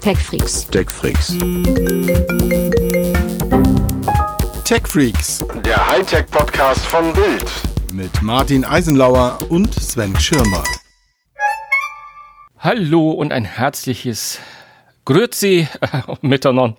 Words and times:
TechFreaks. 0.00 0.66
TechFreaks. 0.70 1.28
TechFreaks 4.64 5.44
Der 5.64 5.86
Hightech-Podcast 5.86 6.84
von 6.86 7.12
Bild. 7.12 7.50
mit 7.92 8.22
Martin 8.22 8.64
Eisenlauer 8.64 9.38
und 9.50 9.74
Sven 9.74 10.18
Schirmer. 10.18 10.64
Hallo 12.58 13.10
und 13.10 13.32
ein 13.32 13.44
herzliches 13.44 14.38
Grüezi 15.04 15.68
miteinander. 16.22 16.76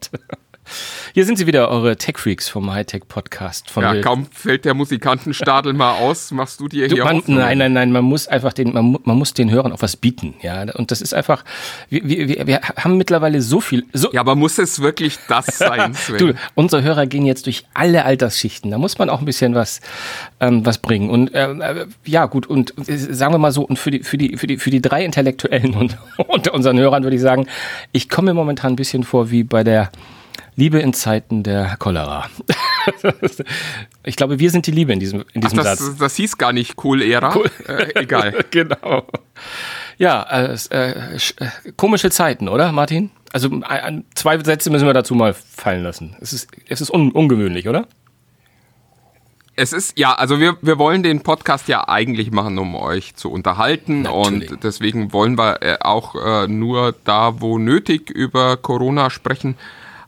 Hier 1.14 1.26
sind 1.26 1.38
sie 1.38 1.48
wieder, 1.48 1.70
eure 1.70 1.98
Tech-Freaks 1.98 2.50
vom 2.50 2.72
Hightech-Podcast 2.72 3.70
von 3.70 3.84
Ja, 3.84 3.92
Bild. 3.92 4.04
kaum 4.06 4.26
fällt 4.32 4.66
der 4.66 4.74
Musikantenstadel 4.74 5.74
mal 5.74 5.94
aus, 6.00 6.32
machst 6.32 6.60
du 6.60 6.68
dir 6.68 6.88
Du, 6.88 6.96
hier 6.96 7.04
man, 7.06 7.18
Hoffnung. 7.18 7.38
nein, 7.40 7.58
nein, 7.58 7.74
nein, 7.74 7.92
man 7.92 8.04
muss 8.04 8.28
einfach 8.28 8.54
den, 8.54 8.74
man, 8.74 8.98
man 9.04 9.18
muss 9.18 9.34
den 9.34 9.50
Hörern 9.52 9.72
auch 9.74 9.82
was 9.82 9.96
bieten, 9.98 10.36
ja. 10.42 10.62
Und 10.74 10.92
das 10.92 11.02
ist 11.02 11.14
einfach, 11.14 11.44
wir, 11.90 12.04
wir, 12.08 12.48
wir- 12.48 12.62
haben 12.62 12.98
mittlerweile 12.98 13.42
so 13.42 13.60
viel, 13.62 13.86
so, 13.94 14.12
Ja, 14.14 14.22
aber 14.22 14.36
muss 14.36 14.58
es 14.58 14.82
wirklich 14.82 15.18
das 15.28 15.46
sein, 15.58 15.94
Sven? 15.94 16.18
Du, 16.18 16.34
unsere 16.56 16.84
Hörer 16.84 17.06
gehen 17.08 17.26
jetzt 17.26 17.46
durch 17.46 17.66
alle 17.74 18.06
Altersschichten. 18.06 18.72
Da 18.72 18.78
muss 18.78 18.98
man 18.98 19.10
auch 19.10 19.20
ein 19.20 19.26
bisschen 19.26 19.56
was, 19.56 19.82
ähm, 20.40 20.66
was 20.66 20.78
bringen. 20.78 21.10
Und 21.10 21.32
ähm, 21.34 21.62
äh, 21.62 21.86
ja, 22.06 22.26
gut. 22.26 22.48
Und 22.48 22.74
äh, 22.88 22.98
sagen 22.98 23.34
wir 23.34 23.38
mal 23.40 23.52
so, 23.52 23.64
und 23.64 23.78
für 23.80 23.92
die, 23.92 24.04
für 24.04 24.18
die, 24.18 24.38
für 24.38 24.48
die, 24.48 24.58
für 24.58 24.70
die 24.70 24.82
drei 24.82 25.04
Intellektuellen 25.06 25.74
und, 25.76 25.98
unter 26.28 26.54
unseren 26.54 26.78
Hörern 26.80 27.04
würde 27.04 27.16
ich 27.16 27.22
sagen, 27.22 27.48
ich 27.92 28.10
komme 28.10 28.32
mir 28.32 28.34
momentan 28.36 28.74
ein 28.74 28.76
bisschen 28.76 29.04
vor 29.04 29.32
wie 29.32 29.44
bei 29.44 29.64
der 29.64 29.92
Liebe 30.56 30.80
in 30.80 30.94
Zeiten 30.94 31.44
der 31.44 31.76
Cholera. 31.78 32.30
ich 34.04 34.16
glaube, 34.16 34.40
wir 34.40 34.50
sind 34.50 34.68
die 34.68 34.72
Liebe 34.72 34.92
in 34.94 35.00
diesem, 35.00 35.22
in 35.34 35.42
Ach, 35.44 35.50
diesem 35.50 35.64
das, 35.64 35.80
Satz. 35.80 35.98
das 35.98 36.16
hieß 36.16 36.38
gar 36.38 36.54
nicht 36.54 36.84
Cool-Ära. 36.84 37.36
Äh, 37.68 38.02
egal. 38.02 38.46
genau. 38.52 39.06
Ja, 39.98 40.24
äh, 40.24 40.54
äh, 40.54 41.16
sch- 41.18 41.36
komische 41.78 42.10
Zeiten, 42.10 42.50
oder, 42.50 42.72
Martin? 42.72 43.12
Also 43.32 43.50
zwei 44.16 44.38
Sätze 44.40 44.70
müssen 44.70 44.88
wir 44.88 44.94
dazu 44.94 45.16
mal 45.16 45.34
fallen 45.34 45.84
lassen. 45.84 46.16
Es 46.20 46.34
ist, 46.34 46.50
es 46.68 46.82
ist 46.82 46.90
un 46.90 47.12
ungewöhnlich, 47.12 47.68
oder? 47.70 47.88
Es 49.56 49.74
ist, 49.74 50.00
ja, 50.00 50.14
also 50.14 50.40
wir, 50.40 50.58
wir 50.62 50.80
wollen 50.80 51.04
den 51.04 51.22
Podcast 51.22 51.68
ja 51.68 51.88
eigentlich 51.88 52.32
machen, 52.32 52.58
um 52.58 52.76
euch 52.76 53.16
zu 53.16 53.30
unterhalten. 53.32 54.04
Natürlich. 54.04 54.52
Und 54.52 54.64
deswegen 54.64 55.14
wollen 55.14 55.38
wir 55.38 55.62
äh, 55.62 55.78
auch 55.82 56.16
äh, 56.16 56.48
nur 56.48 56.96
da, 57.04 57.42
wo 57.42 57.58
nötig, 57.58 58.10
über 58.10 58.58
Corona 58.58 59.10
sprechen. 59.10 59.56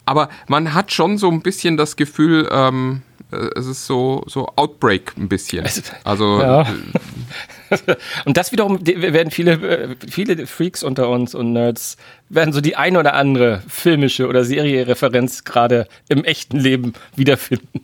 Aber 0.06 0.30
man 0.48 0.74
hat 0.74 0.92
schon 0.92 1.18
so 1.18 1.30
ein 1.30 1.42
bisschen 1.42 1.78
das 1.78 1.96
Gefühl, 1.96 2.50
ähm, 2.52 3.04
äh, 3.32 3.50
es 3.56 3.68
ist 3.68 3.86
so, 3.86 4.24
so 4.28 4.48
Outbreak 4.56 5.14
ein 5.18 5.30
bisschen. 5.30 5.66
Also 6.04 6.42
Ja. 6.42 6.68
Und 8.26 8.38
das 8.38 8.52
wiederum 8.52 8.86
werden 8.86 9.32
viele, 9.32 9.54
äh, 9.54 9.96
viele 10.08 10.46
Freaks 10.46 10.84
unter 10.84 11.10
uns 11.10 11.34
und 11.34 11.54
Nerds 11.54 11.98
werden 12.30 12.54
so 12.54 12.62
die 12.62 12.76
ein 12.76 12.98
oder 12.98 13.16
andere 13.16 13.64
filmische 13.68 14.28
oder 14.28 14.46
Serie-Referenz 14.46 15.44
gerade 15.44 15.88
im 16.08 16.24
echten 16.24 16.60
Leben 16.60 16.94
wiederfinden. 17.16 17.82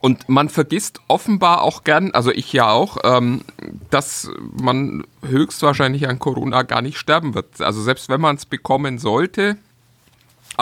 Und 0.00 0.28
man 0.28 0.48
vergisst 0.48 1.00
offenbar 1.06 1.62
auch 1.62 1.84
gern, 1.84 2.10
also 2.12 2.32
ich 2.32 2.52
ja 2.52 2.70
auch, 2.70 2.98
ähm, 3.04 3.42
dass 3.90 4.30
man 4.60 5.04
höchstwahrscheinlich 5.24 6.08
an 6.08 6.18
Corona 6.18 6.62
gar 6.62 6.82
nicht 6.82 6.98
sterben 6.98 7.34
wird. 7.34 7.60
Also 7.60 7.82
selbst 7.82 8.08
wenn 8.08 8.20
man 8.20 8.36
es 8.36 8.46
bekommen 8.46 8.98
sollte. 8.98 9.58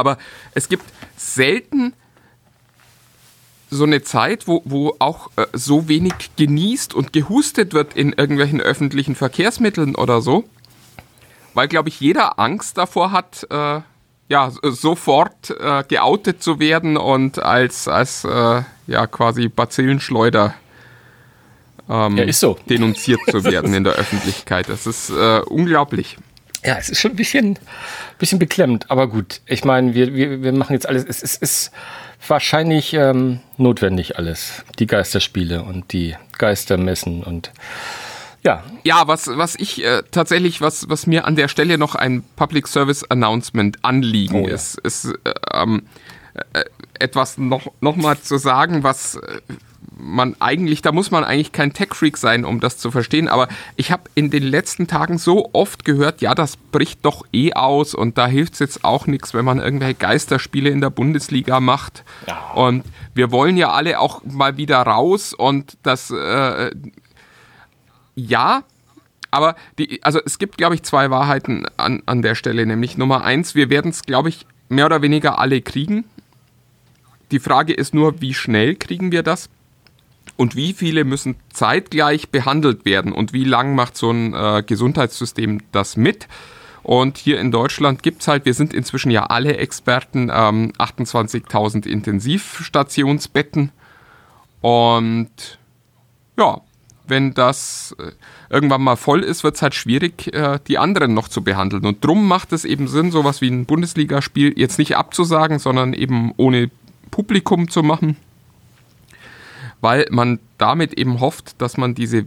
Aber 0.01 0.19
es 0.55 0.69
gibt 0.69 0.85
selten 1.17 1.95
so 3.71 3.85
eine 3.85 4.03
Zeit, 4.03 4.49
wo, 4.49 4.63
wo 4.65 4.97
auch 4.99 5.31
äh, 5.37 5.47
so 5.53 5.89
wenig 5.89 6.13
genießt 6.37 6.93
und 6.93 7.13
gehustet 7.13 7.73
wird 7.73 7.95
in 7.95 8.13
irgendwelchen 8.13 8.61
öffentlichen 8.61 9.15
Verkehrsmitteln 9.15 9.95
oder 9.95 10.21
so. 10.21 10.45
Weil, 11.55 11.69
glaube 11.69 11.89
ich, 11.89 12.01
jeder 12.01 12.39
Angst 12.39 12.79
davor 12.79 13.13
hat, 13.13 13.47
äh, 13.51 13.81
ja, 14.29 14.53
sofort 14.63 15.51
äh, 15.51 15.83
geoutet 15.87 16.43
zu 16.43 16.61
werden 16.61 16.97
und 16.97 17.41
als, 17.41 17.89
als 17.89 18.25
äh, 18.25 18.63
ja, 18.87 19.07
quasi 19.07 19.49
Bazillenschleuder 19.49 20.55
ähm, 21.89 22.17
Ja, 22.17 22.33
so. 22.33 22.57
denunziert 22.69 23.21
zu 23.29 23.43
werden 23.45 23.75
in 23.75 23.85
der 23.85 23.95
Öffentlichkeit. 23.95 24.69
Das 24.69 24.87
ist 24.87 25.11
äh, 25.11 25.41
unglaublich. 25.41 26.17
Ja, 26.65 26.77
es 26.79 26.91
ist 26.91 27.01
schon 27.01 27.13
ein 27.13 27.17
bisschen, 27.17 27.59
bisschen 28.19 28.39
beklemmend, 28.39 28.91
aber 28.91 29.09
gut. 29.09 29.41
Ich 29.47 29.65
meine, 29.65 29.95
wir, 29.95 30.15
wir, 30.15 30.43
wir 30.43 30.53
machen 30.53 30.75
jetzt 30.75 30.89
alles. 30.89 31.05
Es, 31.05 31.23
es 31.23 31.37
ist 31.37 31.71
wahrscheinlich 32.27 32.93
ähm, 32.93 33.41
notwendig 33.57 34.19
alles. 34.19 34.63
Die 34.79 34.87
Geisterspiele 34.87 35.63
und 35.63 35.93
die 35.93 36.17
Geistermessen 36.39 37.23
und 37.23 37.51
ja, 38.43 38.65
Ja, 38.85 39.07
was, 39.07 39.27
was 39.27 39.55
ich 39.57 39.85
äh, 39.85 40.03
tatsächlich, 40.11 40.61
was, 40.61 40.89
was 40.89 41.07
mir 41.07 41.27
an 41.27 41.37
der 41.37 41.49
Stelle 41.49 41.77
noch 41.77 41.95
ein 41.95 42.23
Public 42.37 42.69
Service 42.69 43.05
Announcement 43.05 43.79
anliegen 43.85 44.45
Oh 44.45 44.49
ja. 44.49 44.55
ist, 44.55 44.79
ist 44.79 45.07
äh, 45.25 45.33
ähm, 45.53 45.83
äh, 46.55 46.65
etwas 47.01 47.39
noch, 47.39 47.73
noch 47.81 47.97
mal 47.97 48.19
zu 48.19 48.39
sagen, 48.39 48.83
was 48.83 49.17
äh, 49.17 49.41
man 49.97 50.37
eigentlich, 50.41 50.83
da 50.83 50.93
muss 50.93 51.11
man 51.11 51.25
eigentlich 51.25 51.53
kein 51.53 51.73
Tech-Freak 51.73 52.17
sein, 52.17 52.45
um 52.45 52.61
das 52.61 52.79
zu 52.79 52.91
verstehen, 52.91 53.29
aber 53.29 53.49
ich 53.77 53.93
habe 53.93 54.05
in 54.15 54.31
den 54.31 54.43
letzten 54.43 54.87
Tagen 54.87 55.19
so 55.19 55.51
oft 55.53 55.85
gehört, 55.85 56.21
ja, 56.23 56.35
das 56.35 56.57
bricht 56.57 57.05
doch 57.05 57.25
eh 57.33 57.53
aus 57.53 57.95
und 57.95 58.17
da 58.17 58.27
hilft 58.27 58.55
es 58.55 58.59
jetzt 58.61 58.85
auch 58.85 59.07
nichts, 59.07 59.35
wenn 59.35 59.45
man 59.45 59.59
irgendwelche 59.59 59.95
Geisterspiele 59.95 60.71
in 60.71 60.81
der 60.81 60.91
Bundesliga 60.91 61.61
macht. 61.61 62.05
Und 62.55 62.85
wir 63.15 63.31
wollen 63.31 63.57
ja 63.57 63.71
alle 63.71 64.01
auch 64.01 64.23
mal 64.25 64.57
wieder 64.57 64.79
raus 64.79 65.35
und 65.35 65.77
das 65.83 66.11
äh, 66.11 66.71
ja, 68.15 68.65
aber 69.31 69.55
die, 69.79 70.03
also 70.03 70.21
es 70.25 70.39
gibt, 70.39 70.59
glaube 70.59 70.75
ich, 70.75 70.83
zwei 70.83 71.11
Wahrheiten 71.11 71.67
an, 71.77 72.03
an 72.07 72.23
der 72.23 72.35
Stelle. 72.35 72.67
Nämlich 72.67 72.99
Nummer 72.99 73.23
eins, 73.23 73.55
wir 73.55 73.71
werden 73.71 73.91
es, 73.91 74.03
glaube 74.03 74.29
ich, 74.29 74.47
mehr 74.69 74.87
oder 74.87 75.03
weniger 75.03 75.39
alle 75.39 75.61
kriegen. 75.63 76.05
Die 77.31 77.39
Frage 77.39 77.73
ist 77.73 77.95
nur, 77.95 78.21
wie 78.21 78.35
schnell 78.35 78.75
kriegen 78.75 79.13
wir 79.13 79.23
das? 79.23 79.49
Und 80.37 80.57
wie 80.57 80.73
viele 80.73 81.05
müssen 81.05 81.37
zeitgleich 81.53 82.31
behandelt 82.31 82.85
werden? 82.85 83.13
Und 83.13 83.33
wie 83.33 83.45
lang 83.45 83.75
macht 83.75 83.97
so 83.97 84.11
ein 84.11 84.35
äh, 84.35 84.63
Gesundheitssystem 84.67 85.61
das 85.73 85.97
mit? 85.97 86.29
Und 86.83 87.19
hier 87.19 87.39
in 87.41 87.51
Deutschland 87.51 88.03
gibt 88.03 88.23
es 88.23 88.29
halt, 88.29 88.47
wir 88.47 88.55
sind 88.55 88.73
inzwischen 88.73 89.11
ja 89.11 89.27
alle 89.27 89.59
Experten, 89.59 90.31
ähm, 90.33 90.73
28.000 90.79 91.87
Intensivstationsbetten. 91.87 93.71
Und 94.63 95.59
ja, 96.39 96.63
wenn 97.07 97.35
das 97.35 97.95
äh, 97.99 98.13
irgendwann 98.49 98.83
mal 98.83 98.97
voll 98.97 99.23
ist, 99.23 99.45
wird 99.45 99.57
es 99.57 99.63
halt 99.63 99.75
schwierig, 99.75 100.33
äh, 100.33 100.59
die 100.67 100.79
anderen 100.79 101.13
noch 101.13 101.29
zu 101.29 101.43
behandeln. 101.43 101.85
Und 101.85 102.03
drum 102.03 102.27
macht 102.27 102.53
es 102.53 102.65
eben 102.65 102.89
Sinn, 102.89 103.11
sowas 103.11 103.43
wie 103.43 103.51
ein 103.51 103.67
Bundesligaspiel 103.67 104.59
jetzt 104.59 104.79
nicht 104.79 104.97
abzusagen, 104.97 105.59
sondern 105.59 105.93
eben 105.93 106.33
ohne 106.39 106.71
Publikum 107.11 107.71
zu 107.71 107.83
machen, 107.83 108.17
weil 109.81 110.07
man 110.11 110.39
damit 110.59 110.95
eben 110.95 111.21
hofft, 111.21 111.61
dass 111.61 111.77
man 111.77 111.95
diese 111.95 112.27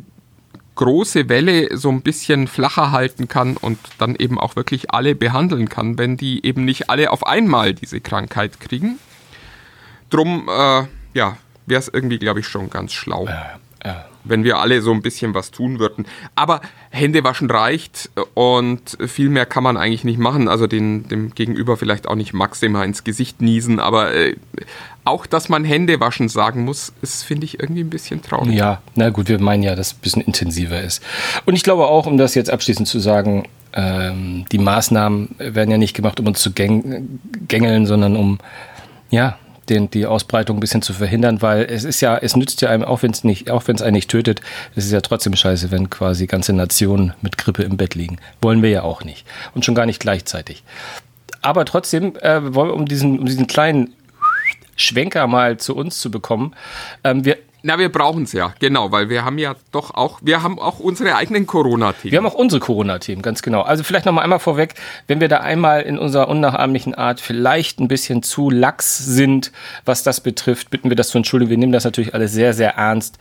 große 0.76 1.30
Welle 1.30 1.78
so 1.78 1.90
ein 1.90 2.02
bisschen 2.02 2.48
flacher 2.48 2.92
halten 2.92 3.28
kann 3.28 3.58
und 3.58 3.78
dann 4.00 4.16
eben 4.16 4.40
auch 4.40 4.56
wirklich 4.56 4.92
alle 4.92 5.16
behandeln 5.16 5.70
kann, 5.70 5.98
wenn 5.98 6.18
die 6.18 6.46
eben 6.46 6.66
nicht 6.66 6.90
alle 6.90 7.12
auf 7.12 7.26
einmal 7.28 7.74
diese 7.74 8.02
Krankheit 8.02 8.60
kriegen. 8.60 8.98
Drum, 10.10 10.50
äh, 10.50 10.84
ja, 11.14 11.38
wäre 11.66 11.80
es 11.80 11.90
irgendwie, 11.90 12.20
glaube 12.20 12.40
ich, 12.40 12.48
schon 12.48 12.70
ganz 12.70 12.92
schlau 12.92 13.28
wenn 14.24 14.44
wir 14.44 14.60
alle 14.60 14.82
so 14.82 14.92
ein 14.92 15.02
bisschen 15.02 15.34
was 15.34 15.52
tun 15.52 15.80
würden. 15.80 16.06
Aber 16.36 16.62
Hände 16.90 17.24
waschen 17.24 17.50
reicht 17.50 18.10
und 18.34 18.98
viel 19.06 19.30
mehr 19.30 19.46
kann 19.46 19.64
man 19.64 19.78
eigentlich 19.78 20.04
nicht 20.04 20.20
machen. 20.20 20.48
Also 20.48 20.68
den, 20.68 21.08
dem 21.08 21.34
Gegenüber 21.34 21.78
vielleicht 21.78 22.08
auch 22.08 22.16
nicht 22.16 22.34
maximal 22.34 22.86
ins 22.86 23.04
Gesicht 23.04 23.42
niesen, 23.42 23.80
aber 23.80 24.14
äh, 24.14 24.36
auch, 25.06 25.26
dass 25.26 25.50
man 25.50 25.66
Hände 25.66 26.00
waschen 26.00 26.30
sagen 26.30 26.64
muss, 26.64 26.94
ist, 27.02 27.24
finde 27.24 27.46
ich, 27.46 27.60
irgendwie 27.60 27.84
ein 27.84 27.90
bisschen 27.90 28.22
traurig. 28.22 28.56
Ja, 28.56 28.82
na 28.96 29.10
gut, 29.10 29.28
wir 29.28 29.40
meinen 29.40 29.64
ja, 29.64 29.76
dass 29.76 29.88
es 29.88 29.94
ein 29.94 30.02
bisschen 30.02 30.22
intensiver 30.22 30.82
ist. 30.82 31.04
Und 31.46 31.56
ich 31.56 31.64
glaube 31.64 31.86
auch, 31.88 32.06
um 32.06 32.18
das 32.18 32.36
jetzt 32.36 32.50
abschließend 32.50 32.88
zu 32.88 33.00
sagen, 33.00 33.44
ähm, 33.74 34.46
die 34.52 34.60
Maßnahmen 34.60 35.36
werden 35.40 35.72
ja 35.72 35.78
nicht 35.78 35.96
gemacht, 35.96 36.20
um 36.20 36.28
uns 36.28 36.42
zu 36.42 36.52
gäng 36.52 37.20
gängeln, 37.48 37.86
sondern 37.86 38.16
um, 38.16 38.40
ja, 39.10 39.38
den, 39.70 39.90
die 39.90 40.06
Ausbreitung 40.06 40.58
ein 40.58 40.60
bisschen 40.60 40.82
zu 40.82 40.94
verhindern, 40.94 41.42
weil 41.42 41.64
es 41.64 41.84
ist 41.84 42.02
ja, 42.02 42.18
es 42.18 42.36
nützt 42.36 42.62
ja 42.62 42.70
einem, 42.70 42.84
auch 42.84 43.04
wenn 43.04 43.12
es 43.12 43.24
nicht, 43.24 43.50
auch 43.50 43.68
wenn 43.68 43.76
es 43.76 43.82
einen 43.82 43.96
nicht 43.96 44.10
tötet, 44.10 44.42
es 44.76 44.86
ist 44.86 44.92
ja 44.92 45.02
trotzdem 45.02 45.36
scheiße, 45.36 45.72
wenn 45.72 45.90
quasi 45.90 46.28
ganze 46.28 46.54
Nationen 46.54 47.14
mit 47.22 47.38
Grippe 47.38 47.64
im 47.64 47.78
Bett 47.78 47.96
liegen. 47.96 48.18
Wollen 48.42 48.62
wir 48.62 48.70
ja 48.70 48.84
auch 48.84 49.04
nicht. 49.04 49.26
Und 49.54 49.66
schon 49.66 49.76
gar 49.76 49.86
nicht 49.86 50.00
gleichzeitig. 50.00 50.64
Aber 51.42 51.66
trotzdem, 51.66 52.16
äh, 52.18 52.54
wollen 52.54 52.70
wir, 52.70 52.76
um 52.76 52.86
diesen, 52.86 53.20
um 53.20 53.26
diesen 53.26 53.48
kleinen 53.48 53.94
Schwenker 54.76 55.28
mal 55.28 55.58
zu 55.58 55.76
uns 55.76 56.00
zu 56.00 56.10
bekommen. 56.10 56.56
Ähm, 57.04 57.26
wir, 57.26 57.38
Na, 57.66 57.80
wir 57.80 57.88
brauchen 57.88 58.24
es 58.24 58.34
ja, 58.34 58.54
genau, 58.60 58.92
weil 58.92 59.08
wir 59.08 59.24
haben 59.24 59.38
ja 59.38 59.56
doch 59.72 59.94
auch, 59.94 60.20
wir 60.22 60.44
haben 60.44 60.60
auch 60.60 60.80
unsere 60.80 61.16
eigenen 61.16 61.48
Corona-Themen. 61.48 62.12
Wir 62.12 62.18
haben 62.18 62.26
auch 62.26 62.34
unsere 62.34 62.60
Corona-Themen, 62.60 63.22
ganz 63.22 63.42
genau. 63.42 63.62
Also 63.62 63.86
vielleicht 63.86 64.06
noch 64.06 64.12
mal 64.12 64.22
einmal 64.22 64.40
vorweg, 64.40 64.74
wenn 65.08 65.22
wir 65.22 65.30
da 65.30 65.38
einmal 65.38 65.82
in 65.84 65.98
unserer 65.98 66.28
unnachahmlichen 66.28 66.94
Art 66.94 67.22
vielleicht 67.22 67.80
ein 67.80 67.88
bisschen 67.88 68.22
zu 68.22 68.50
lax 68.50 68.98
sind, 68.98 69.54
was 69.86 70.04
das 70.04 70.20
betrifft, 70.20 70.72
bitten 70.72 70.90
wir 70.90 70.98
das 70.98 71.08
zu 71.08 71.18
entschuldigen. 71.18 71.52
Wir 71.52 71.58
nehmen 71.58 71.72
das 71.72 71.86
natürlich 71.86 72.14
alles 72.14 72.34
sehr, 72.34 72.54
sehr 72.54 72.72
ernst. 72.72 73.18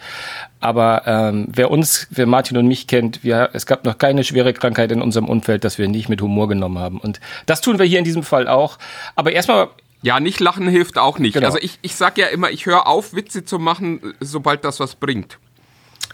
Aber 0.58 1.02
ähm, 1.06 1.46
wer 1.48 1.70
uns, 1.70 2.08
wer 2.10 2.26
Martin 2.26 2.56
und 2.56 2.66
mich 2.66 2.88
kennt, 2.88 3.22
wir, 3.22 3.50
es 3.52 3.64
gab 3.64 3.84
noch 3.84 3.96
keine 3.98 4.24
schwere 4.24 4.52
Krankheit 4.52 4.90
in 4.90 5.02
unserem 5.02 5.28
Umfeld, 5.28 5.62
dass 5.62 5.78
wir 5.78 5.86
nicht 5.86 6.08
mit 6.08 6.20
Humor 6.20 6.48
genommen 6.48 6.80
haben. 6.80 6.98
Und 6.98 7.20
das 7.46 7.60
tun 7.60 7.78
wir 7.78 7.86
hier 7.86 8.00
in 8.00 8.04
diesem 8.04 8.24
Fall 8.24 8.48
auch. 8.48 8.78
Aber 9.14 9.30
erstmal 9.30 9.68
Ja, 10.02 10.18
nicht 10.20 10.40
lachen 10.40 10.68
hilft 10.68 10.98
auch 10.98 11.18
nicht. 11.18 11.34
Genau. 11.34 11.46
Also 11.46 11.58
ich, 11.58 11.78
ich 11.82 11.94
sag 11.94 12.18
ja 12.18 12.26
immer, 12.26 12.50
ich 12.50 12.66
höre 12.66 12.86
auf, 12.86 13.14
Witze 13.14 13.44
zu 13.44 13.58
machen, 13.58 14.14
sobald 14.20 14.64
das 14.64 14.80
was 14.80 14.96
bringt. 14.96 15.38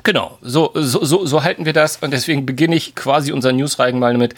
Genau, 0.05 0.39
so, 0.43 0.71
so, 0.75 1.05
so, 1.05 1.27
so 1.27 1.43
halten 1.43 1.65
wir 1.65 1.73
das 1.73 1.97
und 1.97 2.13
deswegen 2.13 2.47
beginne 2.47 2.77
ich 2.77 2.95
quasi 2.95 3.33
unseren 3.33 3.57
Newsreigen 3.57 3.99
mal 3.99 4.13
damit. 4.13 4.35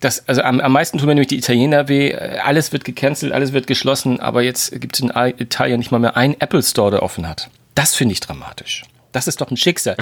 Das, 0.00 0.28
also 0.28 0.42
am, 0.42 0.60
am 0.60 0.72
meisten 0.72 0.98
tun 0.98 1.06
mir 1.06 1.14
nämlich 1.14 1.28
die 1.28 1.38
Italiener 1.38 1.88
weh. 1.88 2.14
Alles 2.14 2.72
wird 2.72 2.84
gecancelt, 2.84 3.32
alles 3.32 3.52
wird 3.52 3.66
geschlossen, 3.66 4.20
aber 4.20 4.42
jetzt 4.42 4.78
gibt 4.80 4.96
es 4.96 5.00
in 5.00 5.10
Italien 5.10 5.78
nicht 5.78 5.90
mal 5.90 5.98
mehr 5.98 6.16
einen 6.16 6.38
Apple 6.40 6.62
Store, 6.62 6.90
der 6.90 7.02
offen 7.02 7.26
hat. 7.26 7.48
Das 7.74 7.94
finde 7.94 8.12
ich 8.12 8.20
dramatisch. 8.20 8.84
Das 9.12 9.28
ist 9.28 9.40
doch 9.40 9.50
ein 9.50 9.56
Schicksal. 9.56 9.96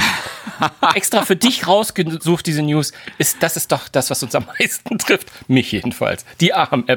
Extra 0.95 1.25
für 1.25 1.37
dich 1.37 1.67
rausgesucht, 1.67 2.47
diese 2.47 2.63
News. 2.63 2.93
Ist, 3.19 3.43
das 3.43 3.57
ist 3.57 3.71
doch 3.71 3.89
das, 3.89 4.11
was 4.11 4.23
uns 4.23 4.35
am 4.35 4.47
meisten 4.59 4.99
trifft. 4.99 5.31
Mich 5.49 5.71
jedenfalls. 5.71 6.25
Die 6.41 6.55
armen 6.55 6.89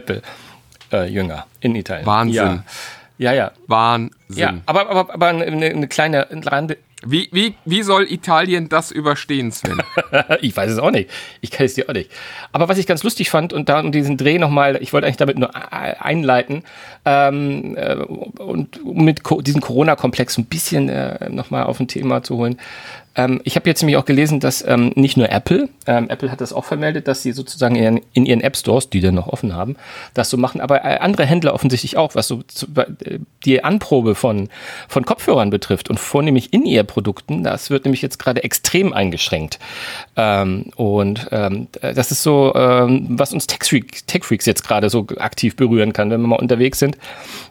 Apple-Jünger 0.89 1.45
in 1.59 1.75
Italien. 1.75 2.05
Wahnsinn. 2.05 2.63
Ja, 3.17 3.31
ja. 3.31 3.33
ja. 3.33 3.51
Wahnsinn. 3.67 4.11
ja 4.29 4.53
aber, 4.65 4.89
aber, 4.89 5.13
aber 5.13 5.27
eine, 5.27 5.45
eine 5.45 5.87
kleine 5.87 6.27
Rande, 6.29 6.77
Wie, 7.05 7.29
wie, 7.31 7.55
wie 7.65 7.83
soll 7.83 8.11
Italien 8.11 8.67
das 8.67 8.91
überstehen, 8.91 9.51
Sven? 9.51 9.81
ich 10.41 10.57
weiß 10.57 10.71
es 10.71 10.79
auch 10.79 10.91
nicht. 10.91 11.09
Ich 11.41 11.51
kann 11.51 11.65
es 11.65 11.75
dir 11.75 11.87
auch 11.87 11.93
nicht. 11.93 12.09
Aber 12.51 12.67
was 12.67 12.77
ich 12.77 12.87
ganz 12.87 13.03
lustig 13.03 13.29
fand 13.29 13.53
und 13.53 13.69
da 13.69 13.79
um 13.79 13.91
diesen 13.91 14.17
Dreh 14.17 14.39
nochmal, 14.39 14.77
ich 14.81 14.91
wollte 14.91 15.05
eigentlich 15.05 15.17
damit 15.17 15.37
nur 15.37 15.51
einleiten 16.03 16.63
ähm, 17.05 17.75
äh, 17.77 17.95
und 17.95 18.83
mit 18.95 19.23
Co 19.23 19.41
diesen 19.41 19.61
Corona-Komplex 19.61 20.37
ein 20.37 20.45
bisschen 20.45 20.89
äh, 20.89 21.29
nochmal 21.29 21.63
auf 21.63 21.79
ein 21.79 21.87
Thema 21.87 22.23
zu 22.23 22.37
holen. 22.37 22.57
Ähm, 23.15 23.41
ich 23.43 23.55
habe 23.55 23.69
jetzt 23.69 23.81
nämlich 23.81 23.97
auch 23.97 24.05
gelesen, 24.05 24.39
dass 24.39 24.65
ähm, 24.67 24.91
nicht 24.95 25.17
nur 25.17 25.29
Apple, 25.29 25.69
ähm, 25.87 26.09
Apple 26.09 26.31
hat 26.31 26.41
das 26.41 26.53
auch 26.53 26.65
vermeldet, 26.65 27.07
dass 27.07 27.23
sie 27.23 27.31
sozusagen 27.31 27.75
in, 27.75 28.01
in 28.13 28.25
ihren 28.25 28.41
App 28.41 28.57
Stores, 28.57 28.89
die 28.89 29.01
dann 29.01 29.15
noch 29.15 29.27
offen 29.27 29.55
haben, 29.55 29.75
das 30.13 30.29
so 30.29 30.37
machen, 30.37 30.61
aber 30.61 30.83
äh, 30.83 30.97
andere 30.97 31.25
Händler 31.25 31.53
offensichtlich 31.53 31.97
auch, 31.97 32.15
was 32.15 32.27
so 32.27 32.43
zu, 32.43 32.67
äh, 32.75 33.19
die 33.45 33.63
Anprobe 33.63 34.15
von, 34.15 34.49
von 34.87 35.05
Kopfhörern 35.05 35.49
betrifft 35.49 35.89
und 35.89 35.99
vornehmlich 35.99 36.53
in 36.53 36.65
ihr 36.65 36.83
Produkten, 36.83 37.43
das 37.43 37.69
wird 37.69 37.85
nämlich 37.85 38.01
jetzt 38.01 38.19
gerade 38.19 38.43
extrem 38.43 38.93
eingeschränkt. 38.93 39.59
Ähm, 40.15 40.71
und 40.75 41.27
ähm, 41.31 41.67
das 41.81 42.11
ist 42.11 42.23
so, 42.23 42.53
ähm, 42.55 43.07
was 43.09 43.33
uns 43.33 43.47
Tech-Freaks 43.47 44.05
Tech 44.05 44.23
-Freaks 44.23 44.45
jetzt 44.45 44.63
gerade 44.63 44.89
so 44.89 45.07
aktiv 45.17 45.55
berühren 45.55 45.93
kann, 45.93 46.09
wenn 46.09 46.21
wir 46.21 46.27
mal 46.27 46.39
unterwegs 46.39 46.79
sind. 46.79 46.97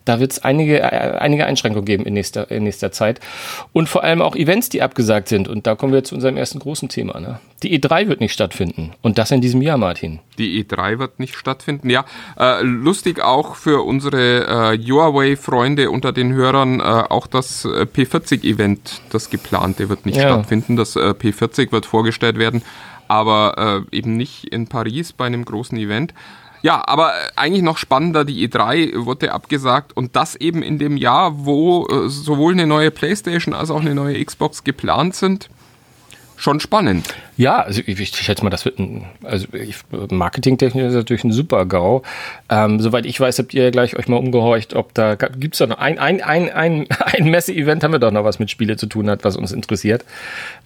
Da 0.05 0.21
wird 0.21 0.33
es 0.33 0.45
einige, 0.45 0.81
äh, 0.81 1.19
einige 1.19 1.47
Einschränkungen 1.47 1.85
geben 1.85 2.05
in 2.05 2.15
nächster, 2.15 2.51
in 2.51 2.65
nächster 2.65 2.93
Zeit. 2.93 3.21
Und 3.73 3.89
vor 3.89 4.05
allem 4.05 4.21
auch 4.21 4.37
Events, 4.37 4.69
die 4.69 4.83
abgesagt 4.83 5.29
sind. 5.29 5.49
Und 5.55 5.69
da 5.69 5.77
kommen 5.77 5.93
wir 5.93 6.03
zu 6.03 6.17
unserem 6.17 6.37
ersten 6.37 6.59
großen 6.59 6.89
Thema. 6.89 7.21
Ne? 7.21 7.39
Die 7.63 7.79
E3 7.81 8.09
wird 8.09 8.19
nicht 8.19 8.33
stattfinden. 8.33 8.91
Und 9.03 9.19
das 9.19 9.31
in 9.31 9.41
diesem 9.41 9.63
Jahr, 9.63 9.79
Martin. 9.79 10.19
Die 10.37 10.65
E3 10.65 10.99
wird 10.99 11.21
nicht 11.21 11.37
stattfinden. 11.37 11.91
Ja, 11.91 12.05
äh, 12.37 12.61
lustig 12.63 13.23
auch 13.23 13.55
für 13.55 13.83
unsere 13.85 14.73
äh, 14.73 14.75
Yourway-Freunde 14.75 15.93
unter 15.93 16.11
den 16.11 16.33
Hörern, 16.33 16.81
äh, 16.81 16.83
auch 16.83 17.29
das 17.29 17.65
äh, 17.67 17.87
P40-Event, 17.87 19.03
das 19.11 19.31
geplante, 19.31 19.89
wird 19.89 20.07
nicht 20.07 20.17
Ja. 20.17 20.23
stattfinden. 20.23 20.75
Das 20.75 20.97
äh, 20.97 21.11
P40 21.11 21.71
wird 21.71 21.87
vorgestellt 21.87 22.37
werden, 22.37 22.63
aber 23.07 23.85
äh, 23.93 23.97
eben 23.97 24.17
nicht 24.17 24.47
in 24.47 24.67
Paris 24.67 25.13
bei 25.13 25.27
einem 25.27 25.45
großen 25.45 25.79
Event. 25.79 26.15
Ja, 26.65 26.83
aber 26.89 27.13
äh, 27.13 27.31
eigentlich 27.37 27.63
noch 27.63 27.77
spannender, 27.77 28.25
die 28.25 28.49
E3 28.49 29.05
wurde 29.05 29.33
abgesagt 29.33 29.95
und 29.95 30.17
das 30.17 30.35
eben 30.35 30.63
in 30.63 30.79
dem 30.79 30.97
Jahr, 30.97 31.45
wo 31.45 31.87
äh, 31.89 32.09
sowohl 32.09 32.55
eine 32.55 32.67
neue 32.67 32.91
PlayStation 32.91 33.53
als 33.53 33.71
auch 33.71 33.83
eine 33.83 33.95
neue 33.95 34.25
Xbox 34.25 34.65
geplant 34.65 35.15
sind. 35.15 35.51
Schon 36.37 36.61
spannend. 36.61 37.15
Ja, 37.37 37.63
also 37.63 37.81
ich, 37.87 38.01
ich 38.01 38.09
schätze 38.09 38.43
mal, 38.43 38.51
das 38.51 38.65
wird 38.65 38.79
ein, 38.79 39.07
also 39.23 39.47
marketingtechnisch 40.11 40.85
ist 40.85 40.95
natürlich 40.95 41.25
ein 41.25 41.33
super 41.33 41.65
GAU. 41.65 42.03
Ähm, 42.49 42.81
soweit 42.81 43.07
ich 43.07 43.19
weiß, 43.19 43.39
habt 43.39 43.55
ihr 43.55 43.71
gleich 43.71 43.97
euch 43.97 44.09
mal 44.09 44.17
umgehorcht, 44.17 44.75
ob 44.75 44.93
da 44.95 45.15
gibt 45.15 45.55
es 45.55 45.59
da 45.59 45.67
noch 45.67 45.79
ein, 45.79 45.99
ein, 45.99 46.23
ein, 46.23 46.51
ein, 46.51 46.87
ein 46.99 47.31
Messe-Event, 47.31 47.85
haben 47.85 47.93
wir 47.93 47.99
doch 47.99 48.11
noch 48.11 48.25
was 48.25 48.39
mit 48.39 48.51
Spiele 48.51 48.77
zu 48.77 48.87
tun 48.87 49.09
hat, 49.09 49.25
was 49.25 49.37
uns 49.37 49.53
interessiert. 49.53 50.05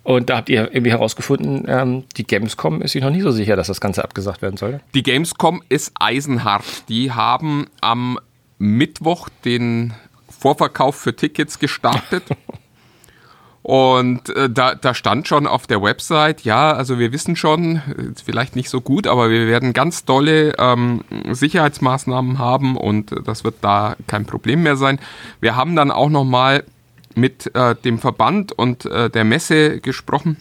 Und 0.03 0.31
da 0.31 0.38
habt 0.38 0.49
ihr 0.49 0.73
irgendwie 0.73 0.91
herausgefunden, 0.91 1.65
ähm, 1.69 2.05
die 2.17 2.26
Gamescom 2.26 2.82
ist 2.82 2.93
sich 2.93 3.03
noch 3.03 3.11
nie 3.11 3.20
so 3.20 3.31
sicher, 3.31 3.56
dass 3.56 3.67
das 3.67 3.81
Ganze 3.81 4.03
abgesagt 4.03 4.43
werden 4.43 4.56
soll. 4.56 4.81
Die 4.94 5.03
Gamescom 5.03 5.62
ist 5.69 5.93
eisenhart. 5.99 6.88
Die 6.88 7.12
haben 7.12 7.67
am 7.81 8.19
Mittwoch 8.59 9.29
den 9.44 9.94
Vorverkauf 10.29 10.97
für 10.97 11.15
Tickets 11.15 11.59
gestartet. 11.59 12.25
Und 13.69 14.31
äh, 14.31 14.49
da, 14.49 14.75
da 14.75 14.94
stand 14.94 15.29
schon 15.29 15.47
auf 15.47 15.67
der 15.67 15.82
Website, 15.82 16.41
ja, 16.41 16.73
also 16.73 16.99
wir 16.99 17.12
wissen 17.12 17.37
schon, 17.37 17.76
äh, 17.76 17.82
vielleicht 18.25 18.56
nicht 18.56 18.70
so 18.70 18.81
gut, 18.81 19.06
aber 19.06 19.29
wir 19.29 19.47
werden 19.47 19.75
ganz 19.75 20.06
tolle 20.06 20.55
ähm, 20.56 21.05
Sicherheitsmaßnahmen 21.29 22.38
haben 22.38 22.79
und 22.79 23.12
äh, 23.12 23.23
das 23.23 23.44
wird 23.44 23.56
da 23.61 23.94
kein 24.06 24.25
Problem 24.25 24.62
mehr 24.62 24.79
sein. 24.79 24.99
Wir 25.41 25.55
haben 25.55 25.76
dann 25.76 25.91
auch 25.91 26.09
nochmal 26.09 26.65
mit 27.15 27.55
äh, 27.55 27.75
dem 27.75 27.99
Verband 27.99 28.53
und 28.53 28.87
äh, 28.87 29.11
der 29.11 29.25
Messe 29.25 29.81
gesprochen 29.81 30.38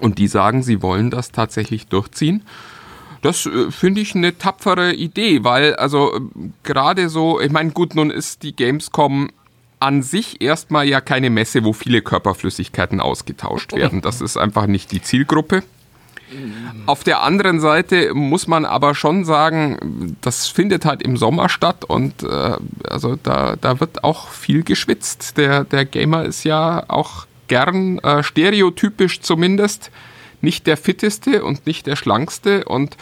und 0.00 0.16
die 0.16 0.26
sagen, 0.26 0.62
sie 0.62 0.80
wollen 0.80 1.10
das 1.10 1.32
tatsächlich 1.32 1.88
durchziehen. 1.88 2.42
Das 3.20 3.44
äh, 3.44 3.70
finde 3.70 4.00
ich 4.00 4.14
eine 4.14 4.38
tapfere 4.38 4.94
Idee, 4.94 5.44
weil 5.44 5.76
also 5.76 6.18
gerade 6.62 7.10
so, 7.10 7.38
ich 7.38 7.52
meine, 7.52 7.72
gut, 7.72 7.94
nun 7.94 8.10
ist 8.10 8.42
die 8.42 8.56
Gamescom 8.56 9.28
an 9.86 10.02
sich 10.02 10.40
erstmal 10.40 10.88
ja 10.88 11.00
keine 11.00 11.30
Messe, 11.30 11.62
wo 11.62 11.72
viele 11.72 12.02
Körperflüssigkeiten 12.02 13.00
ausgetauscht 13.00 13.72
werden. 13.72 14.00
Das 14.00 14.20
ist 14.20 14.36
einfach 14.36 14.66
nicht 14.66 14.90
die 14.90 15.00
Zielgruppe. 15.00 15.62
Auf 16.86 17.04
der 17.04 17.22
anderen 17.22 17.60
Seite 17.60 18.12
muss 18.12 18.48
man 18.48 18.64
aber 18.64 18.96
schon 18.96 19.24
sagen, 19.24 20.16
das 20.22 20.48
findet 20.48 20.84
halt 20.84 21.02
im 21.02 21.16
Sommer 21.16 21.48
statt 21.48 21.84
und 21.84 22.24
äh, 22.24 22.56
also 22.82 23.16
da, 23.22 23.54
da 23.54 23.78
wird 23.78 24.02
auch 24.02 24.30
viel 24.30 24.64
geschwitzt. 24.64 25.38
Der, 25.38 25.62
der 25.62 25.84
Gamer 25.84 26.24
ist 26.24 26.42
ja 26.42 26.82
auch 26.88 27.26
gern 27.46 28.00
äh, 28.00 28.24
stereotypisch 28.24 29.20
zumindest 29.20 29.92
nicht 30.40 30.66
der 30.66 30.76
fitteste 30.76 31.44
und 31.44 31.64
nicht 31.64 31.86
der 31.86 31.94
schlankste 31.94 32.64
und 32.64 32.96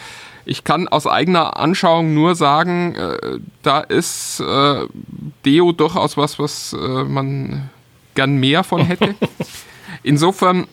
ich 0.45 0.63
kann 0.63 0.87
aus 0.87 1.07
eigener 1.07 1.57
Anschauung 1.57 2.13
nur 2.13 2.35
sagen, 2.35 2.95
äh, 2.95 3.39
da 3.63 3.79
ist 3.81 4.39
äh, 4.39 4.85
Deo 5.45 5.71
durchaus 5.71 6.17
was, 6.17 6.39
was 6.39 6.73
äh, 6.73 7.03
man 7.03 7.69
gern 8.13 8.37
mehr 8.37 8.63
von 8.63 8.81
hätte. 8.81 9.15
Insofern, 10.03 10.67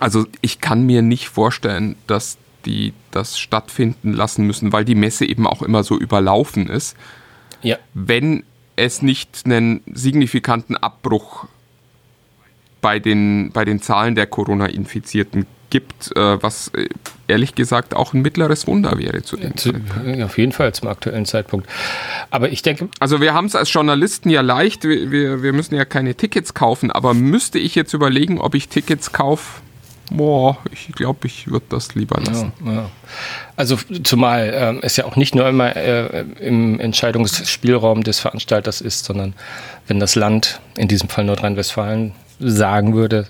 also 0.00 0.26
ich 0.40 0.60
kann 0.60 0.84
mir 0.84 1.02
nicht 1.02 1.28
vorstellen, 1.28 1.96
dass 2.06 2.38
die 2.64 2.92
das 3.12 3.38
stattfinden 3.38 4.12
lassen 4.12 4.44
müssen, 4.46 4.72
weil 4.72 4.84
die 4.84 4.94
Messe 4.96 5.24
eben 5.24 5.46
auch 5.46 5.62
immer 5.62 5.84
so 5.84 5.96
überlaufen 5.98 6.68
ist, 6.68 6.96
Ja. 7.62 7.76
wenn 7.94 8.42
es 8.76 9.00
nicht 9.02 9.42
einen 9.44 9.80
signifikanten 9.92 10.76
Abbruch 10.76 11.46
bei 12.80 12.98
den, 12.98 13.50
bei 13.52 13.64
den 13.64 13.80
Zahlen 13.80 14.14
der 14.14 14.26
Corona-Infizierten 14.26 15.46
gibt, 15.70 16.16
äh, 16.16 16.42
was 16.42 16.68
äh, 16.68 16.88
ehrlich 17.26 17.54
gesagt 17.54 17.94
auch 17.94 18.14
ein 18.14 18.22
mittleres 18.22 18.66
Wunder 18.66 18.98
wäre 18.98 19.22
zu 19.22 19.36
dem 19.36 19.56
Zeitpunkt. 19.56 20.22
auf 20.22 20.38
jeden 20.38 20.52
Fall 20.52 20.74
zum 20.74 20.88
aktuellen 20.88 21.26
Zeitpunkt. 21.26 21.68
Aber 22.30 22.50
ich 22.50 22.62
denke, 22.62 22.88
Also 23.00 23.20
wir 23.20 23.34
haben 23.34 23.46
es 23.46 23.54
als 23.54 23.72
Journalisten 23.72 24.30
ja 24.30 24.40
leicht, 24.40 24.84
wir, 24.84 25.10
wir, 25.10 25.42
wir 25.42 25.52
müssen 25.52 25.74
ja 25.74 25.84
keine 25.84 26.14
Tickets 26.14 26.54
kaufen, 26.54 26.90
aber 26.90 27.14
müsste 27.14 27.58
ich 27.58 27.74
jetzt 27.74 27.92
überlegen, 27.92 28.40
ob 28.40 28.54
ich 28.54 28.68
Tickets 28.68 29.12
kaufe, 29.12 29.60
boah, 30.10 30.56
ich 30.72 30.92
glaube, 30.94 31.26
ich 31.26 31.48
würde 31.48 31.66
das 31.68 31.94
lieber 31.94 32.20
lassen. 32.20 32.52
Ja, 32.64 32.72
ja. 32.72 32.90
Also 33.56 33.76
zumal 34.04 34.52
ähm, 34.54 34.78
es 34.82 34.96
ja 34.96 35.04
auch 35.04 35.16
nicht 35.16 35.34
nur 35.34 35.46
immer 35.48 35.76
äh, 35.76 36.24
im 36.40 36.80
Entscheidungsspielraum 36.80 38.04
des 38.04 38.20
Veranstalters 38.20 38.80
ist, 38.80 39.04
sondern 39.04 39.34
wenn 39.86 40.00
das 40.00 40.14
Land, 40.14 40.60
in 40.76 40.88
diesem 40.88 41.08
Fall 41.08 41.24
Nordrhein-Westfalen, 41.24 42.14
sagen 42.38 42.94
würde, 42.94 43.26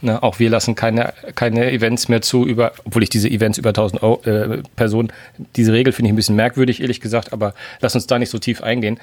ne, 0.00 0.22
auch 0.22 0.38
wir 0.38 0.50
lassen 0.50 0.74
keine, 0.74 1.12
keine 1.34 1.70
Events 1.72 2.08
mehr 2.08 2.22
zu 2.22 2.46
über, 2.46 2.72
obwohl 2.84 3.02
ich 3.02 3.10
diese 3.10 3.28
Events 3.28 3.58
über 3.58 3.70
1000 3.70 4.02
Euro, 4.02 4.22
äh, 4.24 4.62
Personen, 4.76 5.12
diese 5.56 5.72
Regel 5.72 5.92
finde 5.92 6.08
ich 6.08 6.12
ein 6.12 6.16
bisschen 6.16 6.36
merkwürdig, 6.36 6.80
ehrlich 6.80 7.00
gesagt, 7.00 7.32
aber 7.32 7.54
lass 7.80 7.94
uns 7.94 8.06
da 8.06 8.18
nicht 8.18 8.30
so 8.30 8.38
tief 8.38 8.62
eingehen. 8.62 8.98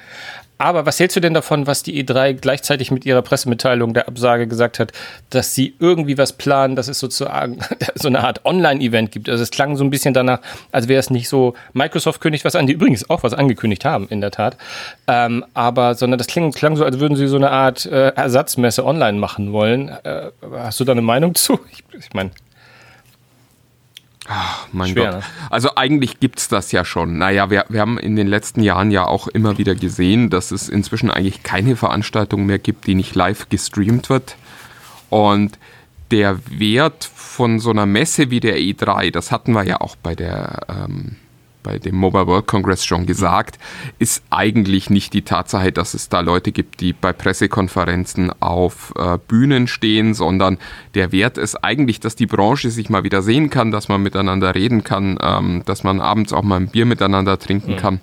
Aber 0.58 0.86
was 0.86 0.98
hältst 0.98 1.16
du 1.16 1.20
denn 1.20 1.34
davon, 1.34 1.66
was 1.66 1.84
die 1.84 2.04
E3 2.04 2.34
gleichzeitig 2.34 2.90
mit 2.90 3.06
ihrer 3.06 3.22
Pressemitteilung 3.22 3.94
der 3.94 4.08
Absage 4.08 4.48
gesagt 4.48 4.80
hat, 4.80 4.92
dass 5.30 5.54
sie 5.54 5.74
irgendwie 5.78 6.18
was 6.18 6.32
planen, 6.32 6.74
dass 6.74 6.88
es 6.88 6.98
sozusagen 6.98 7.60
so 7.94 8.08
eine 8.08 8.24
Art 8.24 8.44
Online-Event 8.44 9.12
gibt? 9.12 9.28
Also 9.28 9.42
es 9.42 9.50
klang 9.50 9.76
so 9.76 9.84
ein 9.84 9.90
bisschen 9.90 10.14
danach, 10.14 10.40
als 10.72 10.88
wäre 10.88 10.98
es 10.98 11.10
nicht 11.10 11.28
so, 11.28 11.54
Microsoft 11.72 12.20
kündigt 12.20 12.44
was 12.44 12.56
an, 12.56 12.66
die 12.66 12.72
übrigens 12.72 13.08
auch 13.08 13.22
was 13.22 13.34
angekündigt 13.34 13.84
haben, 13.84 14.08
in 14.08 14.20
der 14.20 14.32
Tat. 14.32 14.56
Ähm, 15.06 15.44
aber, 15.54 15.94
sondern 15.94 16.18
das 16.18 16.26
klang, 16.26 16.50
klang 16.52 16.76
so, 16.76 16.84
als 16.84 16.98
würden 16.98 17.16
sie 17.16 17.28
so 17.28 17.36
eine 17.36 17.50
Art 17.50 17.86
äh, 17.86 18.08
Ersatzmesse 18.08 18.84
online 18.84 19.18
machen 19.18 19.52
wollen. 19.52 19.88
Äh, 19.88 20.30
hast 20.52 20.80
du 20.80 20.84
da 20.84 20.92
eine 20.92 21.02
Meinung 21.02 21.34
zu? 21.34 21.60
Ich, 21.70 21.84
ich 21.96 22.12
meine. 22.14 22.30
Ach, 24.28 24.68
mein 24.72 24.90
Schwer, 24.90 25.10
Gott. 25.10 25.20
Ne? 25.20 25.26
Also 25.48 25.70
eigentlich 25.76 26.20
gibt 26.20 26.38
es 26.38 26.48
das 26.48 26.70
ja 26.70 26.84
schon. 26.84 27.16
Naja, 27.16 27.50
wir, 27.50 27.64
wir 27.70 27.80
haben 27.80 27.98
in 27.98 28.14
den 28.14 28.26
letzten 28.26 28.62
Jahren 28.62 28.90
ja 28.90 29.06
auch 29.06 29.26
immer 29.26 29.56
wieder 29.56 29.74
gesehen, 29.74 30.28
dass 30.28 30.50
es 30.50 30.68
inzwischen 30.68 31.10
eigentlich 31.10 31.42
keine 31.42 31.76
Veranstaltung 31.76 32.44
mehr 32.44 32.58
gibt, 32.58 32.86
die 32.86 32.94
nicht 32.94 33.14
live 33.14 33.48
gestreamt 33.48 34.10
wird. 34.10 34.36
Und 35.08 35.58
der 36.10 36.38
Wert 36.50 37.10
von 37.14 37.58
so 37.58 37.70
einer 37.70 37.86
Messe 37.86 38.30
wie 38.30 38.40
der 38.40 38.58
E3, 38.58 39.10
das 39.10 39.32
hatten 39.32 39.52
wir 39.52 39.64
ja 39.64 39.80
auch 39.80 39.96
bei 39.96 40.14
der 40.14 40.60
ähm, 40.68 41.16
bei 41.62 41.78
dem 41.78 41.96
Mobile 41.96 42.26
World 42.26 42.46
Congress 42.46 42.84
schon 42.84 43.06
gesagt, 43.06 43.58
ist 43.98 44.22
eigentlich 44.30 44.90
nicht 44.90 45.12
die 45.12 45.22
Tatsache, 45.22 45.72
dass 45.72 45.94
es 45.94 46.08
da 46.08 46.20
Leute 46.20 46.52
gibt, 46.52 46.80
die 46.80 46.92
bei 46.92 47.12
Pressekonferenzen 47.12 48.32
auf 48.40 48.92
äh, 48.96 49.18
Bühnen 49.28 49.66
stehen, 49.66 50.14
sondern 50.14 50.58
der 50.94 51.12
Wert 51.12 51.38
ist 51.38 51.56
eigentlich, 51.56 52.00
dass 52.00 52.16
die 52.16 52.26
Branche 52.26 52.70
sich 52.70 52.90
mal 52.90 53.04
wieder 53.04 53.22
sehen 53.22 53.50
kann, 53.50 53.70
dass 53.70 53.88
man 53.88 54.02
miteinander 54.02 54.54
reden 54.54 54.84
kann, 54.84 55.18
ähm, 55.20 55.62
dass 55.66 55.84
man 55.84 56.00
abends 56.00 56.32
auch 56.32 56.42
mal 56.42 56.56
ein 56.56 56.68
Bier 56.68 56.86
miteinander 56.86 57.38
trinken 57.38 57.72
mhm. 57.72 57.76
kann. 57.76 58.00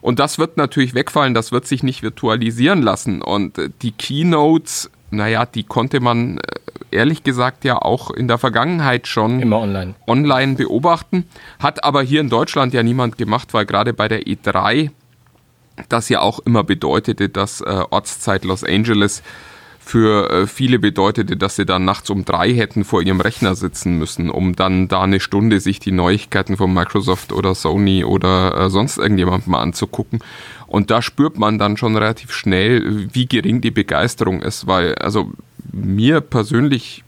Und 0.00 0.18
das 0.18 0.38
wird 0.38 0.56
natürlich 0.56 0.94
wegfallen, 0.94 1.32
das 1.32 1.52
wird 1.52 1.66
sich 1.66 1.82
nicht 1.84 2.02
virtualisieren 2.02 2.82
lassen. 2.82 3.22
Und 3.22 3.56
äh, 3.58 3.70
die 3.82 3.92
Keynotes, 3.92 4.90
naja, 5.10 5.46
die 5.46 5.62
konnte 5.62 6.00
man 6.00 6.38
äh, 6.38 6.51
ehrlich 6.90 7.22
gesagt 7.22 7.64
ja 7.64 7.80
auch 7.80 8.10
in 8.10 8.28
der 8.28 8.38
Vergangenheit 8.38 9.06
schon 9.06 9.40
immer 9.40 9.60
online. 9.60 9.94
online 10.06 10.54
beobachten. 10.54 11.26
Hat 11.58 11.84
aber 11.84 12.02
hier 12.02 12.20
in 12.20 12.28
Deutschland 12.28 12.74
ja 12.74 12.82
niemand 12.82 13.18
gemacht, 13.18 13.54
weil 13.54 13.66
gerade 13.66 13.92
bei 13.92 14.08
der 14.08 14.22
E3 14.22 14.90
das 15.88 16.08
ja 16.08 16.20
auch 16.20 16.38
immer 16.40 16.64
bedeutete, 16.64 17.28
dass 17.28 17.60
äh, 17.60 17.84
Ortszeit 17.90 18.44
Los 18.44 18.62
Angeles 18.64 19.22
für 19.84 20.30
äh, 20.30 20.46
viele 20.46 20.78
bedeutete, 20.78 21.36
dass 21.36 21.56
sie 21.56 21.66
dann 21.66 21.84
nachts 21.84 22.08
um 22.08 22.24
drei 22.24 22.54
hätten 22.54 22.84
vor 22.84 23.02
ihrem 23.02 23.20
Rechner 23.20 23.56
sitzen 23.56 23.98
müssen, 23.98 24.30
um 24.30 24.54
dann 24.54 24.86
da 24.88 25.02
eine 25.02 25.18
Stunde 25.18 25.60
sich 25.60 25.80
die 25.80 25.90
Neuigkeiten 25.90 26.56
von 26.56 26.72
Microsoft 26.72 27.32
oder 27.32 27.54
Sony 27.54 28.04
oder 28.04 28.56
äh, 28.56 28.70
sonst 28.70 28.98
irgendjemand 28.98 29.48
mal 29.48 29.60
anzugucken. 29.60 30.20
Und 30.66 30.90
da 30.90 31.02
spürt 31.02 31.36
man 31.36 31.58
dann 31.58 31.76
schon 31.76 31.96
relativ 31.96 32.32
schnell, 32.32 33.08
wie 33.12 33.26
gering 33.26 33.60
die 33.60 33.72
Begeisterung 33.72 34.40
ist, 34.40 34.66
weil 34.66 34.94
also 34.94 35.32
mir 35.70 36.20
persönlich 36.20 37.04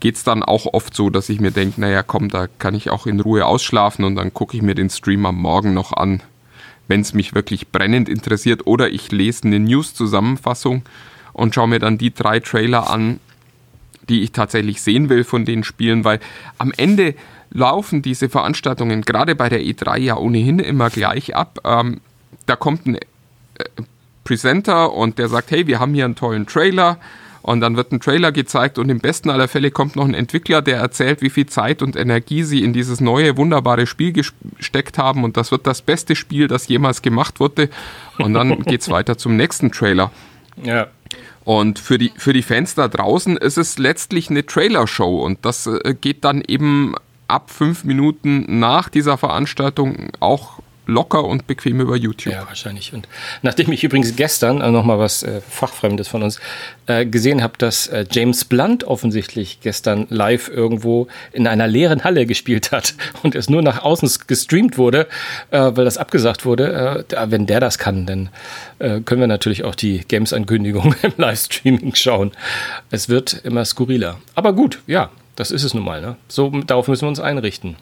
geht 0.00 0.16
es 0.16 0.24
dann 0.24 0.42
auch 0.42 0.66
oft 0.66 0.94
so, 0.94 1.10
dass 1.10 1.28
ich 1.28 1.40
mir 1.40 1.52
denke, 1.52 1.80
naja, 1.80 2.02
komm, 2.02 2.28
da 2.28 2.48
kann 2.58 2.74
ich 2.74 2.90
auch 2.90 3.06
in 3.06 3.20
Ruhe 3.20 3.46
ausschlafen 3.46 4.04
und 4.04 4.16
dann 4.16 4.34
gucke 4.34 4.56
ich 4.56 4.62
mir 4.62 4.74
den 4.74 4.90
Stream 4.90 5.24
am 5.26 5.36
Morgen 5.36 5.74
noch 5.74 5.92
an, 5.92 6.20
wenn 6.88 7.02
es 7.02 7.14
mich 7.14 7.36
wirklich 7.36 7.68
brennend 7.68 8.08
interessiert. 8.08 8.66
Oder 8.66 8.90
ich 8.90 9.12
lese 9.12 9.44
eine 9.44 9.60
News-Zusammenfassung 9.60 10.82
und 11.32 11.54
schaue 11.54 11.68
mir 11.68 11.78
dann 11.78 11.98
die 11.98 12.12
drei 12.12 12.40
Trailer 12.40 12.90
an, 12.90 13.20
die 14.08 14.22
ich 14.22 14.32
tatsächlich 14.32 14.82
sehen 14.82 15.08
will 15.08 15.22
von 15.22 15.44
den 15.44 15.62
Spielen, 15.62 16.04
weil 16.04 16.18
am 16.58 16.72
Ende 16.76 17.14
laufen 17.50 18.02
diese 18.02 18.28
Veranstaltungen 18.28 19.02
gerade 19.02 19.36
bei 19.36 19.48
der 19.48 19.60
E3 19.60 19.98
ja 19.98 20.16
ohnehin 20.16 20.58
immer 20.58 20.90
gleich 20.90 21.36
ab. 21.36 21.60
Ähm, 21.64 22.00
da 22.46 22.56
kommt 22.56 22.86
ein 22.86 22.96
äh, 22.96 22.98
Presenter 24.24 24.92
und 24.92 25.18
der 25.18 25.28
sagt, 25.28 25.52
hey, 25.52 25.68
wir 25.68 25.78
haben 25.78 25.94
hier 25.94 26.06
einen 26.06 26.16
tollen 26.16 26.46
Trailer 26.46 26.98
und 27.42 27.60
dann 27.60 27.76
wird 27.76 27.92
ein 27.92 28.00
Trailer 28.00 28.32
gezeigt 28.32 28.78
und 28.78 28.88
im 28.88 29.00
besten 29.00 29.28
aller 29.30 29.48
Fälle 29.48 29.70
kommt 29.70 29.96
noch 29.96 30.04
ein 30.04 30.14
Entwickler, 30.14 30.62
der 30.62 30.78
erzählt, 30.78 31.22
wie 31.22 31.30
viel 31.30 31.46
Zeit 31.46 31.82
und 31.82 31.96
Energie 31.96 32.44
sie 32.44 32.62
in 32.62 32.72
dieses 32.72 33.00
neue, 33.00 33.36
wunderbare 33.36 33.86
Spiel 33.86 34.12
gesteckt 34.12 34.96
haben 34.96 35.24
und 35.24 35.36
das 35.36 35.50
wird 35.50 35.66
das 35.66 35.82
beste 35.82 36.14
Spiel, 36.14 36.46
das 36.48 36.68
jemals 36.68 37.02
gemacht 37.02 37.40
wurde. 37.40 37.68
Und 38.18 38.34
dann 38.34 38.62
geht 38.64 38.82
es 38.82 38.90
weiter 38.90 39.18
zum 39.18 39.36
nächsten 39.36 39.72
Trailer. 39.72 40.12
Ja. 40.62 40.86
Und 41.44 41.80
für 41.80 41.98
die, 41.98 42.12
für 42.16 42.32
die 42.32 42.42
Fans 42.42 42.76
da 42.76 42.86
draußen 42.86 43.36
ist 43.36 43.58
es 43.58 43.78
letztlich 43.78 44.30
eine 44.30 44.46
Trailer-Show 44.46 45.20
und 45.20 45.44
das 45.44 45.66
äh, 45.66 45.94
geht 46.00 46.24
dann 46.24 46.42
eben 46.46 46.94
ab 47.26 47.50
fünf 47.50 47.82
Minuten 47.82 48.60
nach 48.60 48.88
dieser 48.88 49.18
Veranstaltung 49.18 50.10
auch 50.20 50.60
locker 50.86 51.24
und 51.24 51.46
bequem 51.46 51.80
über 51.80 51.96
YouTube. 51.96 52.32
Ja, 52.32 52.46
wahrscheinlich. 52.46 52.92
Und 52.92 53.08
nachdem 53.42 53.70
ich 53.72 53.84
übrigens 53.84 54.16
gestern 54.16 54.60
äh, 54.60 54.70
nochmal 54.70 54.98
was 54.98 55.22
äh, 55.22 55.40
Fachfremdes 55.40 56.08
von 56.08 56.22
uns 56.22 56.40
äh, 56.86 57.06
gesehen 57.06 57.42
habe, 57.42 57.54
dass 57.58 57.86
äh, 57.86 58.04
James 58.10 58.44
Blunt 58.44 58.84
offensichtlich 58.84 59.60
gestern 59.60 60.06
live 60.10 60.48
irgendwo 60.48 61.06
in 61.32 61.46
einer 61.46 61.66
leeren 61.66 62.04
Halle 62.04 62.26
gespielt 62.26 62.72
hat 62.72 62.94
und 63.22 63.34
es 63.34 63.48
nur 63.48 63.62
nach 63.62 63.82
außen 63.82 64.10
gestreamt 64.26 64.78
wurde, 64.78 65.06
äh, 65.50 65.58
weil 65.58 65.84
das 65.84 65.98
abgesagt 65.98 66.44
wurde. 66.44 67.06
Äh, 67.08 67.30
wenn 67.30 67.46
der 67.46 67.60
das 67.60 67.78
kann, 67.78 68.06
dann 68.06 68.28
äh, 68.78 69.00
können 69.00 69.20
wir 69.20 69.28
natürlich 69.28 69.64
auch 69.64 69.74
die 69.74 70.00
Games-Ankündigung 70.06 70.94
im 71.02 71.12
Livestreaming 71.16 71.94
schauen. 71.94 72.32
Es 72.90 73.08
wird 73.08 73.34
immer 73.44 73.64
skurriler. 73.64 74.18
Aber 74.34 74.52
gut, 74.52 74.80
ja, 74.86 75.10
das 75.36 75.50
ist 75.50 75.62
es 75.62 75.74
nun 75.74 75.84
mal. 75.84 76.00
Ne? 76.00 76.16
So, 76.28 76.50
darauf 76.66 76.88
müssen 76.88 77.02
wir 77.02 77.08
uns 77.08 77.20
einrichten. 77.20 77.76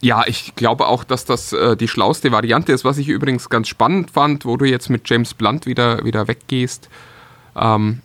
Ja, 0.00 0.24
ich 0.26 0.54
glaube 0.56 0.86
auch, 0.86 1.04
dass 1.04 1.24
das 1.24 1.52
äh, 1.52 1.76
die 1.76 1.88
schlauste 1.88 2.30
Variante 2.30 2.72
ist, 2.72 2.84
was 2.84 2.98
ich 2.98 3.08
übrigens 3.08 3.48
ganz 3.48 3.68
spannend 3.68 4.10
fand, 4.10 4.44
wo 4.44 4.56
du 4.56 4.66
jetzt 4.66 4.90
mit 4.90 5.08
James 5.08 5.34
Blunt 5.34 5.66
wieder, 5.66 6.04
wieder 6.04 6.28
weggehst. 6.28 6.88
Ähm, 7.56 8.02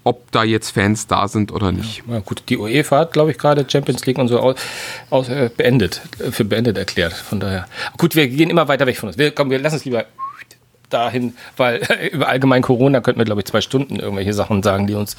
ob 0.03 0.31
da 0.31 0.43
jetzt 0.43 0.71
Fans 0.71 1.07
da 1.07 1.27
sind 1.27 1.51
oder 1.51 1.71
nicht. 1.71 2.03
Ja, 2.09 2.19
gut, 2.19 2.43
die 2.49 2.57
UEFA 2.57 2.99
hat, 2.99 3.13
glaube 3.13 3.31
ich, 3.31 3.37
gerade 3.37 3.65
Champions 3.69 4.05
League 4.05 4.17
und 4.17 4.27
so 4.27 4.39
aus, 4.39 4.55
aus, 5.09 5.29
äh, 5.29 5.49
beendet, 5.55 6.01
äh, 6.19 6.31
für 6.31 6.43
beendet 6.43 6.77
erklärt. 6.77 7.13
Von 7.13 7.39
daher. 7.39 7.67
Gut, 7.97 8.15
wir 8.15 8.27
gehen 8.27 8.49
immer 8.49 8.67
weiter 8.67 8.87
weg 8.87 8.97
von 8.97 9.09
uns. 9.09 9.17
Wir, 9.17 9.31
komm, 9.31 9.49
wir 9.51 9.59
lassen 9.59 9.75
es 9.75 9.85
lieber 9.85 10.05
dahin, 10.89 11.35
weil 11.57 11.81
über 12.11 12.27
allgemein 12.27 12.61
Corona 12.61 13.01
könnten 13.01 13.19
wir, 13.19 13.25
glaube 13.25 13.41
ich, 13.41 13.45
zwei 13.45 13.61
Stunden 13.61 13.97
irgendwelche 13.97 14.33
Sachen 14.33 14.63
sagen, 14.63 14.87
die 14.87 14.95
uns 14.95 15.15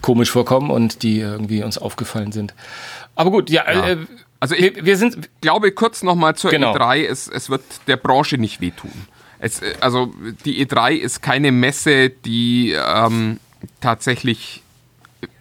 komisch 0.00 0.30
vorkommen 0.30 0.70
und 0.70 1.02
die 1.02 1.20
irgendwie 1.20 1.62
uns 1.62 1.78
aufgefallen 1.78 2.32
sind. 2.32 2.54
Aber 3.16 3.30
gut, 3.30 3.50
ja, 3.50 3.70
ja. 3.70 3.88
Äh, 3.88 3.96
also 4.38 4.54
ich 4.54 4.84
wir 4.84 4.96
sind, 4.96 5.28
glaube 5.42 5.72
kurz 5.72 6.02
nochmal 6.02 6.36
zur 6.36 6.50
genau. 6.50 6.74
E3, 6.74 7.06
es, 7.06 7.28
es 7.28 7.50
wird 7.50 7.62
der 7.86 7.96
Branche 7.96 8.38
nicht 8.38 8.60
wehtun. 8.60 8.92
Es, 9.38 9.60
äh, 9.60 9.74
also 9.80 10.12
die 10.44 10.64
E3 10.64 10.92
ist 10.92 11.20
keine 11.20 11.52
Messe, 11.52 12.10
die 12.10 12.72
ähm, 12.72 13.38
tatsächlich 13.80 14.62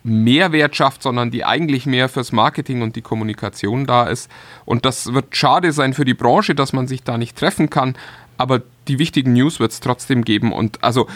Mehrwert 0.03 0.75
schafft, 0.75 1.03
sondern 1.03 1.31
die 1.31 1.45
eigentlich 1.45 1.85
mehr 1.85 2.09
fürs 2.09 2.31
Marketing 2.31 2.81
und 2.81 2.95
die 2.95 3.01
Kommunikation 3.01 3.85
da 3.85 4.07
ist. 4.07 4.29
Und 4.65 4.85
das 4.85 5.13
wird 5.13 5.35
schade 5.35 5.71
sein 5.71 5.93
für 5.93 6.05
die 6.05 6.13
Branche, 6.13 6.55
dass 6.55 6.73
man 6.73 6.88
sich 6.88 7.03
da 7.03 7.17
nicht 7.17 7.38
treffen 7.38 7.69
kann, 7.69 7.95
aber 8.38 8.61
die 8.88 8.99
wichtigen 8.99 9.33
News 9.33 9.59
wird 9.59 9.71
es 9.71 9.79
trotzdem 9.79 10.23
geben. 10.23 10.53
Und 10.53 10.83
also 10.83 11.07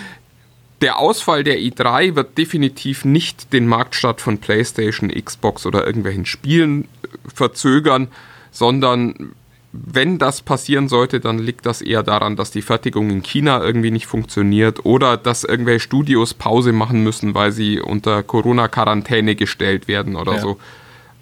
der 0.81 1.00
Ausfall 1.00 1.43
der 1.43 1.60
i3 1.60 2.15
wird 2.15 2.38
definitiv 2.38 3.05
nicht 3.05 3.53
den 3.53 3.67
Marktstart 3.67 4.19
von 4.19 4.38
PlayStation, 4.39 5.10
Xbox 5.10 5.65
oder 5.65 5.86
irgendwelchen 5.86 6.25
Spielen 6.25 6.89
verzögern, 7.33 8.10
sondern 8.51 9.33
wenn 9.74 10.20
das 10.20 10.44
passieren 10.44 10.88
sollte, 10.88 11.20
dann 11.20 11.39
liegt 11.39 11.65
das 11.65 11.82
eher 11.82 12.03
daran, 12.03 12.36
dass 12.36 12.51
die 12.51 12.62
Fertigung 12.62 13.10
in 13.10 13.24
China 13.24 13.63
irgendwie 13.63 13.89
nicht 13.89 14.06
funktioniert 14.06 14.86
oder 14.86 15.18
dass 15.18 15.44
irgendwelche 15.44 15.80
Studios 15.80 16.36
Pause 16.36 16.72
machen 16.72 17.03
müssen, 17.03 17.34
weil 17.34 17.51
sie 17.51 17.80
unter 17.80 18.22
Corona-Quarantäne 18.22 19.36
gestellt 19.36 19.88
werden 19.88 20.15
oder 20.15 20.36
ja. 20.36 20.42
so. 20.42 20.60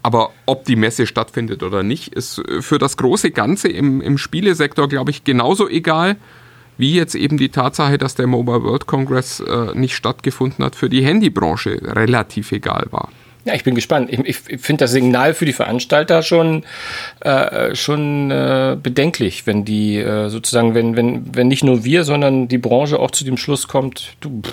Aber 0.04 0.32
ob 0.46 0.66
die 0.66 0.76
Messe 0.76 1.08
stattfindet 1.08 1.64
oder 1.64 1.82
nicht, 1.82 2.14
ist 2.14 2.42
für 2.60 2.78
das 2.78 2.98
große 2.98 3.32
Ganze 3.32 3.70
im, 3.70 4.02
im 4.02 4.18
Spielesektor, 4.18 4.90
glaube 4.90 5.12
ich, 5.12 5.24
genauso 5.24 5.70
egal, 5.70 6.18
wie 6.78 6.94
jetzt 6.94 7.16
eben 7.16 7.38
die 7.38 7.50
Tatsache, 7.50 7.98
dass 7.98 8.16
der 8.16 8.28
Mobile 8.28 8.64
World 8.64 8.86
Congress 8.86 9.40
äh, 9.40 9.76
nicht 9.76 9.96
stattgefunden 9.96 10.66
hat, 10.66 10.76
für 10.76 10.90
die 10.90 11.06
Handybranche 11.06 11.80
relativ 11.84 12.52
egal 12.52 12.88
war. 12.92 13.10
Ja, 13.44 13.56
ich 13.56 13.64
bin 13.64 13.74
gespannt. 13.74 14.12
Ich, 14.12 14.20
ich 14.20 14.62
finde 14.62 14.84
das 14.84 14.92
Signal 14.92 15.34
für 15.34 15.46
die 15.46 15.54
Veranstalter 15.54 16.22
schon, 16.22 16.64
äh, 17.22 17.74
schon 17.76 18.30
äh, 18.30 18.78
bedenklich, 18.82 19.48
wenn 19.48 19.66
die 19.66 19.98
äh, 19.98 20.30
sozusagen, 20.30 20.76
wenn, 20.76 20.96
wenn, 20.96 21.36
wenn 21.36 21.48
nicht 21.48 21.64
nur 21.64 21.84
wir, 21.84 22.04
sondern 22.04 22.48
die 22.48 22.60
Branche 22.60 23.00
auch 23.00 23.10
zu 23.10 23.24
dem 23.24 23.38
Schluss 23.38 23.68
kommt, 23.68 24.14
du, 24.20 24.44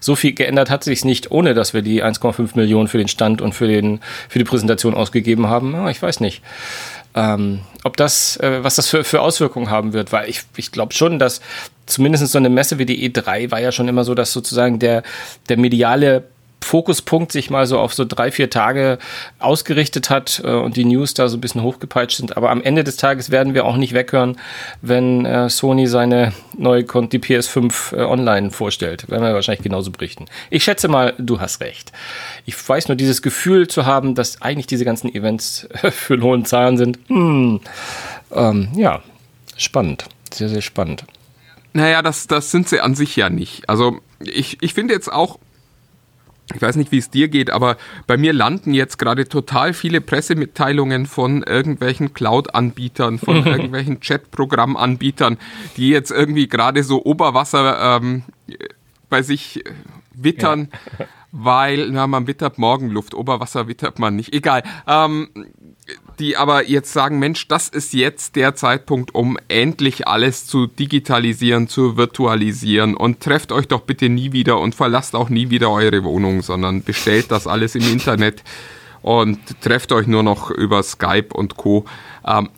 so 0.00 0.16
viel 0.16 0.32
geändert 0.32 0.70
hat 0.70 0.82
sich 0.82 1.04
nicht, 1.04 1.30
ohne 1.30 1.52
dass 1.52 1.74
wir 1.74 1.82
die 1.82 2.02
1,5 2.02 2.50
Millionen 2.54 2.88
für 2.88 2.96
den 2.96 3.08
Stand 3.08 3.42
und 3.42 3.54
für, 3.54 3.68
den, 3.68 4.00
für 4.30 4.38
die 4.38 4.46
Präsentation 4.46 4.94
ausgegeben 4.94 5.48
haben. 5.48 5.74
Ja, 5.74 5.90
ich 5.90 6.00
weiß 6.00 6.20
nicht. 6.20 6.42
Ähm, 7.14 7.60
ob 7.84 7.98
das, 7.98 8.38
äh, 8.38 8.64
was 8.64 8.76
das 8.76 8.88
für, 8.88 9.04
für 9.04 9.20
Auswirkungen 9.20 9.68
haben 9.68 9.92
wird, 9.92 10.10
weil 10.12 10.28
ich, 10.28 10.42
ich 10.56 10.72
glaube 10.72 10.94
schon, 10.94 11.18
dass 11.18 11.42
zumindest 11.84 12.26
so 12.28 12.38
eine 12.38 12.48
Messe 12.48 12.78
wie 12.78 12.86
die 12.86 13.10
E3 13.10 13.50
war 13.50 13.60
ja 13.60 13.72
schon 13.72 13.88
immer 13.88 14.04
so, 14.04 14.14
dass 14.14 14.32
sozusagen 14.32 14.78
der, 14.78 15.02
der 15.48 15.58
mediale 15.58 16.24
Fokuspunkt 16.60 17.32
sich 17.32 17.50
mal 17.50 17.66
so 17.66 17.78
auf 17.78 17.94
so 17.94 18.04
drei, 18.04 18.30
vier 18.30 18.50
Tage 18.50 18.98
ausgerichtet 19.38 20.10
hat 20.10 20.42
äh, 20.44 20.50
und 20.50 20.76
die 20.76 20.84
News 20.84 21.14
da 21.14 21.28
so 21.28 21.36
ein 21.36 21.40
bisschen 21.40 21.62
hochgepeitscht 21.62 22.16
sind. 22.16 22.36
Aber 22.36 22.50
am 22.50 22.62
Ende 22.62 22.84
des 22.84 22.96
Tages 22.96 23.30
werden 23.30 23.54
wir 23.54 23.64
auch 23.64 23.76
nicht 23.76 23.94
weghören, 23.94 24.38
wenn 24.82 25.24
äh, 25.24 25.48
Sony 25.48 25.86
seine 25.86 26.32
neue 26.56 26.84
Kon 26.84 27.08
die 27.08 27.20
PS5 27.20 27.96
äh, 27.96 28.02
online 28.02 28.50
vorstellt. 28.50 29.08
Werden 29.08 29.22
wir 29.22 29.34
wahrscheinlich 29.34 29.62
genauso 29.62 29.90
berichten. 29.90 30.26
Ich 30.50 30.64
schätze 30.64 30.88
mal, 30.88 31.14
du 31.18 31.40
hast 31.40 31.60
recht. 31.60 31.92
Ich 32.44 32.68
weiß 32.68 32.88
nur, 32.88 32.96
dieses 32.96 33.22
Gefühl 33.22 33.68
zu 33.68 33.86
haben, 33.86 34.14
dass 34.14 34.42
eigentlich 34.42 34.66
diese 34.66 34.84
ganzen 34.84 35.14
Events 35.14 35.68
für 35.90 36.20
hohen 36.20 36.44
Zahlen 36.44 36.76
sind. 36.76 36.98
Hm, 37.08 37.60
ähm, 38.34 38.68
ja, 38.74 39.00
spannend. 39.56 40.04
Sehr, 40.32 40.48
sehr 40.48 40.62
spannend. 40.62 41.04
Naja, 41.72 42.02
das, 42.02 42.26
das 42.26 42.50
sind 42.50 42.68
sie 42.68 42.80
an 42.80 42.94
sich 42.94 43.16
ja 43.16 43.30
nicht. 43.30 43.68
Also 43.68 44.00
ich, 44.20 44.58
ich 44.62 44.74
finde 44.74 44.94
jetzt 44.94 45.12
auch, 45.12 45.38
ich 46.54 46.62
weiß 46.62 46.76
nicht, 46.76 46.92
wie 46.92 46.98
es 46.98 47.10
dir 47.10 47.28
geht, 47.28 47.50
aber 47.50 47.76
bei 48.06 48.16
mir 48.16 48.32
landen 48.32 48.72
jetzt 48.72 48.98
gerade 48.98 49.28
total 49.28 49.74
viele 49.74 50.00
Pressemitteilungen 50.00 51.06
von 51.06 51.42
irgendwelchen 51.42 52.14
Cloud-Anbietern, 52.14 53.18
von 53.18 53.36
irgendwelchen 53.46 54.00
Chat-Programm-Anbietern, 54.00 55.36
die 55.76 55.90
jetzt 55.90 56.10
irgendwie 56.10 56.48
gerade 56.48 56.82
so 56.84 57.04
Oberwasser 57.04 57.98
ähm, 57.98 58.22
bei 59.10 59.22
sich 59.22 59.62
wittern, 60.14 60.68
ja. 60.98 61.06
Weil, 61.30 61.90
na, 61.90 62.06
man 62.06 62.26
wittert 62.26 62.58
Morgenluft, 62.58 63.14
Oberwasser 63.14 63.68
wittert 63.68 63.98
man 63.98 64.16
nicht. 64.16 64.32
Egal. 64.32 64.62
Ähm, 64.86 65.28
die 66.18 66.36
aber 66.36 66.68
jetzt 66.68 66.92
sagen, 66.92 67.18
Mensch, 67.18 67.48
das 67.48 67.68
ist 67.68 67.92
jetzt 67.92 68.36
der 68.36 68.54
Zeitpunkt, 68.54 69.14
um 69.14 69.38
endlich 69.48 70.06
alles 70.06 70.46
zu 70.46 70.66
digitalisieren, 70.66 71.68
zu 71.68 71.96
virtualisieren 71.96 72.94
und 72.94 73.20
trefft 73.20 73.52
euch 73.52 73.68
doch 73.68 73.82
bitte 73.82 74.08
nie 74.08 74.32
wieder 74.32 74.58
und 74.58 74.74
verlasst 74.74 75.14
auch 75.14 75.28
nie 75.28 75.50
wieder 75.50 75.70
eure 75.70 76.04
Wohnung, 76.04 76.42
sondern 76.42 76.82
bestellt 76.82 77.30
das 77.30 77.46
alles 77.46 77.74
im 77.74 77.90
Internet 77.90 78.42
und 79.02 79.38
trefft 79.60 79.92
euch 79.92 80.06
nur 80.06 80.22
noch 80.22 80.50
über 80.50 80.82
Skype 80.82 81.28
und 81.32 81.56
Co. 81.56 81.84
Ähm, 82.26 82.50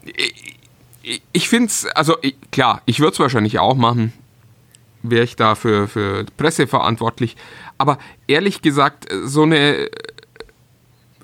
ich 1.32 1.48
finde 1.48 1.66
es, 1.66 1.86
also 1.86 2.16
klar, 2.50 2.82
ich 2.86 3.00
würde 3.00 3.12
es 3.12 3.20
wahrscheinlich 3.20 3.58
auch 3.58 3.76
machen, 3.76 4.12
wäre 5.02 5.25
ich 5.25 5.37
da 5.37 5.54
für, 5.54 5.88
für 5.88 6.25
Presse 6.37 6.66
verantwortlich, 6.66 7.37
aber 7.78 7.99
ehrlich 8.26 8.62
gesagt, 8.62 9.07
so 9.25 9.42
eine 9.42 9.88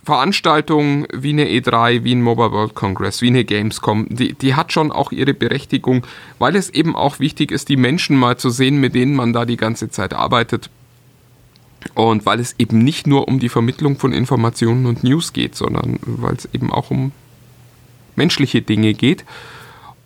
Veranstaltung 0.06 1.08
wie 1.12 1.30
eine 1.30 1.46
E3, 1.46 2.04
wie 2.04 2.14
ein 2.14 2.22
Mobile 2.22 2.52
World 2.52 2.76
Congress, 2.76 3.22
wie 3.22 3.26
eine 3.26 3.44
Gamescom, 3.44 4.06
die, 4.08 4.34
die 4.34 4.54
hat 4.54 4.72
schon 4.72 4.92
auch 4.92 5.10
ihre 5.10 5.34
Berechtigung, 5.34 6.06
weil 6.38 6.54
es 6.54 6.70
eben 6.70 6.94
auch 6.94 7.18
wichtig 7.18 7.50
ist, 7.50 7.68
die 7.68 7.76
Menschen 7.76 8.16
mal 8.16 8.36
zu 8.36 8.50
sehen, 8.50 8.78
mit 8.78 8.94
denen 8.94 9.16
man 9.16 9.32
da 9.32 9.44
die 9.44 9.56
ganze 9.56 9.90
Zeit 9.90 10.14
arbeitet. 10.14 10.70
Und 11.94 12.24
weil 12.24 12.38
es 12.38 12.54
eben 12.58 12.78
nicht 12.78 13.08
nur 13.08 13.26
um 13.26 13.40
die 13.40 13.48
Vermittlung 13.48 13.98
von 13.98 14.12
Informationen 14.12 14.86
und 14.86 15.02
News 15.02 15.32
geht, 15.32 15.56
sondern 15.56 15.98
weil 16.02 16.36
es 16.36 16.48
eben 16.52 16.72
auch 16.72 16.92
um 16.92 17.10
menschliche 18.14 18.62
Dinge 18.62 18.94
geht. 18.94 19.24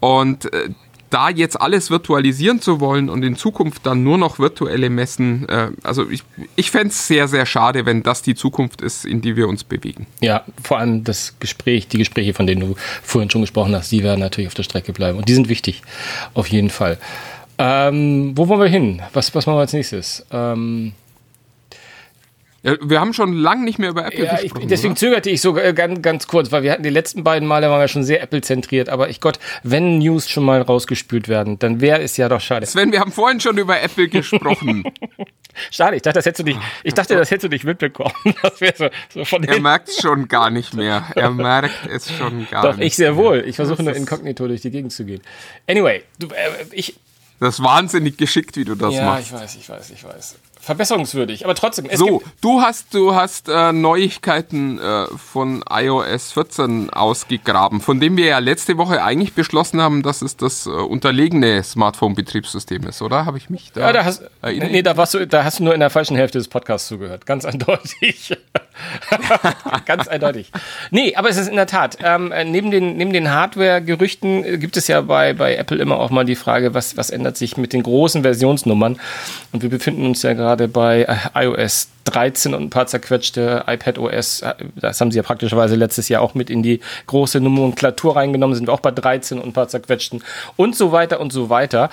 Und 0.00 0.50
äh, 0.52 0.70
da 1.10 1.28
jetzt 1.28 1.60
alles 1.60 1.90
virtualisieren 1.90 2.60
zu 2.60 2.80
wollen 2.80 3.10
und 3.10 3.22
in 3.22 3.36
Zukunft 3.36 3.84
dann 3.84 4.02
nur 4.02 4.16
noch 4.16 4.38
virtuelle 4.38 4.88
Messen, 4.90 5.48
äh, 5.48 5.68
also 5.82 6.08
ich, 6.08 6.22
ich 6.56 6.70
fände 6.70 6.88
es 6.88 7.06
sehr, 7.06 7.28
sehr 7.28 7.46
schade, 7.46 7.84
wenn 7.84 8.02
das 8.02 8.22
die 8.22 8.34
Zukunft 8.34 8.80
ist, 8.80 9.04
in 9.04 9.20
die 9.20 9.36
wir 9.36 9.48
uns 9.48 9.64
bewegen. 9.64 10.06
Ja, 10.20 10.44
vor 10.62 10.78
allem 10.78 11.04
das 11.04 11.34
Gespräch, 11.40 11.88
die 11.88 11.98
Gespräche, 11.98 12.32
von 12.32 12.46
denen 12.46 12.60
du 12.60 12.76
vorhin 13.02 13.28
schon 13.28 13.42
gesprochen 13.42 13.74
hast, 13.74 13.90
die 13.92 14.02
werden 14.02 14.20
natürlich 14.20 14.48
auf 14.48 14.54
der 14.54 14.62
Strecke 14.62 14.92
bleiben. 14.92 15.18
Und 15.18 15.28
die 15.28 15.34
sind 15.34 15.48
wichtig, 15.48 15.82
auf 16.34 16.46
jeden 16.46 16.70
Fall. 16.70 16.98
Ähm, 17.58 18.32
wo 18.36 18.48
wollen 18.48 18.60
wir 18.60 18.68
hin? 18.68 19.02
Was, 19.12 19.34
was 19.34 19.46
machen 19.46 19.56
wir 19.56 19.60
als 19.60 19.74
nächstes? 19.74 20.24
Ähm, 20.30 20.92
ja, 22.62 22.76
wir 22.82 23.00
haben 23.00 23.14
schon 23.14 23.32
lange 23.32 23.64
nicht 23.64 23.78
mehr 23.78 23.88
über 23.88 24.04
Apple 24.04 24.26
ja, 24.26 24.36
gesprochen. 24.36 24.62
Ich, 24.62 24.68
deswegen 24.68 24.92
oder? 24.92 25.00
zögerte 25.00 25.30
ich 25.30 25.40
so 25.40 25.56
äh, 25.56 25.72
ganz, 25.72 26.02
ganz 26.02 26.26
kurz, 26.26 26.52
weil 26.52 26.62
wir 26.62 26.72
hatten 26.72 26.82
die 26.82 26.90
letzten 26.90 27.24
beiden 27.24 27.48
Male 27.48 27.70
waren 27.70 27.80
wir 27.80 27.88
schon 27.88 28.04
sehr 28.04 28.22
Apple-zentriert. 28.22 28.90
Aber 28.90 29.08
ich 29.08 29.20
Gott, 29.20 29.38
wenn 29.62 29.98
News 29.98 30.28
schon 30.28 30.44
mal 30.44 30.60
rausgespült 30.60 31.28
werden, 31.28 31.58
dann 31.58 31.80
wäre 31.80 32.02
es 32.02 32.18
ja 32.18 32.28
doch 32.28 32.40
schade. 32.40 32.66
Sven, 32.66 32.92
wir 32.92 33.00
haben 33.00 33.12
vorhin 33.12 33.40
schon 33.40 33.56
über 33.56 33.80
Apple 33.80 34.08
gesprochen. 34.08 34.84
schade, 35.70 35.96
ich 35.96 36.02
dachte, 36.02 36.18
das 36.18 36.26
hättest 36.26 36.40
du 36.40 36.44
nicht, 36.44 36.60
ich 36.84 36.92
dachte, 36.92 37.16
das 37.16 37.30
hättest 37.30 37.44
du 37.44 37.48
nicht 37.48 37.64
mitbekommen. 37.64 38.12
So, 38.76 39.24
so 39.24 39.36
er 39.36 39.60
merkt 39.60 39.88
es 39.88 40.00
schon 40.00 40.28
gar 40.28 40.50
nicht 40.50 40.74
mehr. 40.74 41.04
Er 41.14 41.30
merkt 41.30 41.86
es 41.86 42.10
schon 42.12 42.46
gar 42.50 42.62
doch, 42.62 42.76
nicht. 42.76 42.88
ich 42.88 42.96
sehr 42.96 43.16
wohl. 43.16 43.44
Ich 43.46 43.56
versuche 43.56 43.82
nur 43.82 43.94
inkognito 43.94 44.46
durch 44.46 44.60
die 44.60 44.70
Gegend 44.70 44.92
zu 44.92 45.04
gehen. 45.04 45.22
Anyway, 45.66 46.02
du, 46.18 46.26
äh, 46.28 46.30
ich. 46.72 46.96
Das 47.38 47.58
ist 47.58 47.64
wahnsinnig 47.64 48.16
geschickt, 48.16 48.56
wie 48.56 48.64
du 48.64 48.74
das 48.74 48.94
ja, 48.94 49.04
machst. 49.04 49.30
Ja, 49.30 49.36
ich 49.36 49.42
weiß, 49.42 49.56
ich 49.56 49.68
weiß, 49.68 49.90
ich 49.90 50.04
weiß 50.04 50.36
verbesserungswürdig. 50.60 51.44
Aber 51.44 51.54
trotzdem. 51.54 51.88
so, 51.94 52.22
du 52.40 52.60
hast, 52.60 52.94
du 52.94 53.14
hast 53.14 53.48
äh, 53.48 53.72
Neuigkeiten 53.72 54.78
äh, 54.78 55.06
von 55.16 55.64
iOS 55.68 56.32
14 56.32 56.90
ausgegraben, 56.90 57.80
von 57.80 58.00
dem 58.00 58.16
wir 58.16 58.26
ja 58.26 58.38
letzte 58.38 58.76
Woche 58.76 59.02
eigentlich 59.02 59.34
beschlossen 59.34 59.80
haben, 59.80 60.02
dass 60.02 60.22
es 60.22 60.36
das 60.36 60.66
äh, 60.66 60.70
unterlegene 60.70 61.62
Smartphone-Betriebssystem 61.62 62.86
ist, 62.86 63.02
oder? 63.02 63.26
Habe 63.26 63.38
ich 63.38 63.50
mich 63.50 63.72
da, 63.72 63.80
ja, 63.80 63.92
da 63.92 64.04
hast, 64.04 64.22
erinnert? 64.42 64.70
Nee, 64.70 64.82
da, 64.82 64.96
warst 64.96 65.14
du, 65.14 65.26
da 65.26 65.44
hast 65.44 65.58
du 65.58 65.64
nur 65.64 65.74
in 65.74 65.80
der 65.80 65.90
falschen 65.90 66.16
Hälfte 66.16 66.38
des 66.38 66.48
Podcasts 66.48 66.88
zugehört. 66.88 67.26
Ganz 67.26 67.44
eindeutig. 67.46 68.36
Ganz 69.86 70.08
eindeutig. 70.08 70.50
Nee, 70.90 71.14
aber 71.16 71.28
es 71.28 71.36
ist 71.36 71.48
in 71.48 71.56
der 71.56 71.66
Tat. 71.66 71.98
Ähm, 72.02 72.32
äh, 72.32 72.44
neben 72.44 72.70
den, 72.70 72.96
neben 72.96 73.12
den 73.12 73.30
Hardware-Gerüchten 73.30 74.44
äh, 74.44 74.58
gibt 74.58 74.76
es 74.76 74.88
ja 74.88 75.00
bei, 75.00 75.32
bei 75.32 75.56
Apple 75.56 75.78
immer 75.78 75.98
auch 75.98 76.10
mal 76.10 76.24
die 76.24 76.36
Frage, 76.36 76.74
was, 76.74 76.96
was 76.96 77.10
ändert 77.10 77.36
sich 77.36 77.56
mit 77.56 77.72
den 77.72 77.82
großen 77.82 78.22
Versionsnummern? 78.22 78.98
Und 79.52 79.62
wir 79.62 79.70
befinden 79.70 80.06
uns 80.06 80.22
ja 80.22 80.32
gerade 80.32 80.68
bei 80.68 81.02
äh, 81.02 81.44
iOS 81.44 81.88
13 82.04 82.54
und 82.54 82.62
ein 82.62 82.70
paar 82.70 82.86
zerquetschte 82.86 83.64
iPad 83.66 83.98
OS. 83.98 84.42
Das 84.76 85.00
haben 85.00 85.10
sie 85.10 85.18
ja 85.18 85.22
praktischerweise 85.22 85.76
letztes 85.76 86.08
Jahr 86.08 86.22
auch 86.22 86.34
mit 86.34 86.50
in 86.50 86.62
die 86.62 86.80
große 87.06 87.40
Nomenklatur 87.40 88.16
reingenommen, 88.16 88.54
sind 88.54 88.68
wir 88.68 88.72
auch 88.72 88.80
bei 88.80 88.90
13 88.90 89.38
und 89.38 89.46
ein 89.46 89.52
paar 89.52 89.68
zerquetschten 89.68 90.22
und 90.56 90.76
so 90.76 90.92
weiter 90.92 91.20
und 91.20 91.32
so 91.32 91.50
weiter. 91.50 91.90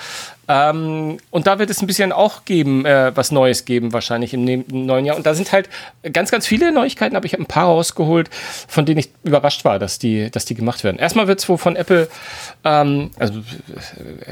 Ähm, 0.50 1.18
und 1.30 1.46
da 1.46 1.58
wird 1.58 1.68
es 1.68 1.82
ein 1.82 1.86
bisschen 1.86 2.10
auch 2.10 2.46
geben, 2.46 2.86
äh, 2.86 3.14
was 3.14 3.30
Neues 3.30 3.66
geben, 3.66 3.92
wahrscheinlich 3.92 4.32
im, 4.32 4.48
im, 4.48 4.86
neuen 4.86 5.04
Jahr. 5.04 5.16
Und 5.16 5.26
da 5.26 5.34
sind 5.34 5.52
halt 5.52 5.68
ganz, 6.10 6.30
ganz 6.30 6.46
viele 6.46 6.72
Neuigkeiten, 6.72 7.16
aber 7.16 7.26
ich 7.26 7.34
habe 7.34 7.42
ein 7.42 7.46
paar 7.46 7.66
rausgeholt, 7.66 8.30
von 8.66 8.86
denen 8.86 8.98
ich 8.98 9.10
überrascht 9.24 9.66
war, 9.66 9.78
dass 9.78 9.98
die, 9.98 10.30
dass 10.30 10.46
die 10.46 10.54
gemacht 10.54 10.84
werden. 10.84 10.98
Erstmal 10.98 11.28
wird 11.28 11.40
es 11.40 11.48
wohl 11.50 11.58
von 11.58 11.76
Apple, 11.76 12.08
ähm, 12.64 13.10
also 13.18 13.34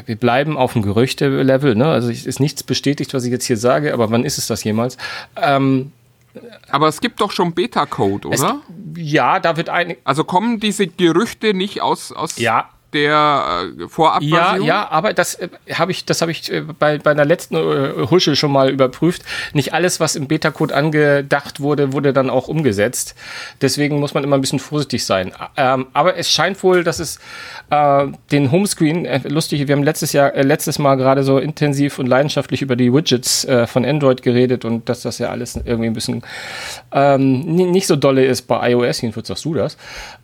wir 0.07 0.17
bleiben 0.17 0.57
auf 0.57 0.73
dem 0.73 0.81
Gerüchte-Level, 0.81 1.75
ne? 1.75 1.87
Also 1.87 2.09
ist 2.09 2.41
nichts 2.41 2.63
bestätigt, 2.63 3.13
was 3.13 3.25
ich 3.25 3.31
jetzt 3.31 3.45
hier 3.45 3.59
sage, 3.59 3.93
aber 3.93 4.11
wann 4.11 4.25
ist 4.25 4.39
es 4.39 4.47
das 4.47 4.65
jemals? 4.65 4.97
Ähm, 5.37 5.66
aber 6.71 6.89
es 6.89 7.01
gibt 7.01 7.21
doch 7.21 7.31
schon 7.31 7.53
Beta-Code, 7.53 8.29
oder? 8.29 8.63
Es, 8.95 9.03
ja, 9.03 9.41
da 9.41 9.57
wird 9.57 9.69
ein. 9.69 9.97
Also 10.05 10.25
kommen 10.25 10.61
diese 10.61 10.87
Gerüchte 10.87 11.55
nicht 11.55 11.81
aus, 11.81 12.13
aus 12.13 12.39
ja, 12.39 12.69
der 12.97 13.65
äh? 13.79 14.25
Ja, 14.25 14.57
ja, 14.57 14.89
aber 14.91 15.13
das 15.13 15.35
äh, 15.35 15.49
habe 15.73 15.93
ich, 15.93 16.05
das 16.05 16.23
habe 16.23 16.31
ich 16.31 16.51
äh, 16.51 16.63
bei, 16.63 16.99
bei 16.99 17.11
einer 17.11 17.25
letzten 17.25 17.57
äh, 17.57 18.07
Huschel 18.11 18.37
schon 18.37 18.51
mal 18.51 18.71
überprüft. 18.71 19.23
Nicht 19.53 19.75
alles, 19.75 20.01
was 20.01 20.17
im 20.17 20.27
Beta-Code 20.27 20.75
angedacht 20.75 21.61
wurde, 21.61 21.93
wurde 21.93 22.13
dann 22.13 22.31
auch 22.31 22.49
umgesetzt. 22.49 23.15
Deswegen 23.61 24.01
muss 24.01 24.15
man 24.15 24.25
immer 24.25 24.37
ein 24.37 24.41
bisschen 24.41 24.59
vorsichtig 24.59 25.05
sein. 25.05 25.33
Ähm, 25.57 25.87
aber 25.93 26.17
es 26.17 26.31
scheint 26.31 26.63
wohl, 26.63 26.83
dass 26.83 26.99
es 26.99 27.19
äh, 27.71 28.07
den 28.33 28.51
Homescreen, 28.51 29.05
äh, 29.05 29.21
lustig, 29.29 29.67
wir 29.69 29.75
haben 29.75 29.83
letztes 29.83 30.13
Jahr, 30.13 30.35
äh, 30.35 30.43
letztes 30.43 30.79
Mal 30.79 30.97
gerade 30.97 31.23
so 31.23 31.39
intensiv 31.39 31.99
und 31.99 32.07
leidenschaftlich 32.07 32.63
über 32.63 32.77
die 32.77 32.93
Widgets 32.93 33.45
äh, 33.45 33.67
von 33.67 33.85
Android 33.85 34.23
geredet 34.23 34.65
und 34.65 34.89
dass 34.89 35.03
das 35.03 35.19
ja 35.19 35.29
alles 35.29 35.57
irgendwie 35.57 35.87
ein 35.87 35.95
bisschen 35.95 36.23
ähm, 36.93 37.41
nicht 37.41 37.87
so 37.87 37.97
dolle 37.97 38.25
ist 38.25 38.43
bei 38.43 38.71
iOS, 38.71 39.03
jedenfalls 39.03 39.29
sagst 39.29 39.45
du 39.45 39.55
das. 39.55 39.77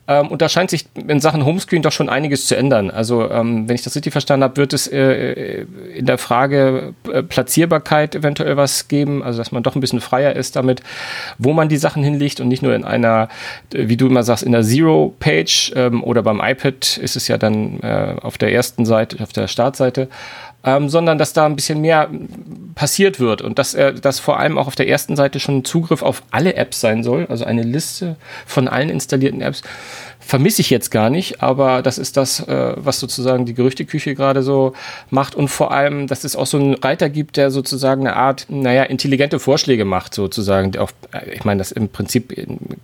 Ähm, 0.08 0.28
und 0.28 0.42
da 0.42 0.48
scheint 0.48 0.70
sich 0.70 0.86
in 1.06 1.20
Sachen 1.20 1.44
Homescreen 1.44 1.82
doch 1.82 1.92
schon 1.92 2.08
einiges 2.08 2.46
zu 2.46 2.56
ändern. 2.56 2.90
Also, 2.90 3.30
ähm, 3.30 3.68
wenn 3.68 3.76
ich 3.76 3.82
das 3.82 3.94
richtig 3.94 4.12
verstanden 4.12 4.42
habe, 4.42 4.56
wird 4.56 4.72
es 4.72 4.88
äh, 4.88 4.98
äh, 4.98 5.66
in 5.94 6.06
der 6.06 6.18
Frage 6.18 6.94
äh, 7.12 7.22
Platzierbarkeit 7.22 8.16
eventuell 8.16 8.56
was 8.56 8.88
geben, 8.88 9.22
also 9.22 9.38
dass 9.38 9.52
man 9.52 9.62
doch 9.62 9.76
ein 9.76 9.80
bisschen 9.80 10.00
freier 10.00 10.34
ist 10.34 10.56
damit, 10.56 10.82
wo 11.38 11.52
man 11.52 11.68
die 11.68 11.76
Sachen 11.76 12.02
hinlegt 12.02 12.40
und 12.40 12.48
nicht 12.48 12.62
nur 12.62 12.74
in 12.74 12.84
einer, 12.84 13.28
wie 13.70 13.96
du 13.96 14.08
immer 14.08 14.24
sagst, 14.24 14.42
in 14.42 14.52
der 14.52 14.62
Zero-Page 14.62 15.72
ähm, 15.76 16.02
oder 16.02 16.22
beim 16.22 16.40
iPad 16.40 16.98
ist 16.98 17.14
es 17.14 17.28
ja 17.28 17.38
dann 17.38 17.78
äh, 17.80 18.16
auf 18.20 18.38
der 18.38 18.52
ersten 18.52 18.84
Seite, 18.84 19.22
auf 19.22 19.32
der 19.32 19.46
Startseite. 19.46 20.08
Ähm, 20.64 20.88
sondern 20.88 21.18
dass 21.18 21.32
da 21.32 21.46
ein 21.46 21.56
bisschen 21.56 21.80
mehr 21.80 22.08
passiert 22.74 23.20
wird 23.20 23.42
und 23.42 23.58
dass, 23.58 23.74
äh, 23.74 23.94
dass 23.94 24.20
vor 24.20 24.38
allem 24.38 24.58
auch 24.58 24.66
auf 24.66 24.74
der 24.74 24.88
ersten 24.88 25.16
Seite 25.16 25.40
schon 25.40 25.64
Zugriff 25.64 26.02
auf 26.02 26.22
alle 26.30 26.54
Apps 26.54 26.80
sein 26.80 27.02
soll, 27.02 27.26
also 27.28 27.44
eine 27.44 27.62
Liste 27.62 28.16
von 28.46 28.68
allen 28.68 28.90
installierten 28.90 29.40
Apps 29.40 29.62
vermisse 30.24 30.62
ich 30.62 30.70
jetzt 30.70 30.90
gar 30.90 31.10
nicht, 31.10 31.42
aber 31.42 31.82
das 31.82 31.98
ist 31.98 32.16
das, 32.16 32.40
äh, 32.40 32.74
was 32.76 33.00
sozusagen 33.00 33.44
die 33.44 33.54
Gerüchteküche 33.54 34.14
gerade 34.14 34.42
so 34.42 34.72
macht 35.10 35.34
und 35.34 35.48
vor 35.48 35.72
allem, 35.72 36.06
dass 36.06 36.24
es 36.24 36.36
auch 36.36 36.46
so 36.46 36.58
einen 36.58 36.74
Reiter 36.74 37.10
gibt, 37.10 37.36
der 37.36 37.50
sozusagen 37.50 38.06
eine 38.06 38.16
Art, 38.16 38.46
naja, 38.48 38.84
intelligente 38.84 39.38
Vorschläge 39.38 39.84
macht, 39.84 40.14
sozusagen. 40.14 40.76
Auf, 40.78 40.94
äh, 41.12 41.30
ich 41.30 41.44
meine, 41.44 41.58
das 41.58 41.72
ist 41.72 41.76
im 41.76 41.88
Prinzip 41.88 42.34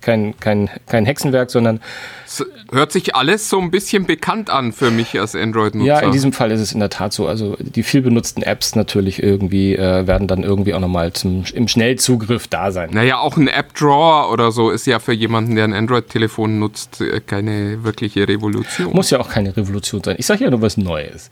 kein, 0.01 0.37
kein, 0.39 0.69
kein 0.87 1.05
Hexenwerk, 1.05 1.49
sondern. 1.49 1.79
Es 2.25 2.45
hört 2.71 2.91
sich 2.91 3.15
alles 3.15 3.49
so 3.49 3.59
ein 3.59 3.71
bisschen 3.71 4.05
bekannt 4.05 4.49
an 4.49 4.71
für 4.73 4.91
mich 4.91 5.19
als 5.19 5.35
Android-Nutzer. 5.35 5.87
Ja, 5.87 5.99
in 5.99 6.11
diesem 6.11 6.33
Fall 6.33 6.51
ist 6.51 6.61
es 6.61 6.73
in 6.73 6.79
der 6.79 6.89
Tat 6.89 7.13
so. 7.13 7.27
Also 7.27 7.57
die 7.59 7.83
viel 7.83 8.01
benutzten 8.01 8.43
Apps 8.43 8.75
natürlich 8.75 9.23
irgendwie 9.23 9.75
äh, 9.75 10.05
werden 10.05 10.27
dann 10.27 10.43
irgendwie 10.43 10.73
auch 10.73 10.79
nochmal 10.79 11.13
zum, 11.13 11.43
im 11.53 11.67
Schnellzugriff 11.67 12.47
da 12.47 12.71
sein. 12.71 12.89
Naja, 12.91 13.19
auch 13.19 13.37
ein 13.37 13.47
App-Drawer 13.47 14.31
oder 14.31 14.51
so 14.51 14.69
ist 14.69 14.85
ja 14.85 14.99
für 14.99 15.13
jemanden, 15.13 15.55
der 15.55 15.63
ein 15.63 15.73
Android-Telefon 15.73 16.59
nutzt, 16.59 17.01
äh, 17.01 17.21
keine 17.29 17.83
wirkliche 17.83 18.27
Revolution. 18.27 18.93
Muss 18.93 19.11
ja 19.11 19.19
auch 19.19 19.29
keine 19.29 19.55
Revolution 19.55 20.03
sein. 20.03 20.15
Ich 20.19 20.25
sage 20.25 20.43
ja 20.43 20.49
nur 20.49 20.61
was 20.61 20.75
Neues. 20.75 21.29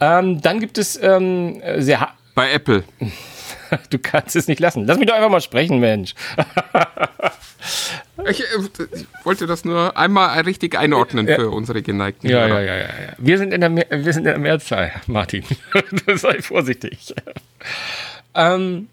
Ähm, 0.00 0.42
dann 0.42 0.60
gibt 0.60 0.76
es 0.76 0.98
ähm, 1.02 1.62
sehr. 1.78 2.08
Bei 2.34 2.52
Apple. 2.52 2.84
Du 3.90 4.00
kannst 4.00 4.34
es 4.34 4.48
nicht 4.48 4.58
lassen. 4.58 4.84
Lass 4.84 4.98
mich 4.98 5.06
doch 5.06 5.14
einfach 5.14 5.30
mal 5.30 5.40
sprechen, 5.40 5.78
Mensch. 5.78 6.14
Ich, 8.28 8.40
äh, 8.40 8.44
ich, 8.92 9.06
wollte 9.24 9.46
das 9.46 9.64
nur 9.64 9.96
einmal 9.96 10.38
richtig 10.40 10.78
einordnen 10.78 11.26
ja. 11.26 11.36
für 11.36 11.50
unsere 11.50 11.80
geneigten 11.82 12.28
ja, 12.28 12.46
ja, 12.46 12.60
ja, 12.60 12.74
ja, 12.74 12.82
ja. 12.82 13.12
Wir 13.16 13.38
sind 13.38 13.52
in 13.52 13.60
der, 13.60 13.74
wir 13.74 14.12
sind 14.12 14.26
in 14.26 14.32
der 14.32 14.38
Mehrzahl, 14.38 14.92
Martin. 15.06 15.44
Sei 16.14 16.42
vorsichtig. 16.42 17.14
Ähm, 18.34 18.88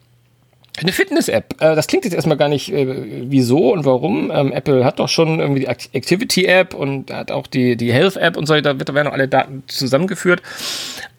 eine 0.77 0.91
Fitness-App. 0.91 1.55
Äh, 1.59 1.75
das 1.75 1.87
klingt 1.87 2.05
jetzt 2.05 2.13
erstmal 2.13 2.37
gar 2.37 2.49
nicht, 2.49 2.71
äh, 2.71 2.87
wieso 3.29 3.73
und 3.73 3.85
warum. 3.85 4.31
Ähm, 4.31 4.51
Apple 4.51 4.85
hat 4.85 4.99
doch 4.99 5.09
schon 5.09 5.39
irgendwie 5.39 5.61
die 5.61 5.67
Activity-App 5.67 6.73
und 6.73 7.11
hat 7.11 7.31
auch 7.31 7.47
die, 7.47 7.75
die 7.75 7.91
Health-App 7.91 8.37
und 8.37 8.45
so, 8.45 8.59
da 8.61 8.77
werden 8.79 9.07
auch 9.07 9.13
alle 9.13 9.27
Daten 9.27 9.63
zusammengeführt. 9.67 10.41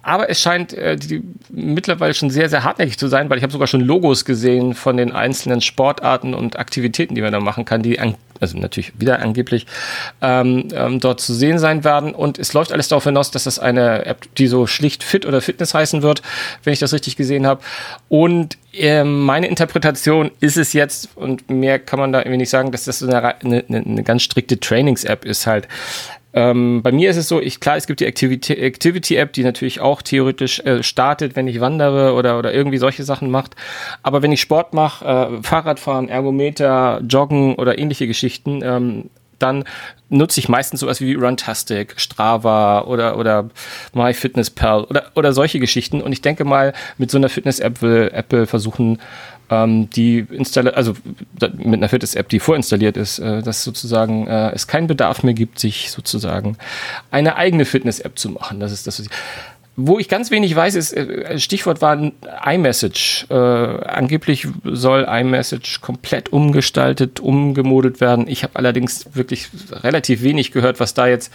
Aber 0.08 0.30
es 0.30 0.40
scheint 0.40 0.72
äh, 0.72 0.96
die, 0.96 1.22
mittlerweile 1.50 2.14
schon 2.14 2.30
sehr, 2.30 2.48
sehr 2.48 2.64
hartnäckig 2.64 2.96
zu 2.96 3.08
sein, 3.08 3.28
weil 3.28 3.36
ich 3.36 3.42
habe 3.42 3.52
sogar 3.52 3.66
schon 3.66 3.82
Logos 3.82 4.24
gesehen 4.24 4.72
von 4.72 4.96
den 4.96 5.12
einzelnen 5.12 5.60
Sportarten 5.60 6.32
und 6.32 6.58
Aktivitäten, 6.58 7.14
die 7.14 7.20
man 7.20 7.30
da 7.30 7.40
machen 7.40 7.66
kann, 7.66 7.82
die 7.82 8.00
an, 8.00 8.14
also 8.40 8.56
natürlich 8.56 8.98
wieder 8.98 9.20
angeblich 9.20 9.66
ähm, 10.22 10.68
ähm, 10.72 10.98
dort 10.98 11.20
zu 11.20 11.34
sehen 11.34 11.58
sein 11.58 11.84
werden. 11.84 12.14
Und 12.14 12.38
es 12.38 12.54
läuft 12.54 12.72
alles 12.72 12.88
darauf 12.88 13.04
hinaus, 13.04 13.30
dass 13.32 13.44
das 13.44 13.58
eine 13.58 14.06
App, 14.06 14.34
die 14.36 14.46
so 14.46 14.66
schlicht 14.66 15.04
Fit 15.04 15.26
oder 15.26 15.42
Fitness 15.42 15.74
heißen 15.74 16.00
wird, 16.00 16.22
wenn 16.64 16.72
ich 16.72 16.78
das 16.78 16.94
richtig 16.94 17.16
gesehen 17.16 17.46
habe. 17.46 17.60
Und 18.08 18.56
äh, 18.72 19.04
meine 19.04 19.46
Interpretation 19.46 20.30
ist 20.40 20.56
es 20.56 20.72
jetzt, 20.72 21.10
und 21.16 21.50
mehr 21.50 21.78
kann 21.78 21.98
man 21.98 22.14
da 22.14 22.20
irgendwie 22.20 22.38
nicht 22.38 22.50
sagen, 22.50 22.72
dass 22.72 22.84
das 22.84 23.00
so 23.00 23.08
eine, 23.08 23.42
eine, 23.42 23.64
eine 23.68 24.02
ganz 24.04 24.22
strikte 24.22 24.58
Trainings-App 24.58 25.26
ist 25.26 25.46
halt. 25.46 25.68
Ähm, 26.34 26.82
bei 26.82 26.92
mir 26.92 27.10
ist 27.10 27.16
es 27.16 27.28
so, 27.28 27.40
ich, 27.40 27.58
klar, 27.58 27.76
es 27.76 27.86
gibt 27.86 28.00
die 28.00 28.06
Activity-App, 28.06 28.62
Activity 28.62 29.26
die 29.34 29.44
natürlich 29.44 29.80
auch 29.80 30.02
theoretisch 30.02 30.60
äh, 30.60 30.82
startet, 30.82 31.36
wenn 31.36 31.48
ich 31.48 31.60
wandere 31.60 32.12
oder, 32.12 32.38
oder 32.38 32.52
irgendwie 32.52 32.78
solche 32.78 33.02
Sachen 33.02 33.30
macht. 33.30 33.56
Aber 34.02 34.22
wenn 34.22 34.32
ich 34.32 34.40
Sport 34.40 34.74
mache, 34.74 35.04
äh, 35.04 35.42
Fahrradfahren, 35.42 36.08
Ergometer, 36.08 37.00
Joggen 37.08 37.54
oder 37.54 37.78
ähnliche 37.78 38.06
Geschichten, 38.06 38.60
ähm, 38.62 39.10
dann 39.38 39.64
nutze 40.08 40.40
ich 40.40 40.48
meistens 40.48 40.80
sowas 40.80 41.00
wie 41.00 41.14
Runtastic, 41.14 41.94
Strava 41.98 42.82
oder, 42.82 43.16
oder 43.16 43.48
MyFitnessPal 43.94 44.84
oder, 44.84 45.06
oder 45.14 45.32
solche 45.32 45.60
Geschichten. 45.60 46.02
Und 46.02 46.12
ich 46.12 46.22
denke 46.22 46.44
mal, 46.44 46.72
mit 46.98 47.10
so 47.10 47.18
einer 47.18 47.28
Fitness-App 47.28 47.80
will 47.82 48.10
Apple 48.12 48.46
versuchen, 48.46 48.98
ähm, 49.50 49.88
die 49.90 50.26
installiert, 50.30 50.76
also 50.76 50.94
mit 51.56 51.74
einer 51.74 51.88
Fitness-App, 51.88 52.28
die 52.28 52.40
vorinstalliert 52.40 52.96
ist, 52.96 53.18
äh, 53.18 53.42
dass 53.42 53.64
sozusagen 53.64 54.26
äh, 54.26 54.50
es 54.50 54.66
keinen 54.66 54.86
Bedarf 54.86 55.22
mehr 55.22 55.34
gibt, 55.34 55.58
sich 55.58 55.90
sozusagen 55.90 56.56
eine 57.10 57.36
eigene 57.36 57.64
Fitness-App 57.64 58.18
zu 58.18 58.30
machen. 58.30 58.60
Das 58.60 58.72
ist 58.72 58.86
das, 58.86 58.98
was 58.98 59.06
ich 59.06 59.12
wo 59.80 60.00
ich 60.00 60.08
ganz 60.08 60.32
wenig 60.32 60.56
weiß, 60.56 60.74
ist, 60.74 60.92
äh, 60.92 61.38
Stichwort 61.38 61.80
war 61.80 61.96
iMessage. 62.44 63.26
Äh, 63.30 63.34
angeblich 63.34 64.48
soll 64.64 65.06
iMessage 65.08 65.80
komplett 65.80 66.32
umgestaltet, 66.32 67.20
umgemodelt 67.20 68.00
werden. 68.00 68.26
Ich 68.26 68.42
habe 68.42 68.56
allerdings 68.56 69.06
wirklich 69.14 69.48
relativ 69.70 70.22
wenig 70.22 70.50
gehört, 70.50 70.80
was 70.80 70.94
da 70.94 71.06
jetzt 71.06 71.32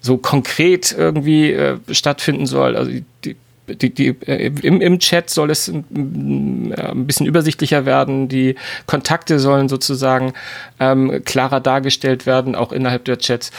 so 0.00 0.18
konkret 0.18 0.94
irgendwie 0.96 1.52
äh, 1.52 1.78
stattfinden 1.90 2.46
soll. 2.46 2.76
Also 2.76 2.92
die, 3.24 3.34
die, 3.66 3.94
die, 3.94 4.08
äh, 4.26 4.52
im, 4.62 4.80
im 4.80 4.98
Chat 4.98 5.30
soll 5.30 5.50
es 5.50 5.68
ein, 5.68 6.74
ein 6.76 7.06
bisschen 7.06 7.26
übersichtlicher 7.26 7.86
werden. 7.86 8.28
Die 8.28 8.56
Kontakte 8.86 9.38
sollen 9.38 9.68
sozusagen 9.68 10.32
ähm, 10.80 11.22
klarer 11.24 11.60
dargestellt 11.60 12.26
werden, 12.26 12.54
auch 12.54 12.72
innerhalb 12.72 13.04
der 13.04 13.18
Chats. 13.18 13.50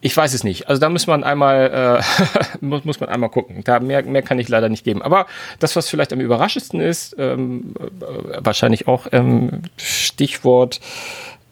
Ich 0.00 0.16
weiß 0.16 0.34
es 0.34 0.44
nicht. 0.44 0.68
Also 0.68 0.80
da 0.80 0.88
muss 0.88 1.06
man 1.06 1.24
einmal 1.24 2.00
äh, 2.00 2.60
muss, 2.60 2.84
muss 2.84 3.00
man 3.00 3.08
einmal 3.08 3.30
gucken. 3.30 3.62
Da 3.64 3.80
mehr, 3.80 4.02
mehr 4.02 4.22
kann 4.22 4.38
ich 4.38 4.48
leider 4.48 4.68
nicht 4.68 4.84
geben. 4.84 5.02
Aber 5.02 5.26
das, 5.58 5.74
was 5.76 5.88
vielleicht 5.88 6.12
am 6.12 6.20
überraschendsten 6.20 6.80
ist, 6.80 7.16
ähm, 7.18 7.74
äh, 7.78 8.38
wahrscheinlich 8.40 8.88
auch 8.88 9.06
ähm, 9.12 9.62
Stichwort 9.76 10.80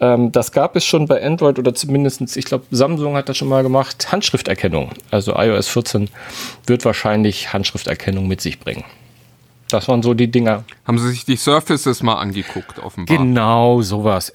ähm, 0.05 0.33
das 0.33 0.53
gab 0.53 0.77
es 0.77 0.85
schon 0.85 1.07
bei 1.07 1.25
Android 1.25 1.59
oder 1.59 1.75
zumindest, 1.75 2.37
ich 2.37 2.45
glaube, 2.45 2.65
Samsung 2.71 3.17
hat 3.17 3.29
das 3.29 3.37
schon 3.37 3.49
mal 3.49 3.63
gemacht, 3.63 4.13
Handschrifterkennung. 4.13 4.91
Also 5.11 5.35
iOS 5.35 5.69
14 5.69 6.11
wird 6.67 6.85
wahrscheinlich 6.85 7.53
Handschrifterkennung 7.53 8.29
mit 8.29 8.41
sich 8.41 8.61
bringen. 8.61 8.85
Das 9.71 9.89
waren 9.89 10.03
so 10.03 10.15
die 10.15 10.31
Dinger. 10.31 10.65
Haben 10.87 10.99
Sie 10.99 11.09
sich 11.09 11.25
die 11.25 11.37
Surfaces 11.37 12.03
mal 12.03 12.17
angeguckt, 12.17 12.79
offenbar? 12.79 13.17
Genau, 13.17 13.81
sowas. 13.83 14.33